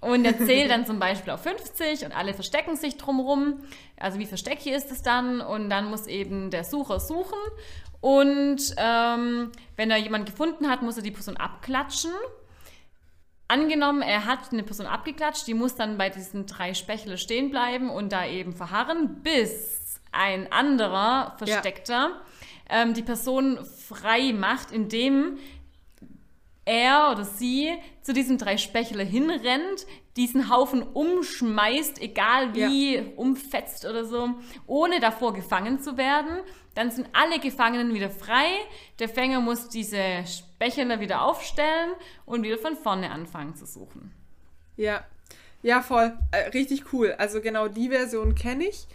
Und 0.00 0.24
der 0.24 0.36
zählt 0.36 0.70
dann 0.70 0.84
zum 0.84 0.98
Beispiel 0.98 1.32
auf 1.32 1.42
50 1.42 2.04
und 2.04 2.16
alle 2.16 2.34
verstecken 2.34 2.76
sich 2.76 2.96
drumrum. 2.96 3.60
Also 3.96 4.18
wie 4.18 4.26
versteckt 4.26 4.66
ist 4.66 4.90
es 4.90 5.02
dann? 5.02 5.40
Und 5.40 5.70
dann 5.70 5.90
muss 5.90 6.08
eben 6.08 6.50
der 6.50 6.64
Sucher 6.64 6.98
suchen. 6.98 7.38
Und 8.00 8.74
ähm, 8.78 9.52
wenn 9.76 9.90
er 9.92 9.98
jemanden 9.98 10.26
gefunden 10.26 10.68
hat, 10.68 10.82
muss 10.82 10.96
er 10.96 11.04
die 11.04 11.12
Person 11.12 11.36
abklatschen. 11.36 12.10
Angenommen, 13.46 14.02
er 14.02 14.24
hat 14.24 14.50
eine 14.50 14.64
Person 14.64 14.86
abgeklatscht, 14.86 15.46
die 15.46 15.54
muss 15.54 15.76
dann 15.76 15.98
bei 15.98 16.08
diesen 16.08 16.46
drei 16.46 16.74
Spechele 16.74 17.16
stehen 17.16 17.50
bleiben 17.50 17.90
und 17.90 18.10
da 18.10 18.26
eben 18.26 18.54
verharren, 18.54 19.22
bis 19.22 20.00
ein 20.10 20.50
anderer 20.50 21.36
Versteckter 21.38 22.22
ähm, 22.68 22.94
die 22.94 23.02
Person 23.02 23.58
frei 23.64 24.32
macht, 24.32 24.72
indem 24.72 25.38
er 26.64 27.10
oder 27.12 27.24
sie 27.24 27.72
zu 28.02 28.12
diesen 28.12 28.38
drei 28.38 28.56
Spechele 28.56 29.04
hinrennt, 29.04 29.86
diesen 30.16 30.50
Haufen 30.50 30.82
umschmeißt, 30.82 32.00
egal 32.02 32.54
wie 32.54 33.00
umfetzt 33.16 33.84
oder 33.84 34.04
so, 34.04 34.30
ohne 34.66 35.00
davor 35.00 35.32
gefangen 35.32 35.80
zu 35.80 35.96
werden. 35.96 36.38
Dann 36.74 36.90
sind 36.90 37.08
alle 37.12 37.38
Gefangenen 37.38 37.94
wieder 37.94 38.10
frei. 38.10 38.46
Der 38.98 39.08
Fänger 39.08 39.40
muss 39.40 39.68
diese 39.68 40.24
Spechele 40.26 41.00
wieder 41.00 41.22
aufstellen 41.22 41.92
und 42.26 42.42
wieder 42.42 42.58
von 42.58 42.76
vorne 42.76 43.10
anfangen 43.10 43.54
zu 43.54 43.66
suchen. 43.66 44.12
Ja, 44.76 45.04
ja, 45.62 45.80
voll. 45.80 46.12
Äh, 46.32 46.48
richtig 46.48 46.92
cool. 46.92 47.14
Also 47.18 47.40
genau 47.40 47.68
die 47.68 47.90
Version 47.90 48.34
kenne 48.34 48.64
ich. 48.64 48.86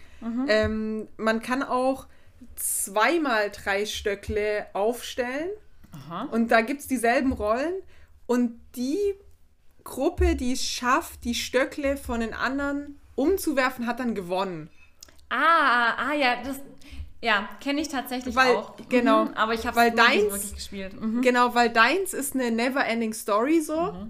Ähm, 0.47 1.07
man 1.17 1.41
kann 1.41 1.61
auch 1.61 2.07
zweimal 2.55 3.51
drei 3.51 3.85
Stöckle 3.85 4.65
aufstellen 4.73 5.49
Aha. 5.91 6.23
und 6.31 6.49
da 6.49 6.61
gibt 6.61 6.81
es 6.81 6.87
dieselben 6.87 7.31
Rollen 7.33 7.73
und 8.27 8.59
die 8.75 8.97
Gruppe, 9.83 10.35
die 10.35 10.51
es 10.53 10.63
schafft, 10.63 11.23
die 11.23 11.33
Stöckle 11.33 11.97
von 11.97 12.19
den 12.19 12.33
anderen 12.33 12.99
umzuwerfen, 13.15 13.87
hat 13.87 13.99
dann 13.99 14.13
gewonnen. 14.15 14.69
Ah, 15.29 15.93
ah, 15.97 16.13
ja, 16.13 16.43
das 16.43 16.59
ja, 17.21 17.49
kenne 17.61 17.81
ich 17.81 17.87
tatsächlich 17.89 18.35
Weil- 18.35 18.55
auch. 18.57 18.75
genau. 18.89 19.25
Mhm, 19.25 19.33
aber 19.33 19.53
ich 19.55 19.65
habe 19.65 19.79
es 19.79 19.93
nicht 19.93 20.31
wirklich 20.31 20.53
gespielt. 20.55 21.01
Mhm. 21.01 21.21
Genau, 21.23 21.55
weil 21.55 21.69
deins 21.71 22.13
ist 22.13 22.35
eine 22.35 22.51
Never-Ending 22.51 23.13
Story 23.13 23.59
so. 23.61 24.07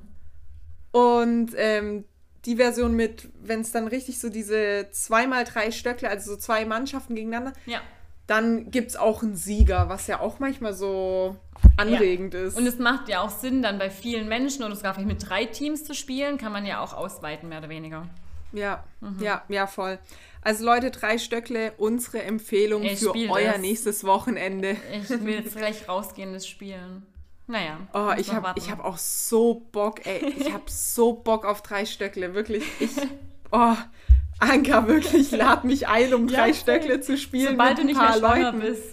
Und 0.91 1.51
ähm, 1.55 2.03
die 2.45 2.55
Version 2.57 2.93
mit, 2.95 3.29
wenn 3.41 3.61
es 3.61 3.71
dann 3.71 3.87
richtig 3.87 4.19
so 4.19 4.29
diese 4.29 4.87
zweimal 4.91 5.43
drei 5.43 5.71
Stöckle, 5.71 6.09
also 6.09 6.31
so 6.31 6.37
zwei 6.37 6.65
Mannschaften 6.65 7.15
gegeneinander, 7.15 7.53
Ja. 7.65 7.81
Dann 8.27 8.71
gibt 8.71 8.91
es 8.91 8.95
auch 8.97 9.23
einen 9.23 9.35
Sieger, 9.35 9.89
was 9.89 10.07
ja 10.07 10.19
auch 10.19 10.39
manchmal 10.39 10.73
so 10.73 11.37
anregend 11.77 12.33
ist. 12.33 12.57
Und 12.57 12.67
es 12.67 12.77
macht 12.77 13.09
ja 13.09 13.21
auch 13.21 13.29
Sinn, 13.29 13.61
dann 13.61 13.79
bei 13.79 13.89
vielen 13.89 14.27
Menschen 14.27 14.63
oder 14.63 14.75
sogar 14.75 14.93
vielleicht 14.93 15.07
mit 15.07 15.29
drei 15.29 15.45
Teams 15.45 15.85
zu 15.85 15.95
spielen, 15.95 16.37
kann 16.37 16.51
man 16.51 16.65
ja 16.65 16.83
auch 16.83 16.93
ausweiten, 16.93 17.49
mehr 17.49 17.59
oder 17.59 17.69
weniger. 17.69 18.07
ja, 18.51 18.83
ja, 19.19 19.43
ja, 19.47 19.67
voll. 19.67 19.97
Also 20.41 20.65
Leute, 20.65 20.91
drei 20.91 21.17
Stöckle, 21.17 21.73
unsere 21.77 22.23
Empfehlung 22.23 22.83
Ich 22.83 22.99
für 22.99 23.13
euer 23.13 23.53
das. 23.53 23.61
nächstes 23.61 24.03
Wochenende. 24.03 24.77
Ich 24.93 25.09
will 25.09 25.35
jetzt 25.35 25.57
gleich 25.57 25.89
rausgehen, 25.89 26.33
das 26.33 26.47
Spielen. 26.47 27.05
Naja. 27.47 27.79
Oh, 27.93 28.11
ich 28.17 28.33
habe 28.33 28.49
hab 28.49 28.83
auch 28.83 28.97
so 28.97 29.65
Bock, 29.71 30.05
ey. 30.05 30.33
Ich 30.37 30.53
habe 30.53 30.65
so 30.67 31.13
Bock 31.13 31.45
auf 31.45 31.61
drei 31.61 31.85
Stöckle, 31.85 32.33
wirklich. 32.33 32.63
Ich, 32.79 32.91
oh, 33.51 33.75
Anka, 34.39 34.87
wirklich, 34.87 35.31
lad 35.31 35.63
mich 35.63 35.87
ein, 35.87 36.13
um 36.13 36.27
Ja, 36.27 36.41
drei. 36.45 36.53
Stöckle 36.53 37.01
zu 37.01 37.17
spielen 37.17 37.51
Sobald 37.51 37.77
du 37.79 37.83
nicht 37.83 37.99
mehr 37.99 38.13
schwanger 38.13 38.51
Leuten. 38.51 38.59
bist 38.59 38.83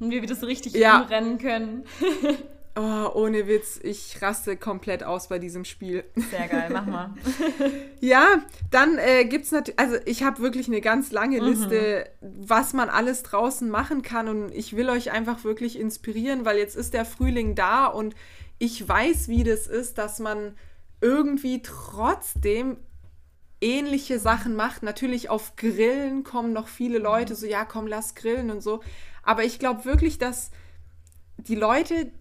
und 0.00 0.10
wir 0.10 0.22
wieder 0.22 0.34
so 0.34 0.46
richtig 0.46 0.74
Ja. 0.74 0.98
rumrennen 1.00 1.38
können. 1.38 1.84
Oh, 2.80 3.10
ohne 3.14 3.48
Witz, 3.48 3.80
ich 3.82 4.22
raste 4.22 4.56
komplett 4.56 5.02
aus 5.02 5.28
bei 5.28 5.40
diesem 5.40 5.64
Spiel. 5.64 6.04
Sehr 6.30 6.46
geil, 6.46 6.70
mach 6.72 6.86
mal. 6.86 7.10
Ja, 8.00 8.24
dann 8.70 8.98
äh, 8.98 9.24
gibt 9.24 9.46
es 9.46 9.50
natürlich, 9.50 9.80
also 9.80 9.96
ich 10.04 10.22
habe 10.22 10.40
wirklich 10.40 10.68
eine 10.68 10.80
ganz 10.80 11.08
Mhm. 11.08 11.14
lange 11.16 11.40
Liste, 11.40 12.08
was 12.20 12.74
man 12.74 12.88
alles 12.88 13.24
draußen 13.24 13.68
machen 13.68 14.02
kann 14.02 14.28
und 14.28 14.54
ich 14.54 14.76
will 14.76 14.90
euch 14.90 15.10
einfach 15.10 15.42
wirklich 15.42 15.76
inspirieren, 15.76 16.44
weil 16.44 16.56
jetzt 16.58 16.76
ist 16.76 16.94
der 16.94 17.04
Frühling 17.04 17.56
da 17.56 17.86
und 17.86 18.14
ich 18.60 18.88
weiß, 18.88 19.26
wie 19.26 19.42
das 19.42 19.66
ist, 19.66 19.98
dass 19.98 20.20
man 20.20 20.54
irgendwie 21.00 21.62
trotzdem 21.62 22.76
ähnliche 23.60 24.18
Sachen 24.18 24.56
macht. 24.56 24.82
Natürlich 24.82 25.30
auf 25.30 25.56
Grillen 25.56 26.24
kommen 26.24 26.52
noch 26.52 26.68
viele 26.68 26.98
Leute 26.98 27.34
so, 27.34 27.46
ja, 27.46 27.64
komm, 27.64 27.86
lass 27.86 28.14
grillen 28.14 28.50
und 28.50 28.62
so. 28.62 28.80
Aber 29.22 29.44
ich 29.44 29.58
glaube 29.58 29.84
wirklich, 29.84 30.18
dass 30.18 30.50
die 31.36 31.54
Leute, 31.54 32.12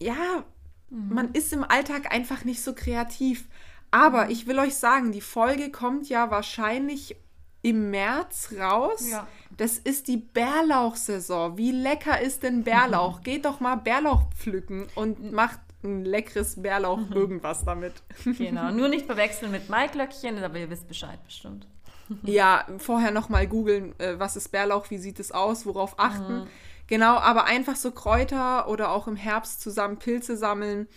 ja, 0.00 0.44
man 0.90 1.32
ist 1.32 1.52
im 1.52 1.64
Alltag 1.64 2.12
einfach 2.12 2.44
nicht 2.44 2.62
so 2.62 2.74
kreativ. 2.74 3.48
Aber 3.90 4.30
ich 4.30 4.46
will 4.46 4.58
euch 4.58 4.74
sagen, 4.74 5.12
die 5.12 5.20
Folge 5.20 5.70
kommt 5.70 6.08
ja 6.08 6.30
wahrscheinlich 6.30 7.16
im 7.62 7.90
März 7.90 8.54
raus. 8.58 9.08
Ja. 9.08 9.26
Das 9.56 9.78
ist 9.78 10.08
die 10.08 10.16
Bärlauchsaison. 10.16 11.56
Wie 11.56 11.72
lecker 11.72 12.20
ist 12.20 12.42
denn 12.42 12.64
Bärlauch? 12.64 13.20
Geht 13.22 13.44
doch 13.44 13.60
mal 13.60 13.76
Bärlauch 13.76 14.24
pflücken 14.34 14.86
und 14.94 15.32
macht 15.32 15.60
ein 15.84 16.04
leckeres 16.04 16.60
Bärlauch 16.60 17.00
irgendwas 17.14 17.64
damit. 17.64 17.94
Genau. 18.24 18.70
Nur 18.70 18.88
nicht 18.88 19.06
verwechseln 19.06 19.52
mit 19.52 19.68
Maiglöckchen, 19.68 20.42
aber 20.42 20.58
ihr 20.58 20.70
wisst 20.70 20.88
Bescheid 20.88 21.22
bestimmt. 21.24 21.66
Ja, 22.24 22.66
vorher 22.76 23.10
nochmal 23.10 23.46
googeln, 23.46 23.98
äh, 23.98 24.18
was 24.18 24.36
ist 24.36 24.50
Bärlauch, 24.50 24.90
wie 24.90 24.98
sieht 24.98 25.18
es 25.18 25.32
aus, 25.32 25.64
worauf 25.64 25.98
achten. 25.98 26.46
Genau, 26.86 27.16
aber 27.16 27.44
einfach 27.44 27.76
so 27.76 27.90
Kräuter 27.90 28.68
oder 28.68 28.90
auch 28.90 29.06
im 29.06 29.16
Herbst 29.16 29.62
zusammen 29.62 29.98
Pilze 29.98 30.36
sammeln. 30.36 30.88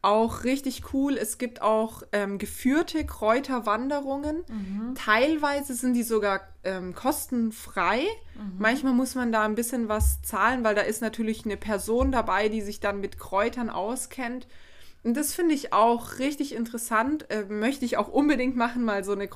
Auch 0.00 0.44
richtig 0.44 0.92
cool. 0.92 1.16
Es 1.16 1.38
gibt 1.38 1.60
auch 1.60 2.02
ähm, 2.12 2.38
geführte 2.38 3.04
Kräuterwanderungen. 3.04 4.44
Teilweise 4.94 5.74
sind 5.74 5.94
die 5.94 6.04
sogar 6.04 6.40
ähm, 6.62 6.94
kostenfrei. 6.94 8.06
Manchmal 8.58 8.92
muss 8.92 9.16
man 9.16 9.32
da 9.32 9.44
ein 9.44 9.56
bisschen 9.56 9.88
was 9.88 10.22
zahlen, 10.22 10.62
weil 10.62 10.76
da 10.76 10.82
ist 10.82 11.02
natürlich 11.02 11.44
eine 11.44 11.56
Person 11.56 12.12
dabei, 12.12 12.48
die 12.48 12.60
sich 12.60 12.78
dann 12.78 13.00
mit 13.00 13.18
Kräutern 13.18 13.70
auskennt. 13.70 14.46
Und 15.02 15.16
das 15.16 15.32
finde 15.34 15.54
ich 15.54 15.72
auch 15.72 16.18
richtig 16.18 16.54
interessant. 16.54 17.30
Äh, 17.30 17.44
möchte 17.44 17.84
ich 17.84 17.96
auch 17.96 18.08
unbedingt 18.08 18.56
machen, 18.56 18.84
mal 18.84 19.04
so 19.04 19.12
eine 19.12 19.26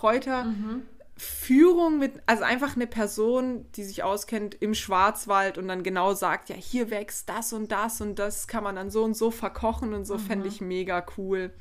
Kräuterführung 1.16 1.98
mit, 1.98 2.14
also 2.26 2.44
einfach 2.44 2.76
eine 2.76 2.86
Person, 2.86 3.66
die 3.76 3.84
sich 3.84 4.02
auskennt 4.02 4.54
im 4.60 4.74
Schwarzwald 4.74 5.58
und 5.58 5.68
dann 5.68 5.82
genau 5.82 6.14
sagt, 6.14 6.48
ja, 6.48 6.56
hier 6.56 6.90
wächst 6.90 7.28
das 7.28 7.52
und 7.52 7.72
das 7.72 8.00
und 8.00 8.18
das 8.18 8.46
kann 8.46 8.64
man 8.64 8.76
dann 8.76 8.90
so 8.90 9.04
und 9.04 9.16
so 9.16 9.30
verkochen 9.30 9.94
und 9.94 10.04
so, 10.04 10.18
fände 10.18 10.48
ich 10.48 10.60
mega 10.60 11.04
cool. 11.16 11.52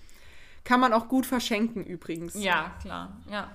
Kann 0.63 0.79
man 0.79 0.93
auch 0.93 1.07
gut 1.07 1.25
verschenken 1.25 1.83
übrigens. 1.83 2.35
Ja, 2.35 2.75
klar. 2.81 3.17
Ja. 3.29 3.49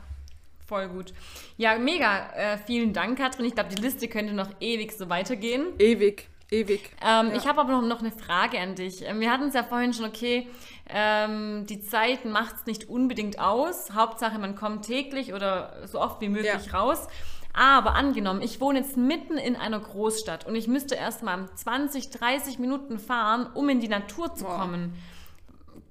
Voll 0.67 0.89
gut. 0.89 1.15
Ja, 1.57 1.79
mega. 1.79 2.33
Äh, 2.33 2.59
vielen 2.59 2.93
Dank, 2.93 3.19
Katrin. 3.19 3.47
Ich 3.47 3.55
glaube, 3.55 3.73
die 3.73 3.81
Liste 3.81 4.09
könnte 4.09 4.33
noch 4.33 4.51
ewig 4.59 4.91
so 4.93 5.09
weitergehen. 5.09 5.67
Ewig, 5.79 6.29
ewig. 6.51 6.91
Ähm, 7.05 7.29
Ja. 7.31 7.37
Ich 7.37 7.47
habe 7.47 7.61
aber 7.61 7.73
noch, 7.73 7.83
noch 7.83 8.01
eine 8.01 8.13
Frage 8.13 8.59
an 8.61 8.75
dich. 8.75 9.03
Ähm, 9.03 9.21
Wir 9.21 9.31
hatten 9.31 9.49
es 9.49 9.55
ja 9.55 9.63
vorhin 9.63 9.93
schon, 9.93 10.05
okay, 10.07 10.49
ähm, 10.89 11.67
die 11.67 11.81
Zeit 11.81 12.25
macht 12.25 12.57
es 12.57 12.67
nicht 12.67 12.89
unbedingt 12.89 13.39
aus. 13.39 13.93
Hauptsache, 13.95 14.39
man 14.39 14.55
kommt 14.57 14.85
täglich 14.87 15.35
oder 15.35 15.87
so 15.87 16.01
oft 16.01 16.21
wie 16.21 16.29
möglich 16.29 16.67
Ja. 16.67 16.79
raus. 16.79 17.07
Aber 17.53 17.95
angenommen, 17.95 18.43
ich 18.43 18.61
wohne 18.61 18.81
jetzt 18.81 18.99
mitten 18.99 19.39
in 19.39 19.57
einer 19.57 19.81
Großstadt 19.81 20.47
und 20.47 20.55
ich 20.57 20.69
müsste 20.69 20.95
erst 20.95 21.23
mal 21.23 21.49
20, 21.55 22.11
30 22.11 22.59
Minuten 22.59 22.99
fahren, 22.99 23.47
um 23.55 23.69
in 23.71 23.81
die 23.81 23.89
Natur 23.89 24.35
zu 24.35 24.45
Boah. 24.45 24.59
kommen. 24.59 24.95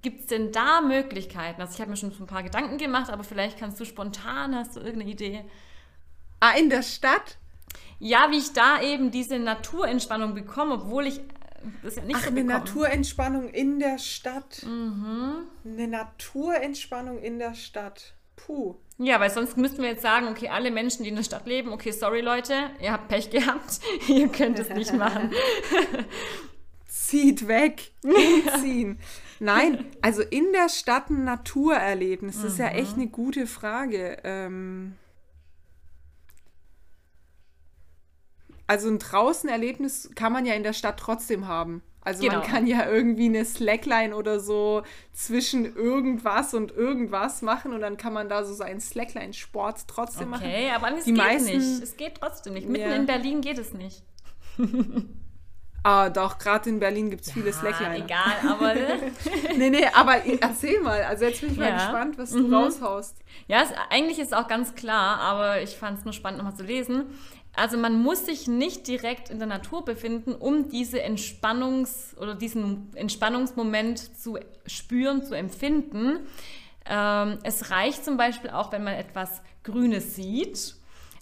Gibt 0.03 0.19
es 0.21 0.25
denn 0.27 0.51
da 0.51 0.81
Möglichkeiten? 0.81 1.59
Also 1.59 1.73
ich 1.73 1.81
habe 1.81 1.89
mir 1.89 1.97
schon 1.97 2.11
so 2.11 2.23
ein 2.23 2.27
paar 2.27 2.43
Gedanken 2.43 2.77
gemacht, 2.77 3.09
aber 3.09 3.23
vielleicht 3.23 3.57
kannst 3.57 3.79
du 3.79 3.85
spontan, 3.85 4.53
hast 4.55 4.75
du 4.75 4.79
irgendeine 4.79 5.09
Idee? 5.11 5.43
Ah, 6.39 6.51
in 6.51 6.69
der 6.69 6.83
Stadt? 6.83 7.37
Ja, 8.05 8.27
wie 8.29 8.37
ich 8.37 8.53
da 8.53 8.83
eben 8.83 9.09
diese 9.09 9.39
Naturentspannung 9.39 10.35
bekomme, 10.35 10.75
obwohl 10.75 11.07
ich 11.07 11.17
äh, 11.17 11.21
das 11.81 11.95
ja 11.95 12.03
nicht 12.03 12.17
Ach, 12.17 12.21
so 12.21 12.27
eine 12.27 12.43
bekomme. 12.43 12.59
Naturentspannung 12.59 13.49
in 13.49 13.79
der 13.79 13.97
Stadt. 13.97 14.63
Eine 14.63 15.87
Naturentspannung 15.87 17.17
in 17.17 17.39
der 17.39 17.55
Stadt. 17.55 18.13
Puh. 18.35 18.75
Ja, 18.99 19.19
weil 19.19 19.31
sonst 19.31 19.57
müssten 19.57 19.81
wir 19.81 19.89
jetzt 19.89 20.03
sagen, 20.03 20.27
okay, 20.27 20.49
alle 20.49 20.69
Menschen, 20.69 21.01
die 21.01 21.09
in 21.09 21.15
der 21.15 21.23
Stadt 21.23 21.47
leben, 21.47 21.73
okay, 21.73 21.89
sorry 21.89 22.21
Leute, 22.21 22.53
ihr 22.79 22.91
habt 22.91 23.07
Pech 23.07 23.31
gehabt, 23.31 23.79
ihr 24.07 24.27
könnt 24.27 24.59
es 24.59 24.69
nicht 24.69 24.93
machen. 24.93 25.31
Zieht 26.87 27.47
weg. 27.47 27.91
Umziehen. 28.03 28.99
Nein, 29.39 29.83
also 30.03 30.21
in 30.21 30.51
der 30.53 30.69
Stadt 30.69 31.09
ein 31.09 31.23
Naturerlebnis. 31.23 32.35
Das 32.35 32.51
ist 32.51 32.59
ja 32.59 32.67
echt 32.67 32.97
eine 32.97 33.07
gute 33.07 33.47
Frage. 33.47 34.19
Ähm 34.23 34.93
also 38.67 38.87
ein 38.89 38.99
Draußenerlebnis 38.99 40.11
kann 40.15 40.33
man 40.33 40.45
ja 40.45 40.53
in 40.53 40.63
der 40.63 40.73
Stadt 40.73 40.99
trotzdem 40.99 41.47
haben. 41.47 41.81
Also 42.01 42.21
Genau. 42.23 42.39
man 42.39 42.47
kann 42.47 42.67
ja 42.67 42.87
irgendwie 42.87 43.25
eine 43.25 43.43
Slackline 43.45 44.15
oder 44.15 44.39
so 44.39 44.83
zwischen 45.11 45.75
irgendwas 45.75 46.53
und 46.53 46.71
irgendwas 46.71 47.41
machen 47.41 47.73
und 47.73 47.81
dann 47.81 47.97
kann 47.97 48.13
man 48.13 48.29
da 48.29 48.43
so 48.43 48.53
seinen 48.53 48.79
Slackline-Sport 48.79 49.87
trotzdem 49.87 50.29
machen. 50.29 50.45
Okay, 50.45 50.69
aber 50.69 50.95
es 50.95 51.05
Die 51.05 51.13
geht 51.13 51.17
meisten- 51.23 51.57
nicht. 51.57 51.81
Es 51.83 51.97
geht 51.97 52.15
trotzdem 52.19 52.53
nicht. 52.53 52.69
Mitten 52.69 52.89
Ja. 52.89 52.95
in 52.95 53.07
Berlin 53.07 53.41
geht 53.41 53.57
es 53.57 53.73
nicht. 53.73 54.03
Ah, 55.87 56.09
doch, 56.09 56.39
gerade 56.39 56.67
in 56.67 56.79
Berlin 56.79 57.11
gibt 57.11 57.27
es 57.27 57.31
viele 57.31 57.53
Slackline. 57.53 57.91
Ah, 57.91 58.05
egal, 58.05 58.51
aber 58.53 58.73
ne? 58.73 59.11
Nee, 59.55 59.69
nee, 59.69 59.85
aber 59.93 60.15
erzähl 60.41 60.81
mal. 60.81 61.03
Also 61.03 61.25
jetzt 61.25 61.41
bin 61.41 61.51
ich 61.51 61.57
mal 61.59 61.67
Ja. 61.69 61.75
gespannt, 61.75 62.17
was 62.17 62.31
du 62.31 62.39
Mhm. 62.39 62.53
raushaust. 62.55 63.15
Ja, 63.47 63.61
es, 63.61 63.69
eigentlich 63.91 64.17
ist 64.17 64.33
auch 64.35 64.47
ganz 64.47 64.73
klar, 64.73 65.19
aber 65.19 65.61
ich 65.61 65.77
fand 65.77 65.99
es 65.99 66.03
nur 66.03 66.13
spannend, 66.13 66.39
nochmal 66.39 66.55
zu 66.55 66.63
lesen. 66.63 67.03
Also 67.55 67.77
man 67.77 68.01
muss 68.01 68.25
sich 68.25 68.47
nicht 68.47 68.87
direkt 68.87 69.29
in 69.29 69.39
der 69.39 69.47
Natur 69.47 69.85
befinden, 69.85 70.33
um 70.33 70.69
diese 70.69 71.03
Entspannungs- 71.03 72.17
oder 72.17 72.35
diesen 72.35 72.91
Entspannungsmoment 72.95 74.19
zu 74.19 74.37
spüren, 74.65 75.23
zu 75.23 75.35
empfinden. 75.35 76.19
Ähm, 76.85 77.39
es 77.43 77.71
reicht 77.71 78.03
zum 78.03 78.17
Beispiel 78.17 78.49
auch, 78.49 78.71
wenn 78.71 78.83
man 78.83 78.93
etwas 78.95 79.41
Grünes 79.63 80.15
sieht. 80.15 80.75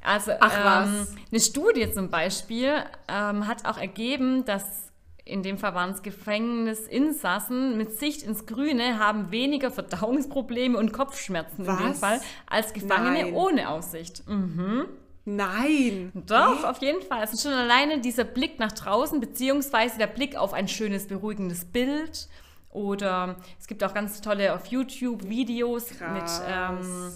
Also 0.04 0.32
Ach, 0.40 0.86
ähm, 0.86 1.00
was? 1.00 1.16
eine 1.32 1.40
Studie 1.40 1.92
zum 1.92 2.10
Beispiel 2.10 2.74
ähm, 3.08 3.48
hat 3.48 3.66
auch 3.66 3.78
ergeben, 3.78 4.44
dass 4.46 4.92
in 5.26 5.42
dem 5.42 5.58
Fall 5.58 5.74
waren 5.74 5.92
es 5.92 6.02
Gefängnisinsassen 6.02 7.78
mit 7.78 7.98
Sicht 7.98 8.24
ins 8.24 8.46
Grüne 8.46 9.00
haben 9.00 9.32
weniger 9.32 9.72
Verdauungsprobleme 9.72 10.78
und 10.78 10.92
Kopfschmerzen 10.92 11.62
in 11.66 11.78
dem 11.78 11.90
Was? 11.92 12.00
Fall 12.00 12.20
als 12.46 12.74
Gefangene 12.74 13.24
Nein. 13.24 13.34
ohne 13.34 13.70
Aussicht. 13.70 14.28
Mhm. 14.28 14.86
Nein. 15.26 16.12
Doch, 16.28 16.64
auf 16.64 16.82
jeden 16.82 17.02
Fall. 17.02 17.22
Also 17.22 17.38
schon 17.38 17.58
alleine 17.58 18.00
dieser 18.02 18.26
Blick 18.26 18.60
nach 18.60 18.74
draußen, 18.74 19.20
beziehungsweise 19.20 19.98
der 19.98 20.08
Blick 20.08 20.36
auf 20.36 20.54
ein 20.54 20.68
schönes, 20.68 21.08
beruhigendes 21.08 21.66
Bild. 21.66 22.28
Oder 22.72 23.36
es 23.60 23.68
gibt 23.68 23.84
auch 23.84 23.94
ganz 23.94 24.20
tolle 24.22 24.54
auf 24.54 24.66
YouTube 24.66 25.30
Videos 25.30 25.92
mit 25.92 26.00
Krass. 26.00 26.42
ähm, 26.50 27.12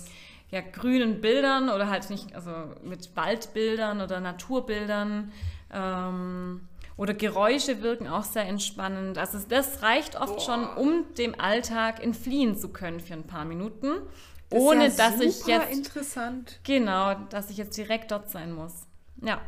ja, 0.52 0.62
grünen 0.62 1.20
Bildern 1.20 1.70
oder 1.70 1.90
halt 1.90 2.10
nicht, 2.10 2.34
also 2.36 2.52
mit 2.84 3.16
Waldbildern 3.16 4.00
oder 4.02 4.20
Naturbildern. 4.22 5.32
Ähm, 5.74 6.62
oder 6.96 7.14
Geräusche 7.14 7.84
wirken 7.84 8.08
auch 8.08 8.24
sehr 8.24 8.46
entspannend. 8.48 9.18
Also 9.18 9.40
das 9.48 9.84
reicht 9.84 10.16
oft 10.20 10.38
Boah. 10.38 10.42
schon, 10.42 10.68
um 10.78 11.06
dem 11.18 11.40
Alltag 11.40 12.04
entfliehen 12.04 12.58
zu 12.58 12.70
können 12.70 13.00
für 13.00 13.14
ein 13.14 13.28
paar 13.28 13.46
Minuten. 13.46 13.92
Das 14.50 14.60
ist 14.60 14.66
ohne 14.66 14.88
ja 14.88 14.90
dass 14.96 15.20
ich 15.20 15.46
jetzt 15.46 15.72
interessant. 15.72 16.60
Genau, 16.64 17.16
dass 17.30 17.50
ich 17.50 17.58
jetzt 17.58 17.78
direkt 17.78 18.12
dort 18.12 18.30
sein 18.30 18.52
muss. 18.54 18.74
Ja. 19.22 19.42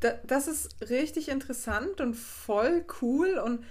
Da, 0.00 0.12
das 0.24 0.46
ist 0.46 0.76
richtig 0.90 1.28
interessant 1.28 2.00
und 2.00 2.14
voll 2.14 2.84
cool. 3.00 3.38
Und 3.42 3.64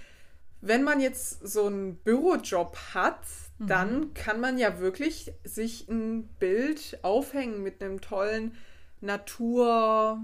wenn 0.60 0.82
man 0.82 1.00
jetzt 1.00 1.46
so 1.46 1.66
einen 1.66 1.96
Bürojob 1.96 2.76
hat, 2.94 3.20
Mhm. 3.58 3.66
dann 3.68 4.14
kann 4.14 4.40
man 4.40 4.58
ja 4.58 4.80
wirklich 4.80 5.32
sich 5.44 5.88
ein 5.88 6.24
Bild 6.38 6.98
aufhängen 7.02 7.62
mit 7.62 7.82
einem 7.82 8.00
tollen 8.00 8.54
Natur, 9.00 10.20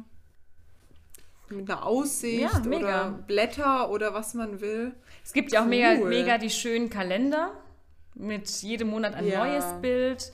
mit 1.49 1.71
einer 1.71 1.87
Aussicht 1.87 2.41
Ja, 2.43 2.61
oder 2.61 3.11
Blätter 3.27 3.91
oder 3.91 4.13
was 4.15 4.35
man 4.35 4.61
will. 4.61 4.93
Es 5.25 5.33
gibt 5.33 5.53
ja 5.53 5.63
auch 5.63 5.67
mega, 5.67 5.95
mega 6.05 6.39
die 6.39 6.51
schönen 6.51 6.91
Kalender 6.91 7.53
mit 8.15 8.49
jedem 8.63 8.89
Monat 8.89 9.15
ein 9.15 9.27
Ja. 9.27 9.45
neues 9.45 9.65
Bild. 9.81 10.33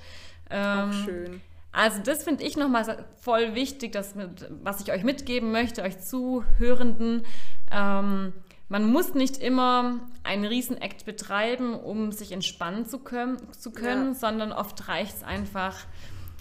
Auch 0.50 0.54
Ähm, 0.54 0.92
schön. 1.04 1.40
Also 1.72 2.00
das 2.02 2.24
finde 2.24 2.42
ich 2.44 2.56
nochmal 2.56 3.04
voll 3.20 3.54
wichtig, 3.54 3.92
dass 3.92 4.14
mit, 4.14 4.48
was 4.62 4.80
ich 4.80 4.90
euch 4.90 5.04
mitgeben 5.04 5.52
möchte, 5.52 5.82
euch 5.82 6.00
Zuhörenden. 6.00 7.24
Ähm, 7.70 8.32
man 8.70 8.90
muss 8.90 9.14
nicht 9.14 9.36
immer 9.38 10.00
einen 10.24 10.44
Riesenakt 10.44 11.04
betreiben, 11.04 11.74
um 11.74 12.10
sich 12.12 12.32
entspannen 12.32 12.86
zu 12.86 12.98
können, 12.98 13.36
zu 13.52 13.70
können 13.70 14.08
Ja. 14.08 14.14
sondern 14.14 14.52
oft 14.52 14.88
reicht 14.88 15.16
es 15.16 15.22
einfach, 15.22 15.76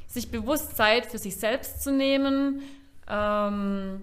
sich 0.07 0.31
bewusst 0.31 0.75
Zeit 0.77 1.05
für 1.05 1.17
sich 1.17 1.35
selbst 1.37 1.83
zu 1.83 1.91
nehmen. 1.91 2.61
Ähm, 3.09 4.01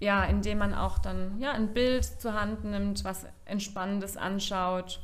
ja, 0.00 0.24
indem 0.24 0.58
man 0.58 0.74
auch 0.74 0.98
dann 0.98 1.38
ja, 1.40 1.52
ein 1.52 1.72
Bild 1.72 2.04
zur 2.04 2.34
Hand 2.34 2.64
nimmt, 2.64 3.04
was 3.04 3.26
Entspannendes 3.44 4.16
anschaut. 4.16 5.00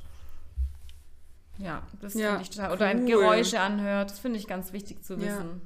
Ja, 1.60 1.86
das 2.00 2.14
Ja, 2.14 2.30
finde 2.30 2.42
ich 2.42 2.50
total. 2.50 2.72
Oder 2.72 2.86
ein 2.86 3.02
cool. 3.02 3.06
Geräusche 3.08 3.60
anhört. 3.60 4.10
Das 4.10 4.18
finde 4.18 4.38
ich 4.38 4.46
ganz 4.46 4.72
wichtig 4.72 5.02
zu 5.04 5.14
Ja. 5.14 5.20
wissen. 5.20 5.60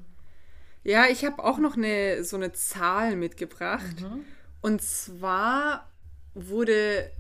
Ja, 0.83 1.07
ich 1.07 1.25
habe 1.25 1.43
auch 1.43 1.59
noch 1.59 1.77
eine, 1.77 2.25
so 2.25 2.37
eine 2.37 2.53
Zahl 2.53 3.17
mitgebracht. 3.17 4.01
Mhm. 4.01 4.25
Und 4.61 4.83
zwar 4.83 5.91
wurde 6.35 7.11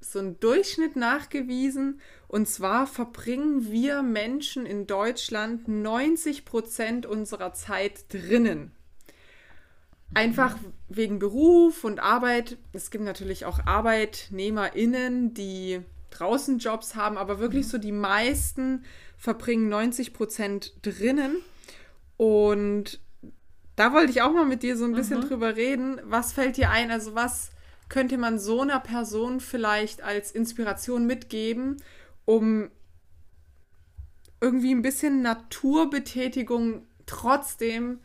so 0.00 0.18
ein 0.18 0.38
Durchschnitt 0.40 0.96
nachgewiesen. 0.96 2.00
Und 2.28 2.46
zwar 2.48 2.86
verbringen 2.86 3.70
wir 3.70 4.02
Menschen 4.02 4.66
in 4.66 4.86
Deutschland 4.86 5.66
90 5.68 6.44
Prozent 6.44 7.06
unserer 7.06 7.52
Zeit 7.54 8.12
drinnen. 8.12 8.72
Einfach 10.12 10.56
wegen 10.88 11.18
Beruf 11.18 11.84
und 11.84 12.00
Arbeit. 12.00 12.58
Es 12.72 12.90
gibt 12.90 13.04
natürlich 13.04 13.46
auch 13.46 13.60
ArbeitnehmerInnen, 13.66 15.32
die 15.34 15.80
draußen 16.18 16.58
Jobs 16.58 16.94
haben, 16.94 17.18
aber 17.18 17.38
wirklich 17.38 17.68
so 17.68 17.78
die 17.78 17.92
meisten 17.92 18.84
verbringen 19.16 19.68
90 19.68 20.14
Prozent 20.14 20.74
drinnen. 20.82 21.36
Und 22.16 23.00
da 23.76 23.92
wollte 23.92 24.10
ich 24.10 24.22
auch 24.22 24.32
mal 24.32 24.44
mit 24.44 24.62
dir 24.62 24.76
so 24.76 24.84
ein 24.84 24.92
bisschen 24.92 25.20
drüber 25.20 25.56
reden. 25.56 26.00
Was 26.04 26.32
fällt 26.32 26.56
dir 26.56 26.70
ein? 26.70 26.90
Also 26.90 27.14
was 27.14 27.50
könnte 27.88 28.18
man 28.18 28.38
so 28.38 28.62
einer 28.62 28.80
Person 28.80 29.40
vielleicht 29.40 30.02
als 30.02 30.30
Inspiration 30.30 31.06
mitgeben, 31.06 31.76
um 32.24 32.70
irgendwie 34.40 34.74
ein 34.74 34.82
bisschen 34.82 35.22
Naturbetätigung 35.22 36.86
trotzdem 37.06 38.00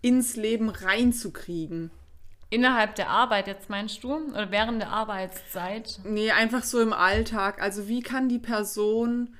ins 0.00 0.36
Leben 0.36 0.68
reinzukriegen? 0.68 1.90
Innerhalb 2.50 2.94
der 2.94 3.10
Arbeit 3.10 3.46
jetzt 3.46 3.68
meinst 3.68 4.02
du? 4.02 4.14
Oder 4.14 4.50
während 4.50 4.80
der 4.80 4.90
Arbeitszeit? 4.90 6.00
Nee, 6.04 6.30
einfach 6.30 6.62
so 6.64 6.80
im 6.80 6.92
Alltag. 6.92 7.60
Also 7.60 7.88
wie 7.88 8.00
kann 8.02 8.28
die 8.28 8.38
Person 8.38 9.36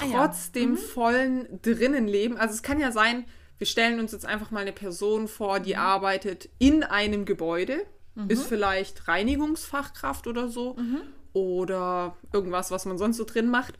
Ah 0.00 0.04
ja. 0.06 0.26
trotz 0.26 0.50
dem 0.52 0.76
vollen 0.76 1.60
drinnen 1.62 2.08
leben? 2.08 2.36
Also 2.36 2.54
es 2.54 2.62
kann 2.62 2.80
ja 2.80 2.90
sein, 2.90 3.24
wir 3.58 3.66
stellen 3.66 4.00
uns 4.00 4.12
jetzt 4.12 4.26
einfach 4.26 4.50
mal 4.50 4.60
eine 4.60 4.72
Person 4.72 5.28
vor, 5.28 5.60
Mhm. 5.60 5.62
die 5.62 5.76
arbeitet 5.76 6.48
in 6.58 6.82
einem 6.82 7.24
Gebäude, 7.24 7.86
ist 8.28 8.46
vielleicht 8.46 9.08
Reinigungsfachkraft 9.08 10.26
oder 10.26 10.48
so 10.48 10.74
Mhm. 10.74 11.02
oder 11.34 12.16
irgendwas, 12.32 12.70
was 12.70 12.86
man 12.86 12.96
sonst 12.98 13.18
so 13.18 13.24
drin 13.24 13.48
macht. 13.50 13.74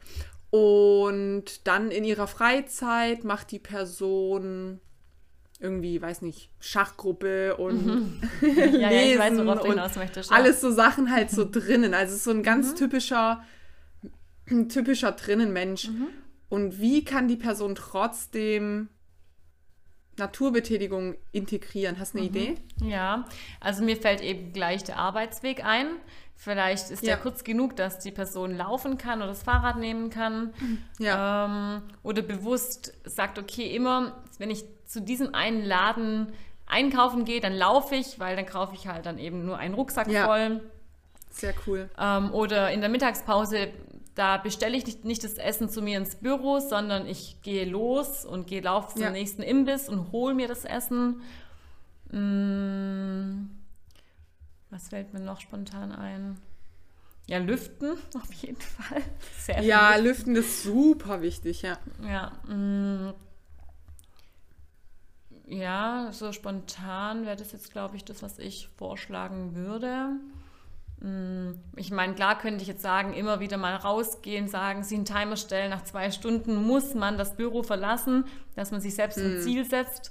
Und 0.50 1.66
dann 1.66 1.90
in 1.90 2.04
ihrer 2.04 2.26
Freizeit 2.26 3.24
macht 3.24 3.50
die 3.50 3.58
Person 3.58 4.80
irgendwie, 5.60 6.00
weiß 6.02 6.22
nicht, 6.22 6.50
Schachgruppe 6.60 7.56
und 7.56 8.20
Ja, 8.42 8.90
ja, 8.90 9.18
weiß, 9.18 9.96
möchtest. 9.96 10.30
ja. 10.30 10.36
alles 10.36 10.60
so 10.60 10.70
Sachen 10.70 11.10
halt 11.10 11.30
so 11.30 11.48
drinnen. 11.50 11.94
Also 11.94 12.12
es 12.12 12.18
ist 12.18 12.24
so 12.24 12.30
ein 12.30 12.42
ganz 12.42 12.72
Mhm. 12.72 12.76
typischer, 12.76 13.42
ein 14.50 14.68
typischer 14.68 15.12
Drinnenmensch. 15.12 15.88
Mhm. 15.88 16.08
Und 16.48 16.78
wie 16.80 17.04
kann 17.04 17.26
die 17.26 17.36
Person 17.36 17.74
trotzdem 17.74 18.88
Naturbetätigung 20.18 21.16
integrieren? 21.32 21.98
Hast 21.98 22.14
du 22.14 22.18
Mhm. 22.18 22.24
eine 22.24 22.28
Idee? 22.38 22.54
Ja, 22.82 23.26
also 23.60 23.82
mir 23.84 23.96
fällt 23.96 24.20
eben 24.22 24.52
gleich 24.52 24.84
der 24.84 24.98
Arbeitsweg 24.98 25.64
ein. 25.64 25.88
Vielleicht 26.34 26.90
ist 26.90 27.02
Ja. 27.02 27.14
der 27.14 27.16
kurz 27.22 27.44
genug, 27.44 27.76
dass 27.76 27.98
die 27.98 28.10
Person 28.12 28.56
laufen 28.56 28.98
kann 28.98 29.18
oder 29.20 29.28
das 29.28 29.42
Fahrrad 29.42 29.78
nehmen 29.78 30.10
kann. 30.10 30.52
Ja. 30.98 31.46
Ähm, 31.46 31.82
oder 32.02 32.22
bewusst 32.22 32.92
sagt, 33.04 33.38
okay, 33.38 33.74
immer, 33.74 34.22
wenn 34.38 34.50
ich 34.50 34.64
zu 34.86 35.00
diesem 35.02 35.34
einen 35.34 35.64
Laden 35.64 36.32
einkaufen 36.66 37.24
gehe, 37.24 37.40
dann 37.40 37.52
laufe 37.54 37.94
ich, 37.94 38.18
weil 38.18 38.36
dann 38.36 38.46
kaufe 38.46 38.74
ich 38.74 38.86
halt 38.88 39.06
dann 39.06 39.18
eben 39.18 39.44
nur 39.44 39.58
einen 39.58 39.74
Rucksack 39.74 40.08
Ja. 40.08 40.26
voll. 40.26 40.60
Sehr 41.30 41.54
cool. 41.66 41.90
Ähm, 41.98 42.32
oder 42.32 42.70
in 42.72 42.80
der 42.80 42.88
Mittagspause, 42.88 43.68
da 44.14 44.38
bestelle 44.38 44.76
ich 44.76 44.86
nicht, 44.86 45.04
nicht 45.04 45.22
das 45.22 45.34
Essen 45.34 45.68
zu 45.68 45.82
mir 45.82 45.98
ins 45.98 46.16
Büro, 46.16 46.58
sondern 46.60 47.06
ich 47.06 47.42
gehe 47.42 47.66
los 47.66 48.24
und 48.24 48.46
gehe 48.46 48.62
lauf 48.62 48.94
zum 48.94 49.02
Ja. 49.02 49.10
nächsten 49.10 49.42
Imbiss 49.42 49.88
und 49.88 50.10
hole 50.12 50.34
mir 50.34 50.48
das 50.48 50.64
Essen. 50.64 51.20
Mm, 52.10 53.50
was 54.70 54.88
fällt 54.88 55.12
mir 55.12 55.20
noch 55.20 55.40
spontan 55.40 55.92
ein? 55.92 56.38
Ja, 57.26 57.38
lüften 57.38 57.92
auf 58.14 58.32
jeden 58.34 58.60
Fall. 58.60 59.02
Sehr 59.38 59.60
Ja, 59.62 59.96
lüften. 59.96 60.34
Lüften 60.34 60.36
ist 60.36 60.62
super 60.62 61.20
wichtig, 61.22 61.62
ja. 61.62 61.78
Ja, 62.02 62.32
mm, 62.52 63.12
ja, 65.46 66.08
so 66.12 66.32
spontan 66.32 67.24
wäre 67.24 67.36
das 67.36 67.52
jetzt, 67.52 67.70
glaube 67.72 67.96
ich, 67.96 68.04
das, 68.04 68.22
was 68.22 68.38
ich 68.38 68.68
vorschlagen 68.76 69.54
würde. 69.54 70.10
Mm, 71.00 71.52
Ich 71.76 71.90
meine, 71.90 72.14
klar 72.14 72.36
könnte 72.38 72.62
ich 72.62 72.68
jetzt 72.68 72.82
sagen, 72.82 73.14
immer 73.14 73.38
wieder 73.38 73.56
mal 73.56 73.76
rausgehen, 73.76 74.48
sagen, 74.48 74.82
sie 74.82 74.96
einen 74.96 75.04
Timer 75.04 75.36
stellen, 75.36 75.70
nach 75.70 75.84
zwei 75.84 76.10
Stunden 76.10 76.56
muss 76.66 76.94
man 76.94 77.16
das 77.16 77.36
Büro 77.36 77.62
verlassen, 77.62 78.24
dass 78.56 78.72
man 78.72 78.80
sich 78.80 78.94
selbst 78.94 79.18
ein 79.18 79.40
Ziel 79.40 79.64
setzt 79.64 80.10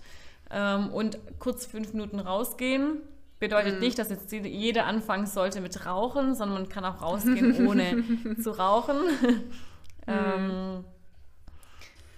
ähm, 0.51 0.89
und 0.93 1.17
kurz 1.39 1.65
fünf 1.65 1.93
Minuten 1.93 2.19
rausgehen. 2.19 3.01
Bedeutet 3.39 3.81
nicht, 3.81 3.99
dass 3.99 4.09
jetzt 4.09 4.31
jeder 4.31 4.85
anfangen 4.85 5.25
sollte 5.25 5.59
mit 5.59 5.85
Rauchen, 5.85 6.35
sondern 6.35 6.61
man 6.61 6.69
kann 6.69 6.85
auch 6.85 7.01
rausgehen, 7.01 7.67
ohne 7.67 8.03
zu 8.41 8.51
rauchen. 8.51 8.95
ähm, 10.07 10.85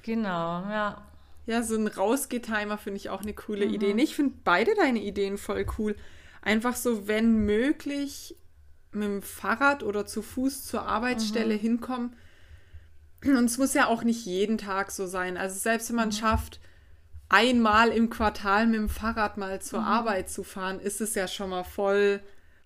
genau, 0.03 0.61
ja. 0.69 1.06
Ja, 1.47 1.63
so 1.63 1.75
ein 1.75 1.87
Rausgeh-Timer 1.87 2.77
finde 2.77 2.97
ich 2.97 3.09
auch 3.09 3.21
eine 3.21 3.33
coole 3.33 3.65
Mhm. 3.65 3.73
Idee. 3.73 3.91
Ich 4.03 4.15
finde 4.15 4.35
beide 4.43 4.75
deine 4.75 5.01
Ideen 5.01 5.37
voll 5.37 5.65
cool. 5.79 5.95
Einfach 6.41 6.75
so, 6.75 7.07
wenn 7.07 7.45
möglich, 7.45 8.35
mit 8.91 9.03
dem 9.03 9.21
Fahrrad 9.21 9.81
oder 9.81 10.05
zu 10.05 10.21
Fuß 10.21 10.65
zur 10.65 10.83
Arbeitsstelle 10.83 11.55
Mhm. 11.55 11.59
hinkommen. 11.59 12.15
Und 13.25 13.45
es 13.45 13.57
muss 13.57 13.73
ja 13.73 13.87
auch 13.87 14.03
nicht 14.03 14.25
jeden 14.25 14.57
Tag 14.57 14.91
so 14.91 15.07
sein. 15.07 15.37
Also 15.37 15.57
selbst 15.57 15.89
wenn 15.89 15.95
Mhm. 15.95 16.01
man 16.01 16.11
schafft, 16.11 16.59
einmal 17.29 17.89
im 17.89 18.09
Quartal 18.09 18.67
mit 18.67 18.75
dem 18.75 18.89
Fahrrad 18.89 19.37
mal 19.37 19.61
zur 19.61 19.79
Mhm. 19.81 19.87
Arbeit 19.87 20.29
zu 20.29 20.43
fahren, 20.43 20.79
ist 20.79 20.99
es 21.01 21.15
ja 21.15 21.27
schon 21.27 21.49
mal 21.49 21.63
voll, 21.63 22.21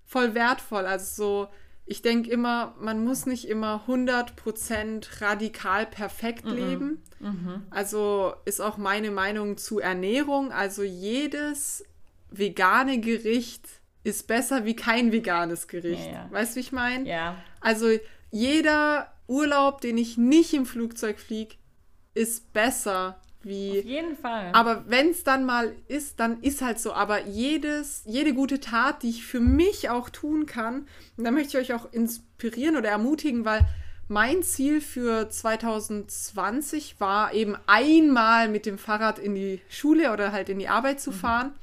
voll 0.06 0.34
wertvoll. 0.34 0.86
Also 0.86 1.06
so, 1.46 1.48
ich 1.92 2.02
denke 2.02 2.30
immer, 2.32 2.74
man 2.80 3.04
muss 3.04 3.26
nicht 3.26 3.46
immer 3.50 3.84
100% 3.86 5.22
radikal 5.22 5.86
perfekt 5.86 6.46
Mhm. 6.46 6.52
leben. 6.56 7.02
Also 7.70 8.34
ist 8.46 8.62
auch 8.62 8.78
meine 8.78 9.12
Meinung 9.12 9.58
zu 9.58 9.80
Ernährung. 9.80 10.52
Also 10.54 10.84
jedes 10.84 11.84
vegane 12.30 13.00
Gericht 13.00 13.68
ist 14.04 14.26
besser 14.26 14.66
wie 14.66 14.76
kein 14.76 15.12
veganes 15.12 15.68
Gericht. 15.68 16.08
Ja, 16.08 16.14
ja. 16.14 16.28
Weißt 16.32 16.54
du, 16.54 16.56
wie 16.56 16.62
ich 16.62 16.72
meine? 16.72 17.08
Ja, 17.08 17.36
Also 17.60 17.90
jeder 18.32 19.12
Urlaub, 19.28 19.82
den 19.82 19.98
ich 19.98 20.18
nicht 20.18 20.54
im 20.54 20.66
Flugzeug 20.66 21.20
fliege, 21.20 21.56
ist 22.14 22.54
besser 22.54 23.22
wie. 23.44 23.80
auf 23.80 23.86
jeden 23.86 24.16
Fall. 24.18 24.50
Aber 24.54 24.84
wenn 24.88 25.10
es 25.10 25.24
dann 25.24 25.46
mal 25.46 25.74
ist, 25.88 26.20
dann 26.20 26.42
ist 26.42 26.62
halt 26.62 26.80
so. 26.80 26.94
Aber 26.94 27.26
jedes, 27.26 28.04
jede 28.06 28.34
gute 28.34 28.60
Tat, 28.60 29.04
die 29.04 29.10
ich 29.10 29.26
für 29.26 29.40
mich 29.40 29.90
auch 29.90 30.10
tun 30.10 30.46
kann, 30.46 30.88
und 31.18 31.24
da 31.24 31.32
möchte 31.32 31.58
ich 31.60 31.72
euch 31.72 31.74
auch 31.80 31.92
inspirieren 31.92 32.76
oder 32.78 32.90
ermutigen, 32.90 33.46
weil 33.46 33.62
mein 34.08 34.44
Ziel 34.44 34.82
für 34.82 35.30
2020 35.30 37.00
war 37.00 37.34
eben 37.34 37.56
einmal 37.68 38.50
mit 38.50 38.66
dem 38.66 38.78
Fahrrad 38.78 39.20
in 39.20 39.36
die 39.36 39.62
Schule 39.70 40.12
oder 40.12 40.32
halt 40.32 40.50
in 40.50 40.60
die 40.60 40.68
Arbeit 40.68 40.98
Mhm. 40.98 41.00
zu 41.02 41.12
fahren. 41.12 41.54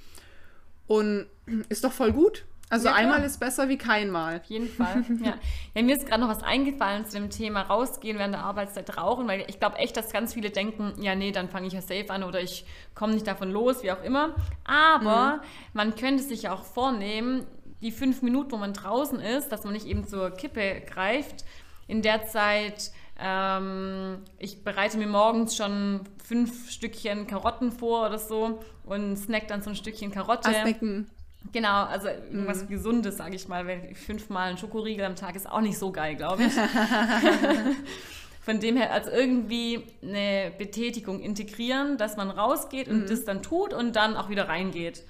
Und 0.87 1.27
ist 1.69 1.85
doch 1.85 1.93
voll 1.93 2.13
gut. 2.13 2.45
Also 2.71 2.89
Ja, 2.89 2.95
einmal 2.95 3.23
ist 3.23 3.41
besser 3.41 3.69
wie 3.69 3.79
keinmal. 3.79 4.37
Auf 4.39 4.45
jeden 4.45 4.69
Fall. 4.69 5.05
Ja. 5.25 5.35
ja, 5.75 5.83
mir 5.83 5.97
ist 5.97 6.07
gerade 6.07 6.21
noch 6.21 6.29
was 6.29 6.43
eingefallen 6.43 7.07
zu 7.07 7.19
dem 7.19 7.31
Thema 7.31 7.63
rausgehen 7.63 8.19
während 8.19 8.35
der 8.35 8.43
Arbeitszeit 8.43 8.97
rauchen, 8.97 9.27
weil 9.27 9.45
ich 9.49 9.59
glaube 9.59 9.79
echt, 9.79 9.97
dass 9.97 10.13
ganz 10.13 10.35
viele 10.35 10.51
denken, 10.51 10.93
ja, 11.01 11.15
nee, 11.15 11.33
dann 11.33 11.49
fange 11.49 11.67
ich 11.67 11.73
ja 11.73 11.81
safe 11.81 12.11
an 12.11 12.23
oder 12.23 12.41
ich 12.41 12.65
komme 12.95 13.15
nicht 13.15 13.27
davon 13.27 13.51
los, 13.51 13.83
wie 13.83 13.91
auch 13.91 14.03
immer. 14.03 14.35
Aber 14.65 15.41
man 15.73 15.95
könnte 15.97 16.23
sich 16.23 16.43
ja 16.43 16.53
auch 16.53 16.63
vornehmen, 16.63 17.47
die 17.81 17.93
fünf 17.93 18.23
Minuten, 18.23 18.53
wo 18.53 18.57
man 18.57 18.73
draußen 18.73 19.21
ist, 19.21 19.51
dass 19.51 19.65
man 19.65 19.73
nicht 19.73 19.87
eben 19.87 20.07
zur 20.07 20.31
Kippe 20.31 20.83
greift. 20.87 21.45
In 21.87 22.03
der 22.03 22.27
Zeit, 22.27 22.91
ähm, 23.19 24.19
ich 24.39 24.63
bereite 24.63 24.99
mir 24.99 25.07
morgens 25.07 25.57
schon 25.57 26.01
fünf 26.23 26.71
Stückchen 26.71 27.27
Karotten 27.27 27.73
vor 27.73 28.07
oder 28.07 28.19
so 28.19 28.61
und 28.85 29.17
snack 29.17 29.49
dann 29.49 29.63
so 29.63 29.71
ein 29.71 29.77
Stückchen 29.77 30.11
Karotte. 30.11 30.51
Snacken. 30.51 31.09
Genau, 31.53 31.85
also 31.85 32.09
irgendwas 32.09 32.65
Mhm. 32.65 32.69
Gesundes, 32.69 33.17
sage 33.17 33.35
ich 33.37 33.49
mal, 33.49 33.67
weil 33.67 33.95
fünfmal 33.95 34.51
ein 34.51 34.59
Schokoriegel 34.59 35.05
am 35.05 35.17
Tag 35.17 35.35
ist 35.37 35.51
auch 35.51 35.61
nicht 35.61 35.79
so 35.79 35.91
geil, 35.93 36.15
glaube 36.17 36.43
ich. 36.45 36.53
Von 38.43 38.61
dem 38.61 38.77
her, 38.77 38.93
also 38.93 39.11
irgendwie 39.11 39.85
eine 40.03 40.51
Betätigung 40.57 41.21
integrieren, 41.21 41.99
dass 41.99 42.17
man 42.17 42.31
rausgeht 42.31 42.89
Mhm. 42.89 42.95
und 43.03 43.11
das 43.11 43.25
dann 43.25 43.43
tut 43.43 43.73
und 43.75 43.97
dann 43.97 44.17
auch 44.17 44.29
wieder 44.31 44.49
reingeht. 44.49 45.05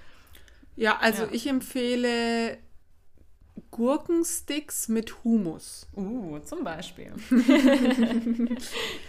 Ja, 0.77 0.99
also 1.01 1.25
Ja. 1.25 1.29
ich 1.33 1.47
empfehle 1.49 2.59
Gurkensticks 3.71 4.89
mit 4.89 5.23
Humus. 5.25 5.87
Uh, 5.97 6.39
zum 6.41 6.65
Beispiel. 6.65 7.13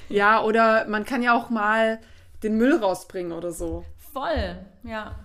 Ja, 0.09 0.41
oder 0.43 0.87
man 0.87 1.05
kann 1.05 1.21
ja 1.21 1.33
auch 1.37 1.49
mal 1.51 1.99
den 2.41 2.57
Müll 2.57 2.75
rausbringen 2.77 3.31
oder 3.31 3.51
so. 3.51 3.85
Voll, 4.11 4.57
ja. 4.83 5.15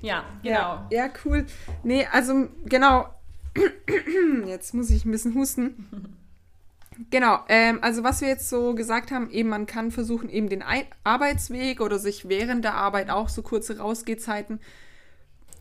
Ja, 0.00 0.24
genau. 0.42 0.54
Ja, 0.58 0.88
ja, 0.90 1.08
cool. 1.24 1.46
Nee, 1.82 2.06
also 2.10 2.48
genau. 2.64 3.06
Jetzt 4.46 4.74
muss 4.74 4.90
ich 4.90 5.04
ein 5.04 5.10
bisschen 5.10 5.34
husten. 5.34 6.16
Genau, 7.10 7.40
ähm, 7.48 7.78
also 7.82 8.04
was 8.04 8.20
wir 8.20 8.28
jetzt 8.28 8.50
so 8.50 8.74
gesagt 8.74 9.10
haben, 9.10 9.30
eben 9.30 9.48
man 9.48 9.64
kann 9.66 9.90
versuchen, 9.90 10.28
eben 10.28 10.50
den 10.50 10.62
Ei- 10.62 10.86
Arbeitsweg 11.02 11.80
oder 11.80 11.98
sich 11.98 12.28
während 12.28 12.62
der 12.62 12.74
Arbeit 12.74 13.08
auch 13.08 13.30
so 13.30 13.40
kurze 13.40 13.78
Rausgehzeiten 13.78 14.60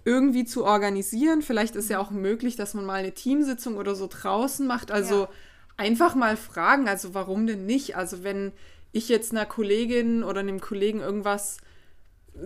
irgendwie 0.04 0.44
zu 0.44 0.66
organisieren. 0.66 1.42
Vielleicht 1.42 1.76
ist 1.78 1.90
ja 1.90 2.00
auch 2.00 2.12
möglich, 2.12 2.58
dass 2.58 2.74
man 2.74 2.86
mal 2.86 2.96
eine 2.96 3.14
Teamsitzung 3.14 3.78
oder 3.78 3.96
so 3.96 4.08
draußen 4.08 4.68
macht. 4.68 4.92
Also 4.92 5.22
Ja. 5.24 5.30
einfach 5.78 6.14
mal 6.14 6.36
fragen, 6.36 6.90
also 6.90 7.14
warum 7.14 7.48
denn 7.48 7.66
nicht? 7.66 7.96
Also 7.96 8.24
wenn 8.24 8.52
ich 8.92 9.08
jetzt 9.08 9.32
einer 9.32 9.46
Kollegin 9.46 10.24
oder 10.24 10.42
einem 10.42 10.60
Kollegen 10.60 11.00
irgendwas 11.00 11.58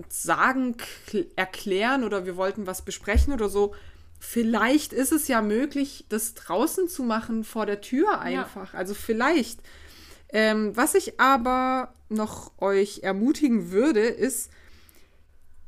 sagen, 0.09 0.75
kl- 1.07 1.27
erklären 1.35 2.03
oder 2.03 2.25
wir 2.25 2.35
wollten 2.37 2.67
was 2.67 2.83
besprechen 2.83 3.33
oder 3.33 3.49
so, 3.49 3.75
vielleicht 4.19 4.93
ist 4.93 5.11
es 5.11 5.27
ja 5.27 5.41
möglich, 5.41 6.05
das 6.09 6.33
draußen 6.33 6.87
zu 6.87 7.03
machen 7.03 7.43
vor 7.43 7.65
der 7.65 7.81
Tür 7.81 8.19
einfach. 8.19 8.73
Also 8.73 8.93
vielleicht. 8.93 9.59
Ähm, 10.29 10.75
was 10.75 10.95
ich 10.95 11.19
aber 11.19 11.93
noch 12.09 12.51
euch 12.59 13.01
ermutigen 13.03 13.71
würde, 13.71 14.01
ist, 14.01 14.49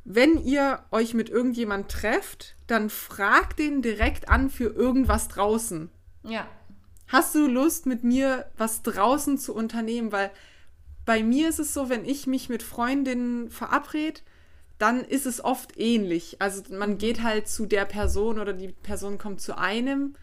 wenn 0.03 0.43
ihr 0.43 0.84
euch 0.91 1.13
mit 1.13 1.30
irgendjemand 1.30 1.89
trefft, 1.91 2.55
dann 2.68 2.89
fragt 2.89 3.59
den 3.59 3.82
direkt 3.82 4.30
an 4.30 4.49
für 4.49 4.66
irgendwas 4.66 5.28
draußen. 5.28 5.89
Ja, 6.24 6.47
Hast 7.07 7.36
du 7.36 7.47
Lust, 7.47 7.86
mit 7.86 8.03
mir 8.03 8.47
was 8.57 8.82
draußen 8.82 9.38
zu 9.38 9.53
unternehmen? 9.53 10.11
Weil 10.11 10.32
bei 11.06 11.24
mir 11.24 11.49
ist 11.49 11.60
es 11.60 11.74
so, 11.74 11.89
wenn 11.89 12.06
ich 12.06 12.28
mich 12.28 12.49
mit 12.49 12.64
Freundinnen 12.64 13.49
verabrede, 13.49 14.22
dann 14.78 15.01
ist 15.01 15.26
es 15.26 15.43
oft 15.43 15.78
ähnlich. 15.78 16.38
Also 16.39 16.64
man 16.74 16.97
geht 16.97 17.24
halt 17.24 17.47
zu 17.47 17.66
der 17.66 17.86
Person 17.86 18.39
oder 18.39 18.53
die 18.53 18.70
Person 18.70 19.18
kommt 19.18 19.39
zu 19.39 19.58
einem. 19.58 20.16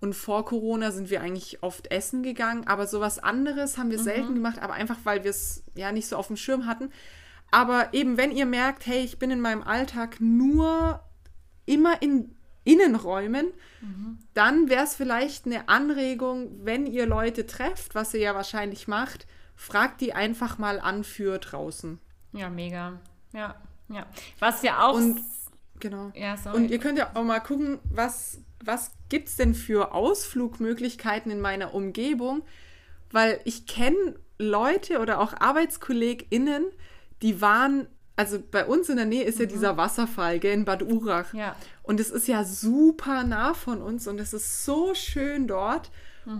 Und 0.00 0.14
vor 0.14 0.44
Corona 0.44 0.90
sind 0.90 1.10
wir 1.10 1.20
eigentlich 1.20 1.62
oft 1.62 1.90
essen 1.90 2.22
gegangen. 2.22 2.66
Aber 2.66 2.86
sowas 2.86 3.18
anderes 3.18 3.78
haben 3.78 3.90
wir 3.90 3.98
selten 3.98 4.34
gemacht, 4.34 4.58
aber 4.60 4.74
einfach, 4.74 4.98
weil 5.04 5.24
wir 5.24 5.30
es 5.30 5.64
ja 5.74 5.92
nicht 5.92 6.06
so 6.06 6.16
auf 6.16 6.28
dem 6.28 6.36
Schirm 6.36 6.66
hatten. 6.66 6.90
Aber 7.50 7.92
eben, 7.92 8.16
wenn 8.16 8.30
ihr 8.30 8.46
merkt, 8.46 8.86
hey, 8.86 9.00
ich 9.00 9.18
bin 9.18 9.30
in 9.30 9.40
meinem 9.40 9.62
Alltag 9.62 10.16
nur 10.20 11.00
immer 11.66 12.02
in 12.02 12.34
Innenräumen, 12.64 13.52
dann 14.32 14.70
wäre 14.70 14.84
es 14.84 14.94
vielleicht 14.94 15.46
eine 15.46 15.68
Anregung, 15.68 16.64
wenn 16.64 16.86
ihr 16.86 17.06
Leute 17.06 17.46
trefft, 17.46 17.94
was 17.94 18.14
ihr 18.14 18.20
ja 18.20 18.34
wahrscheinlich 18.34 18.88
macht, 18.88 19.26
fragt 19.56 20.00
die 20.00 20.12
einfach 20.12 20.58
mal 20.58 20.80
an 20.80 21.04
für 21.04 21.38
draußen. 21.38 21.98
ja, 22.32 22.50
mega. 22.50 22.98
Ja, 23.32 23.56
ja. 23.88 24.06
Was 24.38 24.62
ja 24.62 24.86
auch. 24.86 24.94
Und 24.94 25.20
genau. 25.80 26.12
ja, 26.14 26.36
sorry. 26.36 26.56
Und 26.56 26.70
ihr 26.70 26.78
könnt 26.78 26.98
ja 26.98 27.10
auch 27.14 27.24
mal 27.24 27.40
gucken, 27.40 27.78
was, 27.90 28.38
was 28.64 28.92
gibt 29.08 29.28
es 29.28 29.36
denn 29.36 29.54
für 29.54 29.92
Ausflugmöglichkeiten 29.92 31.30
in 31.30 31.40
meiner 31.40 31.74
Umgebung, 31.74 32.42
weil 33.10 33.40
ich 33.44 33.66
kenne 33.66 34.16
Leute 34.38 35.00
oder 35.00 35.20
auch 35.20 35.34
ArbeitskollegInnen, 35.34 36.64
die 37.22 37.40
waren, 37.40 37.86
also 38.16 38.38
bei 38.38 38.64
uns 38.66 38.88
in 38.88 38.96
der 38.96 39.06
Nähe 39.06 39.24
ist 39.24 39.38
ja 39.38 39.46
dieser 39.46 39.76
Wasserfall, 39.76 40.38
gell, 40.38 40.54
in 40.54 40.64
Bad 40.64 40.82
Urach. 40.82 41.32
Mhm. 41.32 41.38
Ja. 41.40 41.56
Und 41.82 42.00
es 42.00 42.10
ist 42.10 42.28
ja 42.28 42.44
super 42.44 43.24
nah 43.24 43.54
von 43.54 43.82
uns 43.82 44.06
und 44.06 44.20
es 44.20 44.32
ist 44.32 44.64
so 44.64 44.94
schön 44.94 45.46
dort. 45.46 45.90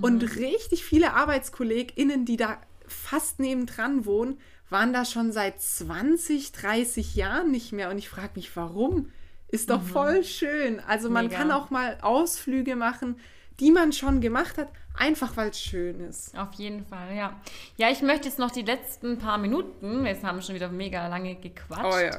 Und 0.00 0.36
richtig 0.36 0.82
viele 0.82 1.12
ArbeitskollegInnen, 1.12 2.24
die 2.24 2.38
da 2.38 2.56
fast 2.94 3.40
nebendran 3.40 4.06
wohnen, 4.06 4.38
waren 4.70 4.92
da 4.92 5.04
schon 5.04 5.32
seit 5.32 5.60
20, 5.60 6.52
30 6.52 7.14
Jahren 7.14 7.50
nicht 7.50 7.72
mehr. 7.72 7.90
Und 7.90 7.98
ich 7.98 8.08
frage 8.08 8.32
mich, 8.36 8.54
warum? 8.56 9.10
Ist 9.48 9.70
doch 9.70 9.82
voll 9.82 10.24
schön. 10.24 10.80
Also 10.80 11.10
man 11.10 11.26
Mega. 11.26 11.38
kann 11.38 11.52
auch 11.52 11.70
mal 11.70 11.98
Ausflüge 12.00 12.74
machen, 12.74 13.16
die 13.60 13.70
man 13.70 13.92
schon 13.92 14.20
gemacht 14.20 14.58
hat, 14.58 14.68
einfach 14.98 15.36
weil 15.36 15.50
es 15.50 15.60
schön 15.60 16.00
ist. 16.00 16.36
Auf 16.36 16.54
jeden 16.54 16.84
Fall, 16.84 17.14
ja. 17.14 17.40
Ja, 17.76 17.90
ich 17.90 18.02
möchte 18.02 18.26
jetzt 18.26 18.38
noch 18.38 18.50
die 18.50 18.62
letzten 18.62 19.18
paar 19.18 19.38
Minuten, 19.38 20.06
jetzt 20.06 20.24
haben 20.24 20.38
wir 20.38 20.42
schon 20.42 20.56
wieder 20.56 20.70
mega 20.70 21.06
lange 21.06 21.36
gequatscht, 21.36 21.84
Oh 21.84 22.18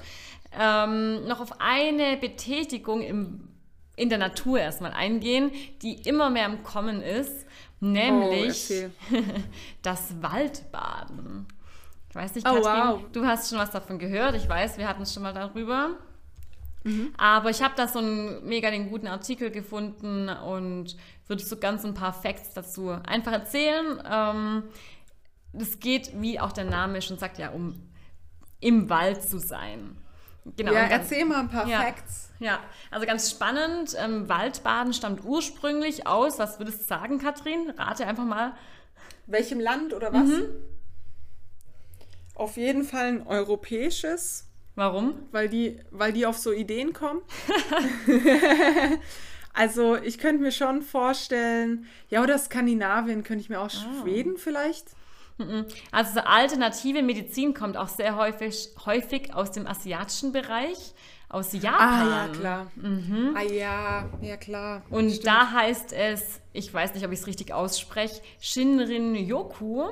ähm, 0.57 1.25
noch 1.27 1.41
auf 1.41 1.59
eine 1.59 2.17
Betätigung 2.17 3.01
im, 3.01 3.49
in 3.95 4.09
der 4.09 4.17
Natur 4.17 4.59
erstmal 4.59 4.93
eingehen, 4.93 5.51
die 5.81 5.95
immer 6.07 6.29
mehr 6.29 6.45
im 6.45 6.63
Kommen 6.63 7.01
ist, 7.01 7.44
nämlich 7.79 8.71
erzähl. 8.71 8.91
das 9.81 10.21
Waldbaden. 10.21 11.47
Ich 12.09 12.15
weiß 12.15 12.35
nicht, 12.35 12.47
Oh, 12.47 12.61
Katrin, 12.61 12.93
wow. 12.93 13.01
du 13.11 13.25
hast 13.25 13.49
schon 13.49 13.59
was 13.59 13.71
davon 13.71 13.99
gehört. 13.99 14.35
Ich 14.35 14.47
weiß, 14.47 14.77
wir 14.77 14.87
hatten 14.87 15.01
es 15.01 15.13
schon 15.13 15.23
mal 15.23 15.33
darüber. 15.33 15.97
Mhm. 16.83 17.13
Aber 17.17 17.49
ich 17.49 17.61
habe 17.61 17.73
da 17.75 17.87
so 17.87 17.99
einen 17.99 18.47
mega 18.47 18.69
den 18.71 18.89
guten 18.89 19.07
Artikel 19.07 19.51
gefunden 19.51 20.29
und 20.29 20.95
würde 21.27 21.43
so 21.43 21.57
ganz 21.57 21.83
ein 21.83 21.93
paar 21.93 22.13
Facts 22.13 22.53
dazu 22.53 22.89
einfach 22.89 23.31
erzählen. 23.33 24.01
Ähm, 24.09 24.63
es 25.53 25.79
geht, 25.79 26.21
wie 26.21 26.39
auch 26.39 26.51
der 26.51 26.65
Name 26.65 27.01
schon 27.01 27.17
sagt, 27.17 27.37
ja 27.37 27.49
um 27.49 27.81
im 28.59 28.89
Wald 28.89 29.23
zu 29.23 29.39
sein. 29.39 29.97
Genau. 30.55 30.73
ja, 30.73 30.81
erzähl 30.87 31.25
mal 31.25 31.39
ein 31.41 31.49
paar 31.49 31.67
Ja. 31.67 31.81
Facts. 31.81 32.29
Ja, 32.39 32.59
also 32.91 33.05
ganz 33.05 33.31
spannend. 33.31 33.95
Ähm, 33.97 34.27
Waldbaden 34.27 34.93
stammt 34.93 35.23
ursprünglich 35.23 36.05
aus, 36.05 36.37
was 36.37 36.59
würdest 36.59 36.81
du 36.81 36.83
sagen, 36.83 37.17
Katrin? 37.19 37.71
Rate 37.77 38.05
einfach 38.05 38.25
mal. 38.25 38.53
Welchem 39.25 39.59
Land 39.59 39.93
oder 39.93 40.11
was? 40.13 40.27
Mhm. 40.27 40.45
Auf 42.35 42.57
jeden 42.57 42.83
Fall 42.83 43.05
ein 43.05 43.27
europäisches, 43.27 44.45
Warum? 44.75 45.13
weil 45.31 45.47
die, 45.47 45.79
weil 45.91 46.11
die 46.11 46.25
auf 46.25 46.37
so 46.37 46.51
Ideen 46.51 46.91
kommen. 46.91 47.21
also 49.53 49.95
ich 49.95 50.17
könnte 50.17 50.41
mir 50.41 50.51
schon 50.51 50.81
vorstellen, 50.81 51.85
ja, 52.09 52.21
oder 52.21 52.37
Skandinavien 52.37 53.23
könnte 53.23 53.41
ich 53.41 53.49
mir 53.49 53.59
auch 53.61 53.69
Ah. 53.73 54.01
Schweden 54.01 54.37
vielleicht. 54.37 54.87
Also 55.91 56.13
so 56.13 56.19
alternative 56.21 57.01
Medizin 57.01 57.53
kommt 57.53 57.75
auch 57.75 57.89
sehr 57.89 58.15
häufig, 58.15 58.69
häufig 58.85 59.33
aus 59.33 59.51
dem 59.51 59.67
asiatischen 59.67 60.31
Bereich, 60.31 60.93
aus 61.27 61.51
Japan. 61.51 62.07
Ah, 62.07 62.25
ja, 62.27 62.27
klar. 62.33 62.71
Ah, 63.35 63.41
ja, 63.41 64.09
ja, 64.21 64.37
klar. 64.37 64.83
Und 64.89 65.25
da 65.25 65.51
heißt 65.51 65.91
es, 65.91 66.39
ich 66.53 66.73
weiß 66.73 66.93
nicht, 66.93 67.05
ob 67.05 67.11
ich 67.11 67.19
es 67.19 67.27
richtig 67.27 67.53
ausspreche, 67.53 68.21
Shinrin-yoku. 68.39 69.89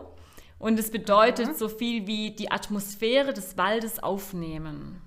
Und 0.60 0.80
es 0.80 0.92
bedeutet 0.92 1.58
so 1.58 1.68
viel 1.68 2.08
wie 2.08 2.32
die 2.32 2.50
Atmosphäre 2.50 3.34
des 3.34 3.58
Waldes 3.58 4.02
aufnehmen. 4.02 5.02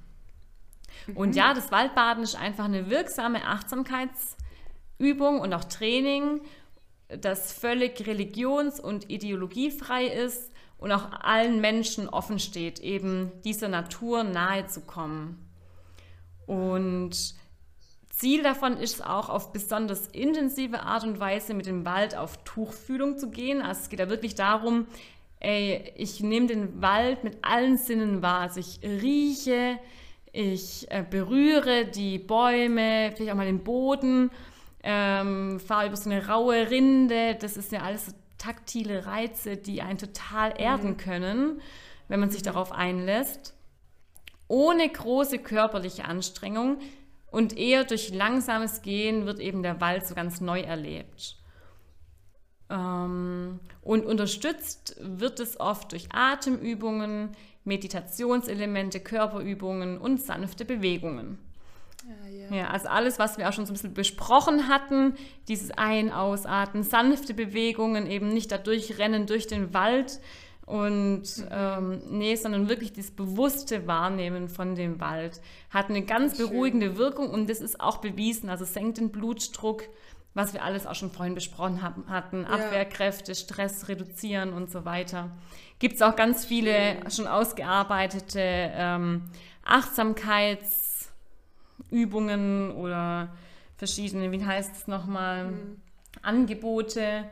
Und 1.14 1.34
ja, 1.34 1.54
das 1.54 1.70
Waldbaden 1.72 2.24
ist 2.24 2.34
einfach 2.34 2.66
eine 2.66 2.90
wirksame 2.90 3.42
Achtsamkeitsübung 3.46 5.40
und 5.40 5.54
auch 5.54 5.64
Training, 5.64 6.42
das 7.08 7.52
völlig 7.52 8.06
religions- 8.06 8.80
und 8.80 9.10
ideologiefrei 9.10 10.06
ist 10.06 10.50
und 10.78 10.92
auch 10.92 11.10
allen 11.22 11.60
Menschen 11.60 12.08
offen 12.08 12.38
steht, 12.38 12.80
eben 12.80 13.32
dieser 13.44 13.68
Natur 13.68 14.24
nahe 14.24 14.66
zu 14.66 14.80
kommen. 14.80 15.46
Und 16.46 17.34
Ziel 18.10 18.42
davon 18.42 18.76
ist 18.78 19.04
auch, 19.04 19.28
auf 19.28 19.52
besonders 19.52 20.06
intensive 20.08 20.80
Art 20.80 21.04
und 21.04 21.20
Weise 21.20 21.54
mit 21.54 21.66
dem 21.66 21.84
Wald 21.84 22.16
auf 22.16 22.42
Tuchfühlung 22.44 23.18
zu 23.18 23.30
gehen. 23.30 23.60
Also 23.60 23.82
es 23.82 23.88
geht 23.88 24.00
da 24.00 24.08
wirklich 24.08 24.34
darum, 24.34 24.86
ey, 25.40 25.92
ich 25.96 26.20
nehme 26.20 26.46
den 26.46 26.80
Wald 26.80 27.24
mit 27.24 27.38
allen 27.42 27.76
Sinnen 27.76 28.22
wahr. 28.22 28.40
Also 28.40 28.60
ich 28.60 28.80
rieche, 28.82 29.78
ich 30.32 30.90
äh, 30.90 31.04
berühre 31.08 31.86
die 31.86 32.18
Bäume, 32.18 33.12
vielleicht 33.14 33.32
auch 33.32 33.36
mal 33.36 33.46
den 33.46 33.64
Boden, 33.64 34.30
ähm, 34.86 35.60
fahre 35.60 35.88
über 35.88 35.96
so 35.96 36.08
eine 36.08 36.26
raue 36.26 36.70
Rinde. 36.70 37.36
Das 37.38 37.56
ist 37.56 37.72
ja 37.72 37.82
alles 37.82 38.06
so 38.06 38.12
taktile 38.38 39.04
Reize, 39.04 39.56
die 39.56 39.82
einen 39.82 39.98
total 39.98 40.58
erden 40.58 40.96
können, 40.96 41.60
wenn 42.08 42.20
man 42.20 42.30
sich 42.30 42.42
darauf 42.42 42.72
einlässt 42.72 43.56
ohne 44.48 44.88
große 44.88 45.38
körperliche 45.38 46.04
Anstrengung 46.04 46.78
und 47.30 47.56
eher 47.56 47.84
durch 47.84 48.12
langsames 48.12 48.82
Gehen 48.82 49.26
wird 49.26 49.40
eben 49.40 49.62
der 49.62 49.80
Wald 49.80 50.06
so 50.06 50.14
ganz 50.14 50.40
neu 50.40 50.60
erlebt. 50.60 51.36
Ähm, 52.70 53.60
und 53.82 54.06
unterstützt 54.06 54.96
wird 55.00 55.40
es 55.40 55.58
oft 55.58 55.92
durch 55.92 56.08
Atemübungen, 56.12 57.36
Meditationselemente, 57.64 59.00
Körperübungen 59.00 59.98
und 59.98 60.20
sanfte 60.22 60.64
Bewegungen. 60.64 61.38
Ja, 62.50 62.68
also 62.68 62.88
alles, 62.88 63.18
was 63.18 63.38
wir 63.38 63.48
auch 63.48 63.52
schon 63.52 63.66
so 63.66 63.72
ein 63.72 63.74
bisschen 63.74 63.94
besprochen 63.94 64.68
hatten, 64.68 65.14
dieses 65.48 65.70
Ein-, 65.72 66.12
Ausatmen, 66.12 66.82
sanfte 66.82 67.34
Bewegungen, 67.34 68.06
eben 68.06 68.28
nicht 68.28 68.52
da 68.52 68.58
durchrennen 68.58 69.26
durch 69.26 69.46
den 69.46 69.74
Wald 69.74 70.20
und 70.66 71.22
ähm, 71.50 72.02
nee, 72.10 72.34
sondern 72.34 72.68
wirklich 72.68 72.92
das 72.92 73.12
bewusste 73.12 73.86
Wahrnehmen 73.86 74.48
von 74.48 74.74
dem 74.74 75.00
Wald 75.00 75.40
hat 75.70 75.90
eine 75.90 76.02
ganz 76.02 76.36
Schön. 76.36 76.48
beruhigende 76.48 76.96
Wirkung 76.96 77.30
und 77.30 77.48
das 77.48 77.60
ist 77.60 77.80
auch 77.80 77.98
bewiesen, 77.98 78.50
also 78.50 78.64
senkt 78.64 78.98
den 78.98 79.10
Blutdruck, 79.12 79.84
was 80.34 80.52
wir 80.52 80.64
alles 80.64 80.86
auch 80.86 80.96
schon 80.96 81.12
vorhin 81.12 81.34
besprochen 81.34 81.82
haben, 81.82 82.04
hatten, 82.08 82.44
Abwehrkräfte, 82.44 83.34
Stress 83.34 83.88
reduzieren 83.88 84.52
und 84.52 84.70
so 84.70 84.84
weiter. 84.84 85.30
Gibt 85.78 85.94
es 85.94 86.02
auch 86.02 86.16
ganz 86.16 86.44
viele 86.44 86.98
schon 87.10 87.26
ausgearbeitete 87.28 88.40
ähm, 88.42 89.22
Achtsamkeitsübungen 91.86 92.72
oder 92.72 93.34
verschiedene, 93.76 94.32
wie 94.32 94.44
heißt 94.44 94.74
es 94.74 94.86
nochmal, 94.86 95.52
Angebote 96.22 97.24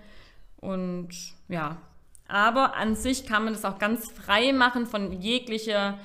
und 0.61 1.09
ja. 1.49 1.79
Aber 2.27 2.77
an 2.77 2.97
sich 2.97 3.27
kann 3.27 3.45
man 3.45 3.53
das 3.53 3.65
auch 3.65 3.79
ganz 3.79 4.11
frei 4.11 4.53
machen 4.53 4.87
von 4.87 5.13
jeglicher 5.21 5.99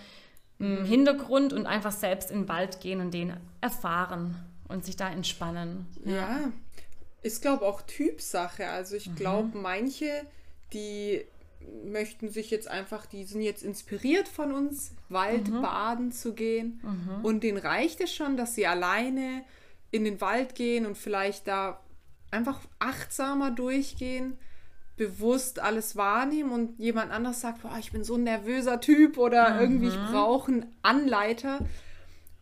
m, 0.60 0.86
Hintergrund 0.86 1.54
und 1.54 1.66
einfach 1.66 1.92
selbst 1.92 2.30
in 2.32 2.42
den 2.42 2.50
Wald 2.50 2.82
gehen 2.82 3.00
und 3.00 3.14
den 3.14 3.38
erfahren 3.62 4.36
und 4.68 4.86
sich 4.86 4.96
da 4.96 5.10
entspannen. 5.10 5.88
Ja, 6.06 6.52
ist 7.22 7.42
glaube 7.42 7.66
auch 7.66 7.82
Typsache. 7.82 8.70
Also 8.70 8.96
ich 8.96 9.14
glaube, 9.16 9.58
manche, 9.58 10.26
die 10.74 11.26
möchten 11.86 12.30
sich 12.30 12.52
jetzt 12.52 12.68
einfach, 12.68 13.06
die 13.06 13.24
sind 13.24 13.42
jetzt 13.42 13.64
inspiriert 13.64 14.28
von 14.28 14.52
uns, 14.52 14.94
Waldbaden 15.10 16.12
zu 16.12 16.34
gehen. 16.34 16.82
Und 17.24 17.44
denen 17.44 17.58
reicht 17.58 18.02
es 18.02 18.14
schon, 18.14 18.38
dass 18.38 18.56
sie 18.56 18.68
alleine 18.68 19.44
in 19.92 20.04
den 20.04 20.22
Wald 20.22 20.56
gehen 20.56 20.86
und 20.86 20.98
vielleicht 20.98 21.48
da 21.48 21.80
einfach 22.32 22.60
achtsamer 22.78 23.52
durchgehen, 23.52 24.38
bewusst 24.98 25.60
alles 25.60 25.96
wahrnehmen 25.96 26.52
und 26.52 26.78
jemand 26.78 27.12
anderes 27.12 27.42
sagt, 27.42 27.62
boah, 27.62 27.78
ich 27.80 27.92
bin 27.92 28.04
so 28.04 28.16
ein 28.16 28.24
nervöser 28.24 28.82
Typ 28.82 29.18
oder 29.18 29.60
irgendwie 29.60 29.88
ich 29.88 29.96
brauche 30.12 30.52
einen 30.52 30.66
Anleiter. 30.82 31.60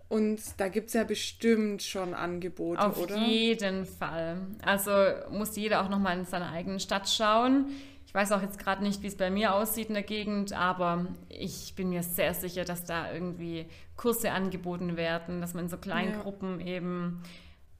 Und 0.09 0.39
da 0.57 0.69
gibt 0.69 0.87
es 0.87 0.93
ja 0.93 1.03
bestimmt 1.03 1.83
schon 1.83 2.13
Angebote, 2.13 2.81
Auf 2.81 2.97
oder? 2.97 3.17
jeden 3.17 3.85
Fall. 3.85 4.37
Also 4.63 4.91
muss 5.31 5.55
jeder 5.55 5.83
auch 5.83 5.89
nochmal 5.89 6.17
in 6.17 6.25
seiner 6.25 6.51
eigenen 6.51 6.79
Stadt 6.79 7.09
schauen. 7.09 7.67
Ich 8.07 8.13
weiß 8.15 8.31
auch 8.31 8.41
jetzt 8.41 8.57
gerade 8.57 8.81
nicht, 8.83 9.03
wie 9.03 9.07
es 9.07 9.17
bei 9.17 9.29
mir 9.29 9.53
aussieht 9.53 9.89
in 9.89 9.93
der 9.93 10.01
Gegend, 10.01 10.53
aber 10.53 11.05
ich 11.29 11.73
bin 11.75 11.89
mir 11.89 12.01
sehr 12.03 12.33
sicher, 12.33 12.63
dass 12.63 12.85
da 12.85 13.11
irgendwie 13.11 13.65
Kurse 13.97 14.31
angeboten 14.31 14.95
werden, 14.97 15.41
dass 15.41 15.53
man 15.53 15.65
in 15.65 15.69
so 15.69 15.77
kleinen 15.77 16.13
Ja. 16.13 16.21
Gruppen 16.23 16.59
eben 16.61 17.21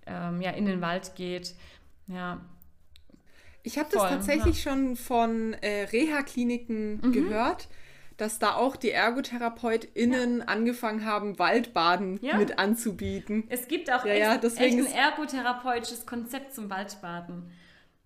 ähm, 0.05 0.41
ja, 0.41 0.51
in 0.51 0.65
den 0.65 0.81
Wald 0.81 1.15
geht. 1.15 1.55
Ja, 2.07 2.41
Ich 3.63 3.77
habe 3.77 3.89
das 3.91 4.03
tatsächlich 4.03 4.61
schon 4.61 4.95
von 4.97 5.53
äh, 5.55 5.83
Reha-Kliniken 5.91 6.99
Mhm. 7.01 7.11
gehört, 7.13 7.67
dass 8.17 8.39
da 8.39 8.55
auch 8.55 8.75
die 8.75 8.91
ErgotherapeutInnen 8.91 10.41
angefangen 10.47 11.05
haben, 11.05 11.39
Waldbaden 11.39 12.19
Ja. 12.21 12.37
mit 12.37 12.59
anzubieten. 12.59 13.45
Es 13.49 13.67
gibt 13.67 13.91
auch 13.91 14.05
Ja, 14.05 14.11
echt, 14.13 14.21
ja, 14.23 14.37
deswegen 14.37 14.79
echt 14.79 14.93
ein 14.93 14.99
ergotherapeutisches 14.99 16.05
Konzept 16.05 16.53
zum 16.53 16.69
Waldbaden. 16.69 17.51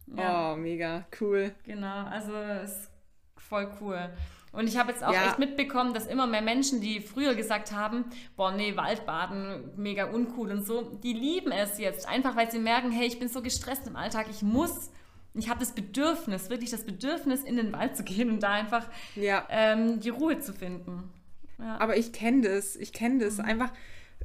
Ja, 0.07 0.53
Oh, 0.53 0.55
mega 0.55 1.05
cool. 1.19 1.53
genau. 1.63 2.05
Also 2.05 2.33
ist 2.63 2.89
voll 3.37 3.71
cool. 3.81 4.09
Und 4.53 4.67
ich 4.67 4.77
habe 4.77 4.91
jetzt 4.91 5.03
auch 5.03 5.13
Ja. 5.13 5.27
echt 5.29 5.39
mitbekommen, 5.39 5.93
dass 5.93 6.07
immer 6.07 6.27
mehr 6.27 6.41
Menschen, 6.41 6.81
die 6.81 6.99
früher 6.99 7.35
gesagt 7.35 7.71
haben, 7.71 8.05
boah, 8.35 8.51
nee, 8.51 8.75
Waldbaden, 8.75 9.71
mega 9.77 10.05
uncool 10.11 10.51
und 10.51 10.65
so, 10.65 10.81
die 11.01 11.13
lieben 11.13 11.51
es 11.53 11.77
jetzt. 11.77 12.07
Einfach 12.09 12.35
weil 12.35 12.51
sie 12.51 12.59
merken, 12.59 12.91
hey, 12.91 13.07
ich 13.07 13.17
bin 13.19 13.29
so 13.29 13.41
gestresst 13.41 13.87
im 13.87 13.95
Alltag, 13.95 14.27
ich 14.29 14.41
muss, 14.41 14.91
ich 15.33 15.49
habe 15.49 15.61
das 15.61 15.71
Bedürfnis, 15.73 16.49
wirklich 16.49 16.69
das 16.71 16.83
Bedürfnis, 16.85 17.43
in 17.43 17.55
den 17.55 17.71
Wald 17.71 17.95
zu 17.95 18.03
gehen 18.03 18.29
und 18.29 18.43
da 18.43 18.51
einfach 18.51 18.85
Ja, 19.15 19.47
ähm, 19.49 20.01
die 20.01 20.09
Ruhe 20.09 20.39
zu 20.39 20.51
finden. 20.53 21.13
Ja. 21.57 21.77
aber 21.79 21.95
ich 21.95 22.11
kenne 22.11 22.41
das. 22.41 22.75
Ich 22.75 22.91
kenne 22.91 23.23
das. 23.23 23.39
Einfach 23.39 23.71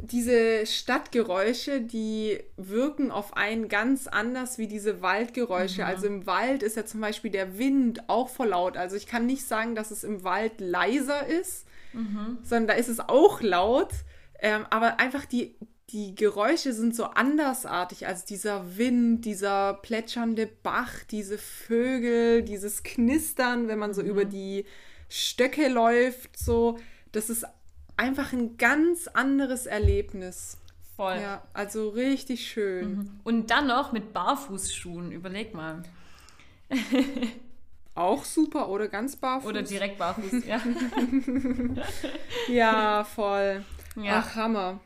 diese 0.00 0.66
Stadtgeräusche, 0.66 1.80
die 1.80 2.38
wirken 2.56 3.10
auf 3.10 3.36
einen 3.36 3.68
ganz 3.68 4.06
anders 4.06 4.58
wie 4.58 4.66
diese 4.66 5.02
Waldgeräusche. 5.02 5.86
Also 5.86 6.06
im 6.06 6.26
Wald 6.26 6.62
ist 6.62 6.76
ja 6.76 6.84
zum 6.84 7.00
Beispiel 7.00 7.30
der 7.30 7.58
Wind 7.58 8.08
auch 8.08 8.28
voll 8.28 8.48
laut. 8.48 8.76
Also 8.76 8.96
ich 8.96 9.06
kann 9.06 9.26
nicht 9.26 9.46
sagen, 9.46 9.74
dass 9.74 9.90
es 9.90 10.04
im 10.04 10.22
Wald 10.22 10.60
leiser 10.60 11.26
ist, 11.26 11.66
sondern 12.42 12.68
da 12.68 12.74
ist 12.74 12.88
es 12.88 13.00
auch 13.00 13.40
laut. 13.40 13.90
Ähm, 14.38 14.66
aber 14.68 15.00
einfach 15.00 15.24
die, 15.24 15.56
die 15.90 16.14
Geräusche 16.14 16.72
sind 16.72 16.94
so 16.94 17.04
andersartig. 17.04 18.06
Also 18.06 18.24
dieser 18.26 18.76
Wind, 18.76 19.24
dieser 19.24 19.74
plätschernde 19.74 20.46
Bach, 20.62 21.04
diese 21.10 21.38
Vögel, 21.38 22.42
dieses 22.42 22.82
Knistern, 22.82 23.68
wenn 23.68 23.78
man 23.78 23.94
so 23.94 24.02
über 24.02 24.24
die 24.24 24.66
Stöcke 25.08 25.68
läuft, 25.68 26.38
so. 26.38 26.78
Das 27.12 27.30
ist 27.30 27.46
einfach 27.96 28.32
ein 28.32 28.56
ganz 28.56 29.08
anderes 29.08 29.66
Erlebnis. 29.66 30.58
Voll. 30.96 31.18
Ja, 31.20 31.42
also 31.52 31.90
richtig 31.90 32.46
schön. 32.46 33.20
Und 33.22 33.50
dann 33.50 33.66
noch 33.66 33.92
mit 33.92 34.12
Barfußschuhen, 34.12 35.12
überleg 35.12 35.54
mal. 35.54 35.82
Auch 37.94 38.24
super 38.24 38.68
oder 38.68 38.88
ganz 38.88 39.16
barfuß. 39.16 39.48
Oder 39.48 39.62
direkt 39.62 39.98
barfuß, 39.98 40.44
ja. 40.46 40.60
Ja, 42.48 43.04
voll. 43.04 43.64
Ja. 43.96 44.18
Ach, 44.18 44.34
Hammer. 44.34 44.80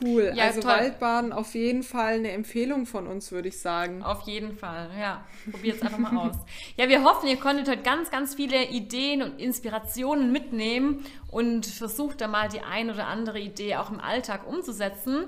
Cool. 0.00 0.32
Ja, 0.34 0.44
also 0.44 0.60
toll. 0.60 0.70
Waldbaden 0.70 1.32
auf 1.32 1.54
jeden 1.54 1.82
Fall 1.82 2.14
eine 2.14 2.30
Empfehlung 2.30 2.86
von 2.86 3.06
uns, 3.06 3.32
würde 3.32 3.48
ich 3.48 3.60
sagen. 3.60 4.02
Auf 4.02 4.22
jeden 4.22 4.56
Fall, 4.56 4.90
ja. 4.98 5.24
Probiert 5.50 5.76
es 5.76 5.82
einfach 5.82 5.98
mal 5.98 6.16
aus. 6.16 6.36
Ja, 6.76 6.88
wir 6.88 7.04
hoffen, 7.04 7.28
ihr 7.28 7.36
konntet 7.36 7.68
heute 7.68 7.82
ganz, 7.82 8.10
ganz 8.10 8.34
viele 8.34 8.68
Ideen 8.68 9.22
und 9.22 9.40
Inspirationen 9.40 10.32
mitnehmen 10.32 11.04
und 11.30 11.66
versucht 11.66 12.20
da 12.20 12.28
mal 12.28 12.48
die 12.48 12.60
ein 12.60 12.90
oder 12.90 13.06
andere 13.06 13.38
Idee 13.38 13.76
auch 13.76 13.90
im 13.90 14.00
Alltag 14.00 14.46
umzusetzen. 14.46 15.26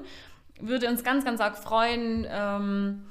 Würde 0.60 0.88
uns 0.88 1.02
ganz, 1.04 1.24
ganz 1.24 1.40
arg 1.40 1.58
freuen. 1.58 2.26
Ähm, 2.30 3.06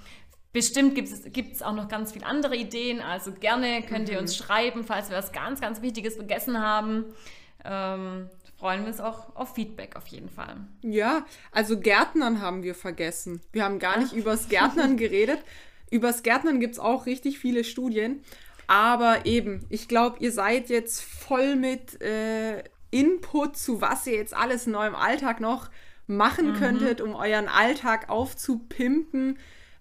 bestimmt 0.52 0.96
gibt 0.96 1.54
es 1.54 1.62
auch 1.62 1.74
noch 1.74 1.88
ganz 1.88 2.14
viele 2.14 2.26
andere 2.26 2.56
Ideen. 2.56 3.02
Also 3.02 3.32
gerne 3.32 3.82
könnt 3.84 4.10
ihr 4.10 4.20
uns 4.20 4.36
schreiben, 4.36 4.84
falls 4.84 5.10
wir 5.10 5.18
was 5.18 5.32
ganz, 5.32 5.62
ganz 5.62 5.82
Wichtiges 5.82 6.16
vergessen 6.16 6.62
haben. 6.62 7.06
Ähm, 7.66 8.30
freuen 8.64 8.84
wir 8.84 8.88
uns 8.88 9.02
auch 9.02 9.36
auf 9.36 9.56
Feedback 9.56 9.98
auf 9.98 10.08
jeden 10.08 10.30
Fall. 10.30 10.56
Ja, 10.84 11.26
also 11.52 11.78
Gärtnern 11.78 12.40
haben 12.40 12.64
wir 12.64 12.76
vergessen. 12.76 13.42
Wir 13.52 13.66
haben 13.66 13.78
gar 13.78 14.00
nicht 14.00 14.14
übers 14.14 14.48
Gärtnern 14.48 14.96
geredet. 15.06 15.40
Übers 15.92 16.24
Gärtnern 16.24 16.62
gibt 16.62 16.76
es 16.76 16.80
auch 16.80 17.06
richtig 17.06 17.40
viele 17.40 17.66
Studien. 17.66 18.24
Aber 18.68 19.26
eben, 19.26 19.66
ich 19.68 19.90
glaube, 19.90 20.16
ihr 20.22 20.32
seid 20.32 20.70
jetzt 20.70 21.04
voll 21.04 21.58
mit 21.58 22.02
äh, 22.02 22.64
Input 22.90 23.58
zu 23.58 23.82
was 23.82 24.08
ihr 24.08 24.16
jetzt 24.16 24.34
alles 24.34 24.66
in 24.66 24.76
eurem 24.76 24.96
Alltag 24.96 25.42
noch 25.42 25.70
machen 26.08 26.54
könntet, 26.54 27.02
um 27.02 27.16
euren 27.16 27.50
Alltag 27.50 28.10
aufzupimpen. 28.10 29.40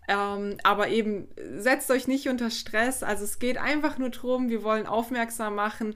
Ähm, 0.09 0.57
aber 0.65 0.89
eben, 0.89 1.29
setzt 1.57 1.89
euch 1.93 2.09
nicht 2.09 2.29
unter 2.29 2.51
Stress. 2.51 3.05
Also 3.05 3.23
es 3.23 3.39
geht 3.39 3.59
einfach 3.59 3.99
nur 3.99 4.11
darum, 4.11 4.49
wir 4.49 4.65
wollen 4.65 4.89
aufmerksam 4.89 5.55
machen, 5.55 5.95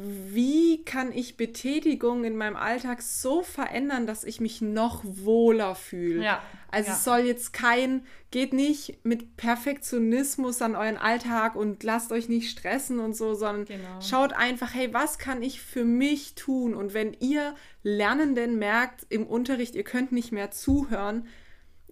wie 0.00 0.84
kann 0.84 1.12
ich 1.12 1.36
Betätigung 1.36 2.24
in 2.24 2.36
meinem 2.36 2.56
Alltag 2.56 3.02
so 3.02 3.42
verändern, 3.42 4.06
dass 4.06 4.24
ich 4.24 4.40
mich 4.40 4.60
noch 4.60 5.02
wohler 5.04 5.74
fühle? 5.74 6.24
Ja, 6.24 6.42
Also 6.70 6.88
ja. 6.90 6.94
es 6.96 7.04
soll 7.04 7.20
jetzt 7.20 7.52
kein, 7.52 8.04
geht 8.30 8.52
nicht 8.52 9.04
mit 9.04 9.36
Perfektionismus 9.36 10.62
an 10.62 10.74
euren 10.76 10.96
Alltag 10.96 11.56
und 11.56 11.82
lasst 11.82 12.12
euch 12.12 12.28
nicht 12.28 12.50
stressen 12.50 12.98
und 13.00 13.16
so, 13.16 13.34
sondern 13.34 13.64
Genau. 13.66 14.00
schaut 14.00 14.32
einfach, 14.32 14.74
hey, 14.74 14.92
was 14.92 15.18
kann 15.18 15.42
ich 15.42 15.60
für 15.60 15.84
mich 15.84 16.34
tun? 16.34 16.74
Und 16.74 16.94
wenn 16.94 17.14
ihr 17.20 17.54
Lernenden 17.82 18.58
merkt 18.58 19.06
im 19.10 19.26
Unterricht, 19.26 19.74
ihr 19.74 19.84
könnt 19.84 20.12
nicht 20.12 20.32
mehr 20.32 20.50
zuhören, 20.50 21.26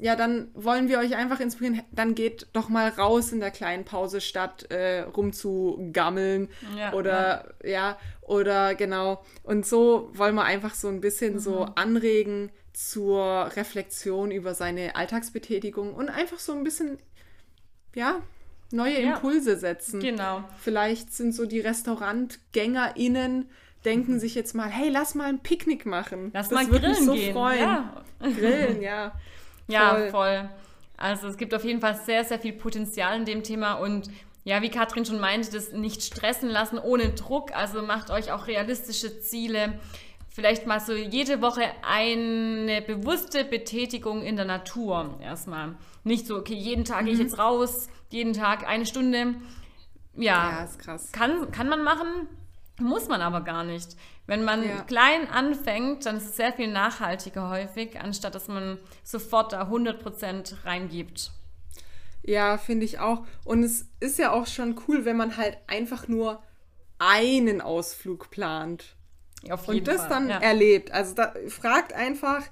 ja, 0.01 0.17
dann 0.17 0.49
wollen 0.55 0.89
wir 0.89 0.99
euch 0.99 1.15
einfach 1.15 1.41
inspirieren. 1.41 1.83
Dann 1.93 2.15
geht 2.15 2.47
doch 2.55 2.69
mal 2.69 2.89
raus 2.89 3.33
in 3.33 3.41
der 3.41 3.51
kleinen 3.51 3.85
Pause, 3.85 4.21
statt 4.21 4.71
äh, 4.71 5.01
rumzugammeln 5.03 6.49
Ja, 6.77 6.93
oder 6.95 7.55
ja. 7.65 7.99
oder 8.23 8.75
genau. 8.75 9.23
Und 9.43 9.67
so 9.67 10.11
wollen 10.15 10.35
wir 10.35 10.45
einfach 10.45 10.75
so 10.75 10.89
ein 10.89 11.01
bisschen 11.01 11.39
so 11.39 11.67
Mhm. 11.67 11.73
anregen 11.77 12.51
zur 12.73 13.51
Reflexion 13.57 14.31
über 14.31 14.55
seine 14.55 14.97
Alltagsbetätigung 14.97 15.93
und 15.95 16.09
einfach 16.09 16.39
so 16.39 16.53
ein 16.53 16.65
bisschen, 16.65 16.99
ja, 17.95 18.21
neue 18.73 19.03
Ja. 19.03 19.15
Impulse 19.17 19.57
setzen. 19.57 20.01
Genau. 20.01 20.45
Vielleicht 20.59 21.13
sind 21.13 21.35
so 21.35 21.45
die 21.47 21.61
RestaurantgängerInnen, 21.61 23.49
denken 23.85 24.21
sich 24.21 24.35
jetzt 24.35 24.55
mal, 24.55 24.69
hey, 24.69 24.89
lass 24.91 25.15
mal 25.15 25.29
ein 25.29 25.41
Picknick 25.41 25.87
machen. 25.87 26.31
Lass 26.33 26.49
das 26.49 26.59
mal 26.67 26.71
würde 26.71 26.89
mich 26.89 26.99
grillen 26.99 27.07
so 27.09 27.15
gehen. 27.15 27.33
freuen. 27.33 27.61
Ja. 27.61 28.05
Grillen, 28.21 28.83
ja. 28.83 29.13
Ja, 29.71 29.91
Voll. 29.95 30.11
voll. 30.11 30.49
Also 30.97 31.29
es 31.29 31.37
gibt 31.37 31.55
auf 31.55 31.65
jeden 31.65 31.81
Fall 31.81 31.95
sehr, 31.97 32.25
sehr 32.25 32.39
viel 32.39 32.53
Potenzial 32.53 33.17
in 33.17 33.25
dem 33.25 33.43
Thema 33.43 33.75
und 33.75 34.11
ja, 34.45 34.63
wie 34.63 34.71
Katrin 34.71 35.05
schon 35.05 35.21
meinte, 35.21 35.51
das 35.53 35.73
nicht 35.73 36.03
stressen 36.03 36.49
lassen 36.49 36.79
ohne 36.79 37.11
Druck. 37.11 37.53
Also 37.55 37.83
macht 37.83 38.11
euch 38.11 38.33
auch 38.33 38.47
realistische 38.47 39.21
Ziele. 39.21 39.79
Vielleicht 40.31 40.67
mal 40.67 40.81
so 40.81 40.93
jede 40.95 41.43
Woche 41.43 41.63
eine 41.87 42.81
bewusste 42.83 43.45
Betätigung 43.45 44.23
in 44.23 44.37
der 44.37 44.45
Natur 44.47 45.19
erstmal. 45.23 45.75
Nicht 46.05 46.27
so, 46.27 46.37
okay, 46.37 46.55
jeden 46.55 46.85
Tag 46.85 47.03
Mhm. 47.03 47.07
gehe 47.07 47.15
ich 47.15 47.21
jetzt 47.21 47.39
raus, 47.39 47.89
jeden 48.11 48.33
Tag 48.33 48.67
eine 48.67 48.87
Stunde. 48.87 49.35
Ja, 50.17 50.51
Ja, 50.51 50.65
ist 50.65 50.79
krass. 50.79 51.13
kann, 51.13 51.51
kann 51.51 51.69
man 51.69 51.83
machen, 51.83 52.27
muss 52.81 53.09
man 53.09 53.21
aber 53.23 53.41
gar 53.43 53.65
nicht. 53.65 53.97
Wenn 54.27 54.45
man 54.45 54.63
Ja. 54.63 54.83
klein 54.83 55.29
anfängt, 55.29 56.07
dann 56.07 56.17
ist 56.17 56.25
es 56.27 56.37
sehr 56.37 56.53
viel 56.53 56.69
nachhaltiger 56.71 57.49
häufig, 57.51 57.99
anstatt 58.01 58.35
dass 58.35 58.49
man 58.49 58.79
sofort 59.05 59.53
da 59.53 59.69
100% 59.69 60.65
reingibt. 60.65 61.33
Ja, 62.23 62.59
finde 62.59 62.85
ich 62.85 62.99
auch. 62.99 63.25
Und 63.45 63.63
es 63.65 63.87
ist 63.99 64.19
ja 64.19 64.33
auch 64.33 64.47
schon 64.47 64.79
cool, 64.87 65.05
wenn 65.05 65.17
man 65.17 65.37
halt 65.37 65.57
einfach 65.67 66.07
nur 66.07 66.43
einen 66.99 67.61
Ausflug 67.63 68.31
plant 68.31 68.95
Auf 69.49 69.67
und 69.69 69.75
jeden 69.75 69.87
das 69.87 70.03
Fall. 70.03 70.09
dann 70.11 70.29
ja. 70.29 70.39
erlebt. 70.39 70.93
Also 70.93 71.15
da, 71.15 71.35
fragt 71.49 71.93
einfach 71.95 72.43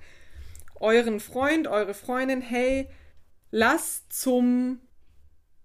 euren 0.81 1.21
Freund, 1.21 1.69
eure 1.69 1.93
Freundin, 1.93 2.41
hey, 2.41 2.89
lass 3.51 4.09
zum 4.09 4.81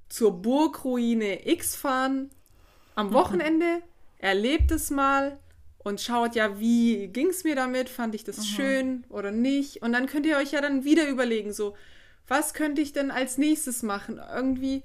zur 0.10 0.42
Burgruine 0.42 1.48
X 1.48 1.76
fahren 1.76 2.30
am 2.96 3.08
Mhm. 3.08 3.14
Erlebt 4.24 4.72
es 4.72 4.90
mal 4.90 5.38
und 5.80 6.00
schaut 6.00 6.34
ja, 6.34 6.58
wie 6.58 7.08
ging 7.10 7.28
es 7.28 7.44
mir 7.44 7.56
damit, 7.56 7.90
fand 7.90 8.16
ich 8.16 8.24
das 8.24 8.38
Mhm. 8.38 8.44
schön 8.44 9.04
oder 9.10 9.32
nicht. 9.32 9.82
Und 9.82 9.92
dann 9.92 10.06
könnt 10.08 10.26
ihr 10.26 10.38
euch 10.38 10.52
ja 10.54 10.62
dann 10.62 10.86
wieder 10.86 11.08
überlegen, 11.10 11.52
so, 11.52 11.76
was 12.30 12.54
könnte 12.54 12.80
ich 12.82 12.94
denn 12.94 13.12
als 13.12 13.38
nächstes 13.38 13.84
machen? 13.84 14.22
Irgendwie, 14.34 14.82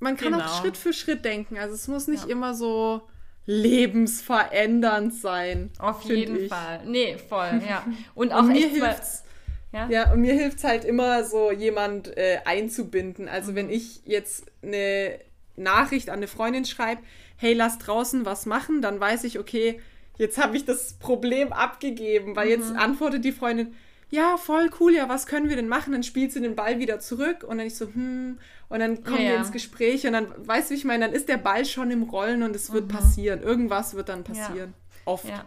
man 0.00 0.18
kann 0.18 0.34
auch 0.34 0.40
Genau. 0.44 0.60
Schritt 0.60 0.76
für 0.76 0.92
Schritt 0.92 1.24
denken. 1.24 1.56
Also 1.56 1.74
es 1.74 1.88
muss 1.88 2.08
nicht 2.08 2.24
Ja. 2.24 2.30
immer 2.30 2.54
so 2.54 3.00
lebensverändernd 3.46 5.14
sein. 5.14 5.70
Auf 5.78 6.02
jeden 6.04 6.36
ich. 6.36 6.48
Fall. 6.48 6.82
Nee, 6.84 7.16
voll, 7.16 7.62
ja. 7.68 7.84
Und 8.14 8.32
auch 8.32 8.40
Und 8.40 8.48
mir 8.48 8.68
hilft's. 8.68 9.24
ja? 9.72 9.88
Ja, 9.88 10.12
und 10.12 10.20
mir 10.20 10.34
hilft 10.34 10.58
es 10.58 10.64
halt 10.64 10.84
immer 10.84 11.24
so, 11.24 11.50
jemand 11.52 12.14
äh, 12.18 12.40
einzubinden. 12.44 13.28
Also 13.28 13.52
Mhm. 13.52 13.56
wenn 13.56 13.70
ich 13.70 14.02
jetzt 14.04 14.44
eine 14.62 15.20
Nachricht 15.56 16.10
an 16.10 16.16
eine 16.16 16.26
Freundin 16.28 16.66
schreibe, 16.66 17.00
hey, 17.36 17.52
lass 17.54 17.78
draußen 17.78 18.24
was 18.24 18.46
machen, 18.46 18.82
dann 18.82 18.98
weiß 19.00 19.24
ich, 19.24 19.38
okay, 19.38 19.80
jetzt 20.18 20.38
habe 20.42 20.56
ich 20.56 20.64
das 20.64 20.94
Problem 20.94 21.52
abgegeben, 21.52 22.34
weil 22.36 22.46
Mhm. 22.46 22.52
jetzt 22.52 22.76
antwortet 22.76 23.24
die 23.24 23.32
Freundin, 23.32 23.74
ja, 24.08 24.36
voll 24.36 24.70
cool, 24.78 24.94
ja, 24.94 25.08
was 25.08 25.26
können 25.26 25.48
wir 25.48 25.56
denn 25.56 25.68
machen? 25.68 25.92
Dann 25.92 26.04
spielt 26.04 26.30
sie 26.32 26.40
den 26.40 26.54
Ball 26.54 26.78
wieder 26.78 27.00
zurück 27.00 27.42
und 27.42 27.58
dann 27.58 27.66
ich 27.66 27.76
so, 27.76 27.86
hm, 27.86 28.38
und 28.68 28.78
dann 28.78 29.02
kommen 29.02 29.16
Ja, 29.16 29.22
wir 29.22 29.32
ja. 29.32 29.38
ins 29.40 29.50
Gespräch 29.52 30.06
und 30.06 30.12
dann, 30.12 30.28
weißt 30.46 30.70
du, 30.70 30.74
wie 30.74 30.78
ich 30.78 30.84
meine, 30.84 31.06
dann 31.06 31.14
ist 31.14 31.28
der 31.28 31.38
Ball 31.38 31.64
schon 31.64 31.90
im 31.90 32.04
Rollen 32.04 32.42
und 32.44 32.54
es 32.54 32.72
wird 32.72 32.86
passieren. 32.88 33.42
Irgendwas 33.42 33.94
wird 33.94 34.08
dann 34.08 34.22
passieren. 34.22 34.74
Oft. 35.04 35.24
Mhm. 35.24 35.30
Ja, 35.30 35.44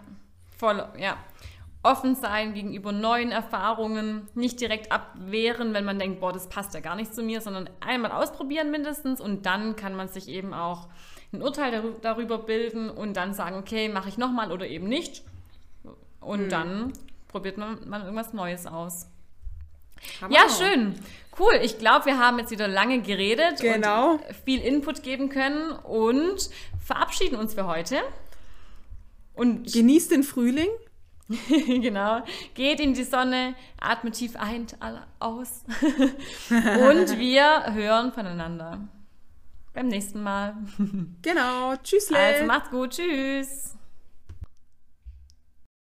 voll, 0.57 0.85
ja. 0.99 1.17
Offen 1.81 2.15
sein 2.15 2.53
gegenüber 2.53 2.91
neuen 2.91 3.31
Erfahrungen, 3.31 4.27
nicht 4.35 4.59
direkt 4.59 4.91
abwehren, 4.91 5.73
wenn 5.73 5.85
man 5.85 5.97
denkt, 5.97 6.19
boah, 6.19 6.33
das 6.33 6.49
passt 6.49 6.73
ja 6.73 6.81
gar 6.81 6.97
nicht 6.97 7.15
zu 7.15 7.23
mir, 7.23 7.39
sondern 7.39 7.69
einmal 7.79 8.11
ausprobieren 8.11 8.69
mindestens 8.71 9.21
und 9.21 9.45
dann 9.45 9.77
kann 9.77 9.95
man 9.95 10.09
sich 10.09 10.27
eben 10.27 10.53
auch 10.53 10.89
ein 11.31 11.41
Urteil 11.41 11.73
darü- 11.73 11.99
darüber 12.01 12.39
bilden 12.39 12.89
und 12.89 13.15
dann 13.15 13.33
sagen, 13.33 13.55
okay, 13.57 13.89
mache 13.89 14.09
ich 14.09 14.17
nochmal 14.17 14.51
oder 14.51 14.67
eben 14.67 14.87
nicht. 14.87 15.23
Und 16.19 16.41
Hm. 16.43 16.49
dann 16.49 16.93
probiert 17.27 17.57
man, 17.57 17.87
man 17.87 18.01
irgendwas 18.03 18.33
Neues 18.33 18.65
aus. 18.65 19.07
Hammer. 20.21 20.33
Ja, 20.33 20.49
schön. 20.49 20.95
Cool. 21.37 21.59
Ich 21.61 21.77
glaube, 21.77 22.05
wir 22.05 22.17
haben 22.19 22.39
jetzt 22.39 22.51
wieder 22.51 22.67
lange 22.67 23.01
geredet 23.01 23.59
Genau. 23.61 24.13
und 24.13 24.21
viel 24.45 24.61
Input 24.61 25.03
geben 25.03 25.29
können 25.29 25.71
und 25.73 26.49
verabschieden 26.83 27.35
uns 27.37 27.53
für 27.53 27.67
heute. 27.67 27.97
Und 29.33 29.71
Genießt 29.71 30.11
den 30.11 30.23
Frühling. 30.23 30.67
genau, 31.47 32.23
geht 32.55 32.79
in 32.79 32.95
die 32.95 33.03
Sonne, 33.03 33.53
atmet 33.79 34.15
tief 34.15 34.35
ein, 34.35 34.65
aus. 35.19 35.63
und 36.49 37.19
wir 37.19 37.71
hören 37.73 38.11
voneinander. 38.11 38.79
Beim 39.73 39.87
nächsten 39.87 40.21
Mal. 40.23 40.55
Genau. 41.21 41.75
Tschüss. 41.83 42.11
Also 42.11 42.45
macht's 42.45 42.69
gut. 42.69 42.91
Tschüss. 42.91 43.75